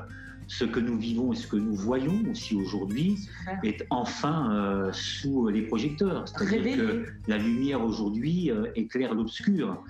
ce 0.48 0.64
que 0.64 0.80
nous 0.80 0.98
vivons 0.98 1.32
et 1.32 1.36
ce 1.36 1.46
que 1.46 1.56
nous 1.56 1.76
voyons 1.76 2.18
aussi 2.28 2.56
aujourd'hui 2.56 3.16
est 3.62 3.86
enfin 3.90 4.52
euh, 4.52 4.90
sous 4.92 5.46
les 5.46 5.62
projecteurs. 5.62 6.26
C'est-à-dire 6.26 6.78
que 6.78 7.04
la 7.28 7.38
lumière 7.38 7.80
aujourd'hui 7.84 8.50
éclaire 8.74 9.14
l'obscur. 9.14 9.80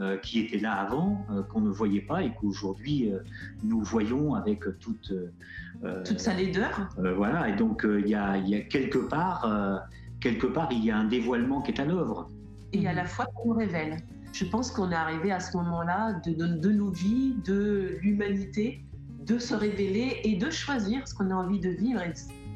Euh, 0.00 0.16
qui 0.16 0.40
était 0.40 0.56
là 0.56 0.72
avant, 0.76 1.26
euh, 1.30 1.42
qu'on 1.42 1.60
ne 1.60 1.68
voyait 1.68 2.00
pas 2.00 2.22
et 2.22 2.32
qu'aujourd'hui 2.32 3.12
euh, 3.12 3.18
nous 3.64 3.82
voyons 3.82 4.34
avec 4.34 4.60
toute 4.78 5.12
toute 6.04 6.20
sa 6.20 6.32
laideur. 6.32 6.88
voilà, 7.16 7.50
et 7.50 7.56
donc 7.56 7.86
il 7.86 8.08
y 8.08 8.14
a, 8.14 8.38
y, 8.38 8.54
a, 8.54 8.60
quelque 8.60 8.98
part 8.98 9.46
quelque 10.20 10.46
part 10.46 10.68
il 10.70 10.82
y 10.82 10.90
a 10.90 10.96
un 10.96 11.04
dévoilement 11.04 11.60
qui 11.60 11.72
est 11.72 11.80
à 11.80 11.84
l'œuvre. 11.84 12.30
Et 12.72 12.86
à 12.88 12.94
la 12.94 13.04
fois 13.04 13.26
qu'on 13.34 13.52
révèle. 13.52 13.98
Je 14.32 14.44
pense 14.44 14.70
qu'on 14.70 14.90
est 14.90 14.94
arrivé 14.94 15.32
à 15.32 15.40
ce 15.40 15.56
moment-là 15.56 16.20
de, 16.24 16.32
de, 16.32 16.46
de 16.46 16.70
nos 16.70 16.90
vies, 16.90 17.34
de 17.44 17.98
l'humanité, 18.00 18.84
de 19.26 19.38
se 19.38 19.54
révéler 19.54 20.20
et 20.22 20.36
de 20.36 20.50
choisir 20.50 21.06
ce 21.08 21.14
qu'on 21.14 21.30
a 21.30 21.34
envie 21.34 21.58
de 21.58 21.70
vivre 21.70 22.00
et, 22.00 22.12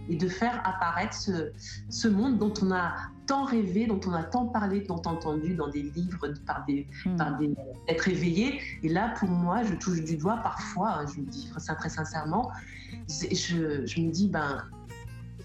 et 0.08 0.16
de 0.16 0.28
faire 0.28 0.60
apparaître 0.66 1.14
ce, 1.14 1.52
ce, 1.88 2.08
monde 2.08 2.38
dont 2.38 2.52
on 2.62 2.70
a 2.72 2.94
tant 3.26 3.44
rêvé, 3.44 3.86
dont 3.86 4.00
on 4.06 4.12
a 4.12 4.22
tant 4.22 4.46
parlé, 4.46 4.84
tant 4.84 5.02
entendu 5.06 5.54
dans 5.54 5.68
des 5.68 5.82
livres 5.82 6.28
par 6.46 6.64
des, 6.66 6.86
hmm. 7.04 7.16
par 7.16 7.38
des 7.38 7.54
êtres 7.88 8.08
éveillés. 8.08 8.60
Et 8.82 8.88
là, 8.88 9.14
pour 9.18 9.28
moi, 9.28 9.62
je 9.62 9.74
touche 9.74 10.02
du 10.02 10.16
doigt 10.16 10.38
parfois, 10.42 11.04
je 11.14 11.20
me 11.20 11.26
dis 11.26 11.50
ça 11.58 11.74
très 11.74 11.88
sincèrement, 11.88 12.50
je, 13.08 13.86
je 13.86 14.00
me 14.00 14.10
dis, 14.10 14.28
ben, 14.28 14.62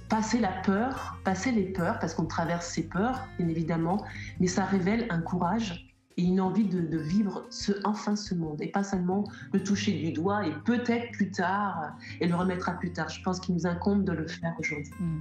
passer 0.10 0.40
la 0.40 0.52
peur, 0.52 1.18
passer 1.24 1.52
les 1.52 1.66
peurs, 1.66 2.00
parce 2.00 2.14
qu'on 2.14 2.26
traverse 2.26 2.68
ces 2.68 2.84
peurs, 2.84 3.28
bien 3.38 3.48
évidemment, 3.48 4.04
mais 4.40 4.48
ça 4.48 4.66
révèle 4.66 5.06
un 5.10 5.22
courage 5.22 5.89
et 6.20 6.22
une 6.22 6.42
envie 6.42 6.66
de, 6.66 6.98
vivre 6.98 7.48
enfin 7.86 8.18
ce 8.18 8.36
monde 8.36 8.62
et 8.62 8.68
pas 8.68 8.84
seulement 8.84 9.24
le 9.54 9.64
toucher 9.64 9.94
du 9.94 10.12
doigt 10.12 10.46
et 10.46 10.52
peut-être 10.66 11.12
plus 11.14 11.32
tard 11.32 11.96
et 12.20 12.28
le 12.28 12.36
remettre 12.36 12.78
plus 12.78 12.92
tard. 12.92 13.08
Je 13.08 13.24
pense 13.24 13.40
qu'il 13.40 13.56
nous 13.56 13.66
incombe 13.66 14.04
de 14.04 14.12
le 14.12 14.28
faire 14.28 14.54
aujourd'hui. 14.60 14.92
Hmm. 15.00 15.20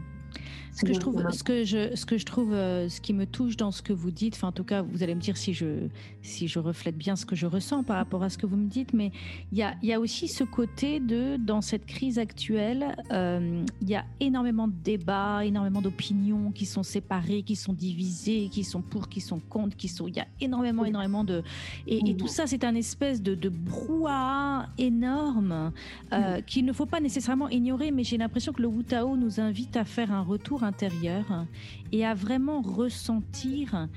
Ce 0.78 0.84
que 0.84 0.92
je 0.92 1.00
trouve, 1.00 1.30
ce 1.32 1.42
que 1.42 1.64
je, 1.64 1.96
ce 1.96 2.06
que 2.06 2.18
je 2.18 2.24
trouve, 2.24 2.52
euh, 2.52 2.88
ce 2.88 3.00
qui 3.00 3.12
me 3.12 3.26
touche 3.26 3.56
dans 3.56 3.72
ce 3.72 3.82
que 3.82 3.92
vous 3.92 4.12
dites, 4.12 4.34
enfin 4.36 4.48
en 4.48 4.52
tout 4.52 4.62
cas, 4.62 4.82
vous 4.82 5.02
allez 5.02 5.16
me 5.16 5.20
dire 5.20 5.36
si 5.36 5.52
je, 5.52 5.88
si 6.22 6.46
je 6.46 6.60
reflète 6.60 6.96
bien 6.96 7.16
ce 7.16 7.26
que 7.26 7.34
je 7.34 7.46
ressens 7.46 7.82
par 7.82 7.96
rapport 7.96 8.22
à 8.22 8.30
ce 8.30 8.38
que 8.38 8.46
vous 8.46 8.56
me 8.56 8.68
dites, 8.68 8.92
mais 8.92 9.10
il 9.50 9.58
y 9.58 9.62
a, 9.62 9.74
y 9.82 9.92
a 9.92 9.98
aussi 9.98 10.28
ce 10.28 10.44
côté 10.44 11.00
de, 11.00 11.36
dans 11.36 11.62
cette 11.62 11.84
crise 11.84 12.20
actuelle, 12.20 12.96
euh, 13.10 13.64
il 13.82 13.88
y 13.88 13.96
a 13.96 14.04
énormément 14.20 14.68
de 14.68 14.74
débats, 14.84 15.44
énormément 15.44 15.82
d'opinions 15.82 16.52
qui 16.52 16.64
sont 16.64 16.84
séparées, 16.84 17.42
qui 17.42 17.56
sont 17.56 17.72
divisées, 17.72 18.48
qui 18.48 18.62
sont 18.62 18.82
pour, 18.82 19.08
qui 19.08 19.20
sont 19.20 19.40
contre, 19.40 19.76
qui 19.76 19.88
sont, 19.88 20.06
il 20.06 20.14
y 20.14 20.20
a 20.20 20.28
énormément, 20.40 20.84
énormément 20.84 21.24
de, 21.24 21.42
et, 21.88 22.16
tout 22.16 22.28
ça, 22.28 22.46
c'est 22.46 22.62
un 22.62 22.76
espèce 22.76 23.20
de, 23.20 23.34
de 23.34 23.48
brouhaha 23.48 24.68
énorme 24.78 25.72
euh, 26.12 26.40
qu'il 26.42 26.64
ne 26.64 26.72
faut 26.72 26.86
pas 26.86 27.00
nécessairement 27.00 27.48
ignorer, 27.48 27.90
mais 27.90 28.04
j'ai 28.04 28.16
l'impression 28.16 28.52
que 28.52 28.62
le 28.62 28.68
Wutao 28.68 29.16
nous 29.16 29.40
invite 29.40 29.76
à 29.76 29.84
faire 29.84 30.12
un 30.12 30.17
retour 30.22 30.64
intérieur 30.64 31.46
et 31.92 32.04
à 32.04 32.14
vraiment 32.14 32.60
ressentir 32.62 33.88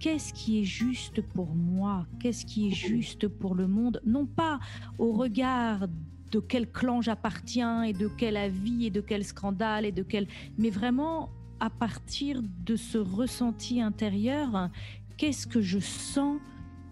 qu'est-ce 0.00 0.32
qui 0.32 0.60
est 0.60 0.64
juste 0.64 1.22
pour 1.22 1.54
moi, 1.54 2.06
qu'est-ce 2.20 2.44
qui 2.44 2.68
est 2.68 2.74
juste 2.74 3.28
pour 3.28 3.54
le 3.54 3.66
monde, 3.66 4.00
non 4.04 4.26
pas 4.26 4.60
au 4.98 5.12
regard 5.12 5.88
de 6.30 6.40
quel 6.40 6.70
clan 6.70 7.00
j'appartiens 7.00 7.84
et 7.84 7.92
de 7.92 8.08
quel 8.08 8.36
avis 8.36 8.86
et 8.86 8.90
de 8.90 9.00
quel 9.00 9.24
scandale 9.24 9.84
et 9.84 9.92
de 9.92 10.02
quel, 10.02 10.26
mais 10.58 10.70
vraiment 10.70 11.30
à 11.60 11.70
partir 11.70 12.42
de 12.42 12.76
ce 12.76 12.98
ressenti 12.98 13.80
intérieur, 13.80 14.68
qu'est-ce 15.16 15.46
que 15.46 15.60
je 15.60 15.78
sens 15.78 16.38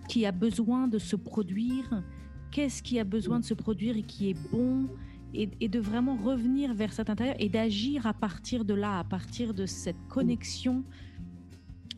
qui 0.08 0.24
a 0.26 0.32
besoin 0.32 0.88
de 0.88 0.98
se 0.98 1.16
produire, 1.16 2.02
qu'est-ce 2.50 2.82
qui 2.82 2.98
a 2.98 3.04
besoin 3.04 3.40
de 3.40 3.44
se 3.44 3.54
produire 3.54 3.96
et 3.96 4.02
qui 4.02 4.30
est 4.30 4.50
bon, 4.50 4.86
et, 5.34 5.68
de 5.68 5.78
vraiment 5.78 6.16
revenir 6.16 6.74
vers 6.74 6.92
cet 6.92 7.10
intérieur 7.10 7.36
et 7.38 7.48
d'agir 7.48 8.06
à 8.06 8.12
partir 8.12 8.64
de 8.64 8.74
là, 8.74 8.98
à 8.98 9.04
partir 9.04 9.54
de 9.54 9.66
cette 9.66 9.96
connexion 10.08 10.84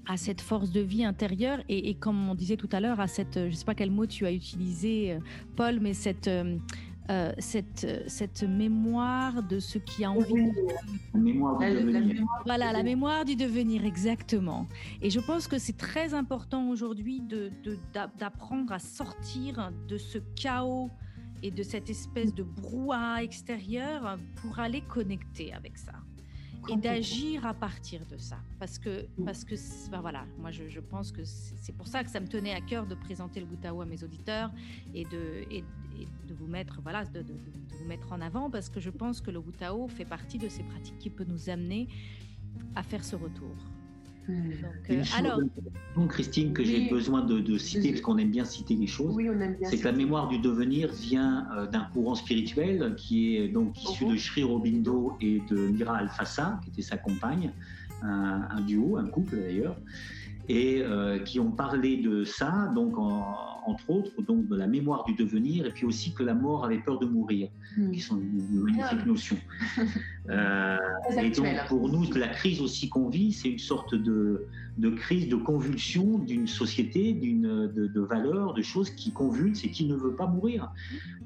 à 0.07 0.17
cette 0.17 0.41
force 0.41 0.71
de 0.71 0.81
vie 0.81 1.05
intérieure 1.05 1.61
et, 1.69 1.95
comme 1.95 2.29
on 2.29 2.35
disait 2.35 2.57
tout 2.57 2.69
à 2.73 2.81
l'heure, 2.81 3.01
à 3.01 3.07
cette, 3.07 3.35
je 3.35 3.47
ne 3.47 3.51
sais 3.51 3.65
pas 3.65 3.75
quel 3.75 3.91
mot 3.91 4.07
tu 4.07 4.27
as 4.27 4.33
utilisé, 4.33 5.13
euh, 5.13 5.19
Paul, 5.57 5.81
mais 5.81 5.95
cette, 5.95 6.29
euh, 6.29 6.59
euh, 7.11 7.33
cette, 7.39 7.87
cette 8.07 8.43
mémoire 8.43 9.43
de 9.43 9.59
ce 9.61 9.79
qui 9.79 10.05
a 10.05 10.11
envie 10.11 10.51
La 11.15 11.21
mémoire 11.21 11.59
du 11.59 11.71
devenir. 11.71 12.25
voilà, 12.45 12.73
la 12.73 12.83
mémoire 12.83 13.25
du 13.25 13.37
devenir, 13.37 13.85
exactement. 13.85 14.67
Et 15.01 15.11
je 15.11 15.21
pense 15.21 15.49
que 15.49 15.59
c'est 15.59 15.77
très 15.77 16.15
important 16.15 16.69
aujourd'hui 16.69 17.23
d'apprendre 18.19 18.67
de, 18.67 18.73
à 18.73 18.79
sortir 18.79 19.73
de 19.89 19.97
ce 19.97 20.19
chaos 20.35 20.91
et 21.45 21.51
de 21.51 21.63
cette 21.63 21.91
espèce 21.91 22.33
de 22.33 22.43
brouhaha 22.43 23.23
extérieur 23.23 24.19
pour 24.37 24.59
aller 24.59 24.81
connecter 24.81 25.53
avec 25.53 25.77
ça 25.77 25.93
et 26.71 26.77
d'agir 26.77 27.45
à 27.47 27.53
partir 27.53 28.01
de 28.07 28.17
ça. 28.17 28.39
Parce 28.59 28.79
que, 28.79 29.07
parce 29.23 29.45
que 29.45 29.55
ben 29.91 30.01
voilà, 30.01 30.25
moi 30.39 30.51
je, 30.51 30.67
je 30.71 30.81
pense 30.81 31.13
que 31.13 31.23
c'est 31.25 31.77
pour 31.77 31.87
ça 31.87 32.03
que 32.03 32.09
ça 32.09 32.19
me 32.19 32.27
tenait 32.27 32.55
à 32.55 32.63
cœur 32.63 32.87
de 32.87 32.95
présenter 32.95 33.41
le 33.41 33.47
Boutao 33.47 33.83
à 33.83 33.85
mes 33.85 34.03
auditeurs 34.03 34.51
et 34.95 35.05
de, 35.05 35.45
et, 35.51 35.63
de 36.27 36.35
vous 36.35 36.47
mettre, 36.47 36.81
voilà, 36.83 37.05
de, 37.05 37.21
de, 37.21 37.35
vous 37.79 37.85
mettre 37.85 38.11
en 38.11 38.23
avant 38.23 38.49
parce 38.49 38.71
que 38.71 38.81
je 38.81 38.89
pense 38.89 39.21
que 39.21 39.31
le 39.31 39.41
Boutao 39.41 39.87
fait 39.89 40.07
partie 40.07 40.39
de 40.39 40.49
ces 40.49 40.63
pratiques 40.63 40.99
qui 40.99 41.11
peut 41.11 41.27
nous 41.29 41.51
amener 41.51 41.89
à 42.75 42.83
faire 42.83 43.05
ce 43.05 43.17
retour. 43.17 43.55
Donc, 44.29 44.91
euh, 44.91 45.03
alors, 45.17 45.41
Christine, 46.09 46.53
que 46.53 46.65
j'ai 46.65 46.89
besoin 46.89 47.23
de, 47.23 47.59
citer, 47.59 47.91
parce 47.91 48.01
qu'on 48.01 48.19
aime 48.19 48.31
bien 48.31 48.45
citer 48.45 48.75
les 48.75 48.87
choses, 48.87 49.17
c'est 49.65 49.79
que 49.79 49.85
la 49.85 49.93
mémoire 49.93 50.29
du 50.29 50.39
devenir 50.39 50.91
vient 50.93 51.47
euh, 51.57 51.67
d'un 51.67 51.85
courant 51.93 52.15
spirituel 52.15 52.95
qui 52.97 53.37
est 53.37 53.49
donc 53.49 53.83
issu 53.83 54.07
de 54.07 54.17
Sri 54.17 54.43
Aurobindo 54.43 55.17
et 55.21 55.43
de 55.51 55.57
Mira 55.57 55.97
Alfassa, 55.97 56.59
qui 56.63 56.71
était 56.71 56.83
sa 56.83 56.97
compagne, 56.97 57.53
un, 58.03 58.61
duo, 58.61 58.99
un 58.99 59.07
couple 59.07 59.37
d'ailleurs, 59.37 59.77
et 60.49 60.83
euh, 60.83 61.19
qui 61.19 61.41
ont 61.41 61.51
parlé 61.51 61.97
de 61.97 62.25
ça, 62.25 62.71
donc 62.75 62.99
entre 62.99 63.91
autres, 63.91 64.23
donc 64.23 64.47
de 64.49 64.57
la 64.57 64.67
mémoire 64.67 65.05
du 65.05 65.15
devenir, 65.15 65.67
et 65.67 65.71
puis 65.71 65.87
aussi 65.87 66.13
que 66.13 66.23
la 66.23 66.35
mort 66.35 66.65
avait 66.65 66.79
peur 66.79 66.99
de 66.99 67.07
mourir, 67.07 67.49
hmm. 67.77 67.93
qui 67.93 68.01
sont 68.01 68.17
de 68.17 68.63
magnifiques 68.63 69.07
notions. 69.07 69.39
Euh, 70.31 70.79
et 71.21 71.31
donc 71.33 71.47
pour 71.69 71.91
nous, 71.91 72.11
la 72.15 72.29
crise 72.29 72.63
aussi 72.63 72.89
qu'on 72.89 73.11
vit, 73.11 73.31
c'est 73.31 73.51
une 73.51 73.59
sorte 73.59 73.95
de, 73.95 74.47
de, 74.79 74.89
crise, 74.89 75.29
de 75.29 75.37
convulsion 75.37 76.19
d'une 76.19 76.47
société, 76.47 77.13
d'une 77.13 77.67
de, 77.67 77.87
de 77.87 78.01
valeurs, 78.01 78.55
de 78.55 78.63
choses 78.63 78.89
qui 78.89 79.13
convulsent 79.13 79.63
et 79.67 79.71
qui 79.71 79.85
ne 79.85 79.95
veut 79.95 80.17
pas 80.17 80.27
mourir. 80.27 80.73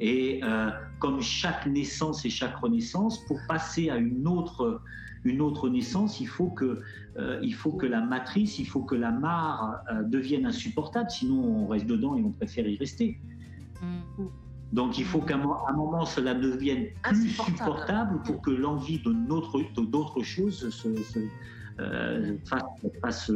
Et 0.01 0.41
euh, 0.43 0.71
comme 0.99 1.21
chaque 1.23 1.65
naissance 1.67 2.25
et 2.25 2.31
chaque 2.31 2.57
renaissance, 2.57 3.25
pour 3.27 3.39
passer 3.47 3.89
à 3.89 3.99
une 3.99 4.27
autre 4.27 4.81
une 5.25 5.41
autre 5.41 5.69
naissance, 5.69 6.21
il 6.21 6.29
faut 6.29 6.49
que, 6.49 6.81
euh, 7.19 7.41
il 7.43 7.55
faut 7.55 7.73
que 7.73 7.87
la 7.87 8.01
matrice, 8.01 8.59
il 8.59 8.67
faut 8.67 8.83
que 8.83 8.95
la 8.95 9.11
mare 9.11 9.81
euh, 9.91 10.03
devienne 10.03 10.47
insupportable, 10.47 11.11
sinon 11.11 11.43
on 11.43 11.67
reste 11.67 11.87
dedans 11.87 12.17
et 12.17 12.23
on 12.23 12.31
préfère 12.31 12.67
y 12.67 12.77
rester. 12.77 13.19
Mm. 13.83 14.25
Donc 14.73 14.99
il 14.99 15.05
faut 15.05 15.21
qu'à 15.21 15.37
un 15.37 15.73
moment 15.73 16.05
cela 16.05 16.35
devienne 16.35 16.89
plus 17.03 17.31
supportable 17.31 18.21
pour 18.23 18.43
que 18.43 18.51
l'envie 18.51 18.99
de 18.99 19.13
d'autres 19.83 20.23
choses 20.23 20.69
se, 20.69 20.89
euh, 21.81 22.37
fasse, 23.03 23.33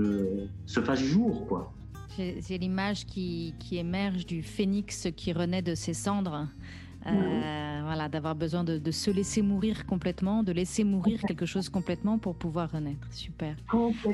se 0.67 0.81
fasse 0.81 1.03
jour. 1.03 1.47
quoi. 1.47 1.73
C'est 2.15 2.59
l'image 2.59 3.07
qui, 3.07 3.55
qui, 3.59 3.79
émerge 3.79 4.27
du 4.27 4.43
phénix 4.43 5.09
qui 5.17 5.33
renaît 5.33 5.63
de 5.63 5.75
ses 5.75 5.95
cendres. 5.95 6.47
Euh, 7.07 7.81
voilà, 7.85 8.09
d'avoir 8.09 8.35
besoin 8.35 8.65
de, 8.65 8.91
se 8.91 9.11
laisser 9.11 9.43
mourir 9.43 9.87
complètement, 9.87 10.43
de 10.43 10.53
laisser 10.53 10.85
mourir 10.85 11.21
quelque 11.23 11.47
chose 11.47 11.69
complètement 11.69 12.19
pour 12.19 12.37
pouvoir 12.37 12.71
renaître. 12.71 13.07
Super. 13.11 13.57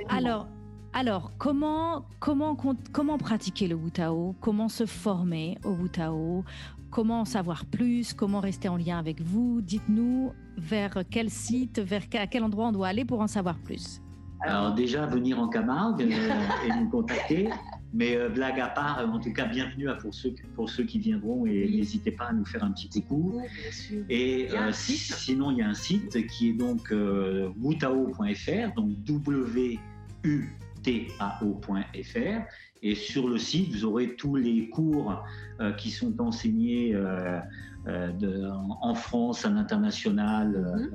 Alors, 0.09 0.49
alors 0.93 1.32
comment, 1.39 2.07
comment, 2.18 2.57
comment 2.93 3.18
pratiquer 3.18 3.68
le 3.68 3.74
Wutao? 3.74 4.34
Comment 4.41 4.68
se 4.68 4.86
former 4.86 5.59
au 5.64 5.72
Wutao? 5.72 6.45
Comment 6.91 7.20
en 7.20 7.24
savoir 7.26 7.66
plus? 7.66 8.14
Comment 8.14 8.41
rester 8.41 8.68
en 8.68 8.76
lien 8.76 8.99
avec 8.99 9.20
vous? 9.20 9.61
Dites-nous 9.61 10.32
vers 10.57 11.03
quel 11.11 11.28
site, 11.28 11.78
vers 11.78 12.03
à 12.14 12.26
quel 12.26 12.43
endroit 12.43 12.68
on 12.68 12.72
doit 12.72 12.89
aller 12.89 13.05
pour 13.05 13.20
en 13.20 13.26
savoir 13.26 13.59
plus. 13.59 14.01
Alors 14.41 14.72
déjà, 14.72 15.05
venir 15.07 15.39
en 15.39 15.49
Camargue 15.49 16.03
euh, 16.03 16.66
et 16.66 16.80
nous 16.80 16.89
contacter. 16.89 17.51
Mais 17.93 18.16
euh, 18.16 18.28
blague 18.28 18.61
à 18.61 18.68
part, 18.68 18.99
en 19.09 19.18
tout 19.18 19.32
cas, 19.32 19.47
bienvenue 19.47 19.89
à 19.89 19.95
pour 19.95 20.14
ceux, 20.14 20.34
pour 20.55 20.68
ceux 20.68 20.84
qui 20.84 20.99
viendront 20.99 21.47
et 21.47 21.66
n'hésitez 21.68 22.11
pas 22.11 22.26
à 22.26 22.32
nous 22.32 22.45
faire 22.45 22.62
un 22.62 22.72
petit 22.72 22.89
coucou. 22.91 23.41
et 24.11 24.49
euh, 24.53 24.70
sinon, 24.72 25.51
il 25.51 25.59
y 25.59 25.62
a 25.62 25.68
un 25.68 25.74
site 25.74 26.26
qui 26.26 26.51
est 26.51 26.53
donc 26.53 26.93
euh, 26.93 27.49
wutao.fr, 27.59 28.74
donc 28.76 28.91
W-U-T-A-O.fr. 29.05 29.78
Et 32.80 32.95
sur 32.95 33.28
le 33.28 33.39
site, 33.39 33.72
vous 33.72 33.84
aurez 33.84 34.14
tous 34.14 34.36
les 34.36 34.68
cours 34.68 35.24
qui 35.78 35.91
sont 35.91 36.20
enseignés 36.20 36.93
de, 36.93 38.49
en, 38.80 38.95
France, 38.95 39.45
à 39.45 39.51
l'international. 39.51 40.93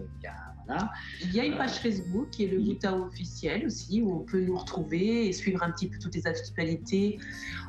Il 1.22 1.34
y 1.34 1.39
a 1.39 1.45
une 1.45 1.57
page 1.57 1.80
Facebook 1.80 2.30
qui 2.32 2.45
est 2.45 2.47
le 2.47 2.59
Utah 2.59 2.95
officiel 2.95 3.66
aussi, 3.66 4.01
où 4.01 4.14
on 4.14 4.20
peut 4.20 4.41
nous 4.41 4.57
retrouver 4.57 5.28
et 5.28 5.34
suivre 5.34 5.64
un 5.64 5.72
petit 5.72 5.88
peu 5.88 5.97
toutes 5.99 6.16
les 6.16 6.26
actualités. 6.28 7.20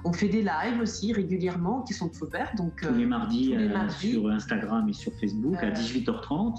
On 0.05 0.13
fait 0.13 0.29
des 0.29 0.43
lives 0.43 0.81
aussi 0.81 1.13
régulièrement 1.13 1.83
qui 1.83 1.95
sont 1.95 2.11
ouverts. 2.23 2.53
Donc, 2.57 2.81
tous 2.81 2.95
les 2.95 3.07
mardis, 3.07 3.55
euh, 3.55 3.89
sur 3.89 4.29
Instagram 4.29 4.89
et 4.89 4.93
sur 4.93 5.13
Facebook 5.15 5.57
à 5.63 5.71
18h30. 5.71 6.57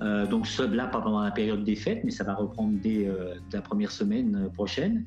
Euh, 0.00 0.04
euh, 0.04 0.26
donc 0.26 0.48
là, 0.58 0.86
pas 0.86 1.00
pendant 1.00 1.20
la 1.20 1.30
période 1.30 1.64
des 1.64 1.76
fêtes, 1.76 2.02
mais 2.04 2.10
ça 2.10 2.24
va 2.24 2.34
reprendre 2.34 2.78
dès 2.82 3.08
la 3.52 3.60
première 3.60 3.92
semaine 3.92 4.50
prochaine. 4.54 5.04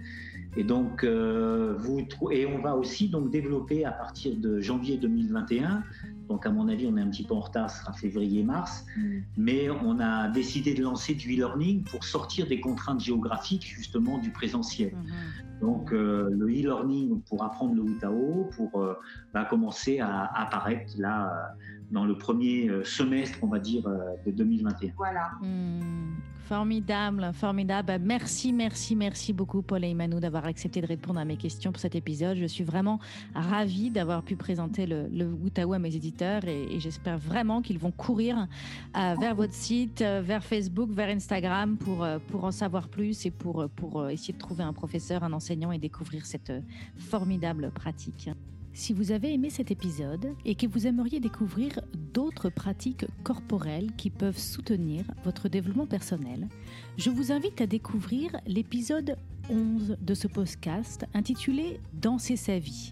Et 0.58 0.64
donc, 0.64 1.04
vous 1.04 2.08
et 2.32 2.46
on 2.46 2.60
va 2.60 2.76
aussi 2.76 3.10
donc 3.10 3.30
développer 3.30 3.84
à 3.84 3.92
partir 3.92 4.36
de 4.38 4.62
janvier 4.62 4.98
2021 4.98 5.84
donc, 6.28 6.46
à 6.46 6.52
mon 6.52 6.68
avis, 6.68 6.88
on 6.88 6.98
est 6.98 7.02
un 7.02 7.10
petit 7.10 7.24
peu 7.24 7.34
en 7.34 7.42
retard, 7.42 7.70
ce 7.70 7.82
sera 7.82 7.94
février-mars. 7.94 8.86
Mm. 8.98 9.20
Mais 9.38 9.70
on 9.70 10.00
a 10.00 10.28
décidé 10.30 10.74
de 10.74 10.82
lancer 10.82 11.14
du 11.14 11.34
e-learning 11.36 11.84
pour 11.84 12.04
sortir 12.04 12.48
des 12.48 12.60
contraintes 12.60 13.00
géographiques, 13.00 13.66
justement, 13.66 14.18
du 14.18 14.32
présentiel. 14.32 14.92
Mm-hmm. 14.92 15.60
Donc, 15.62 15.94
euh, 15.94 16.30
le 16.32 16.48
e-learning 16.48 17.22
pour 17.22 17.44
apprendre 17.44 17.76
le 17.76 17.82
Wutao 17.82 18.50
pour, 18.56 18.82
euh, 18.82 18.96
va 19.34 19.46
commencer 19.46 20.00
à 20.00 20.26
apparaître 20.36 20.94
là, 20.98 21.56
dans 21.92 22.06
le 22.06 22.18
premier 22.18 22.70
semestre, 22.84 23.40
on 23.42 23.48
va 23.48 23.60
dire, 23.60 23.84
de 24.26 24.32
2021. 24.32 24.92
Voilà. 24.98 25.32
Mm. 25.42 26.16
Formidable, 26.46 27.32
formidable. 27.34 27.88
Bah, 27.88 27.98
merci, 27.98 28.54
merci, 28.54 28.96
merci 28.96 29.34
beaucoup, 29.34 29.64
Paul 29.64 29.84
et 29.84 29.90
Emmanuel, 29.90 30.20
d'avoir 30.20 30.46
accepté 30.46 30.80
de 30.80 30.86
répondre 30.86 31.20
à 31.20 31.26
mes 31.26 31.38
questions 31.38 31.72
pour 31.72 31.82
cet 31.82 31.96
épisode. 31.96 32.38
Je 32.38 32.46
suis 32.46 32.64
vraiment 32.64 33.00
ravie 33.34 33.90
d'avoir 33.90 34.22
pu 34.22 34.36
présenter 34.36 34.86
le, 34.86 35.08
le 35.08 35.26
Wutao 35.26 35.74
à 35.74 35.80
mes 35.80 35.96
éditeurs 35.96 36.46
et, 36.46 36.80
j'espère 36.80 37.18
vraiment 37.18 37.64
qu'ils 37.64 37.80
vont 37.80 37.90
courir 37.90 38.48
euh, 38.96 39.16
vers 39.20 39.34
votre 39.34 39.54
site, 39.54 40.04
euh, 40.04 40.22
vers 40.24 40.44
Facebook, 40.44 40.92
vers 40.92 41.10
Instagram 41.10 41.78
pour, 41.78 42.04
euh, 42.04 42.20
pour 42.28 42.44
en 42.44 42.52
savoir 42.52 42.90
plus 42.90 43.26
et 43.26 43.32
pour, 43.32 43.68
pour 43.76 44.08
essayer 44.10 44.34
de 44.34 44.40
trouver 44.40 44.64
un 44.64 44.74
professeur, 44.74 45.24
un 45.24 45.34
enseignant 45.34 45.72
et 45.72 45.80
découvrir 45.80 46.28
cette 46.28 46.54
formidable 46.96 47.72
pratique. 47.74 48.30
Si 48.76 48.92
vous 48.92 49.14
avez 49.14 49.34
aimé 49.34 49.50
cet 49.50 49.72
épisode 49.72 50.36
et 50.44 50.54
que 50.54 50.68
vous 50.68 50.86
aimeriez 50.86 51.22
découvrir 51.22 51.80
d'autres 51.94 52.50
pratiques 52.50 53.06
corporelles 53.24 53.94
qui 53.96 54.10
peuvent 54.10 54.38
soutenir 54.38 55.06
votre 55.24 55.48
développement 55.48 55.86
personnel, 55.86 56.50
je 56.98 57.10
vous 57.10 57.32
invite 57.32 57.62
à 57.62 57.68
découvrir 57.68 58.36
l'épisode 58.46 59.18
11 59.50 59.96
de 60.02 60.14
ce 60.14 60.28
podcast 60.28 61.06
intitulé 61.14 61.80
Danser 61.94 62.36
sa 62.36 62.60
vie, 62.60 62.92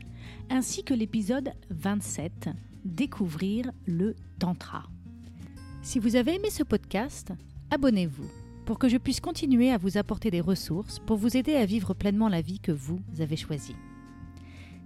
ainsi 0.50 0.86
que 0.86 0.94
l'épisode 0.94 1.52
27 1.70 2.48
Découvrir 2.86 3.70
le 3.86 4.16
Tantra. 4.40 4.84
Si 5.82 6.00
vous 6.00 6.16
avez 6.16 6.36
aimé 6.36 6.50
ce 6.50 6.64
podcast, 6.64 7.34
abonnez-vous 7.72 8.32
pour 8.66 8.80
que 8.80 8.88
je 8.88 8.96
puisse 8.96 9.20
continuer 9.20 9.70
à 9.70 9.78
vous 9.78 9.98
apporter 9.98 10.32
des 10.32 10.40
ressources 10.40 11.00
pour 11.00 11.18
vous 11.18 11.36
aider 11.36 11.56
à 11.56 11.66
vivre 11.66 11.94
pleinement 11.94 12.30
la 12.30 12.40
vie 12.40 12.62
que 12.62 12.72
vous 12.72 13.02
avez 13.20 13.36
choisie. 13.36 13.76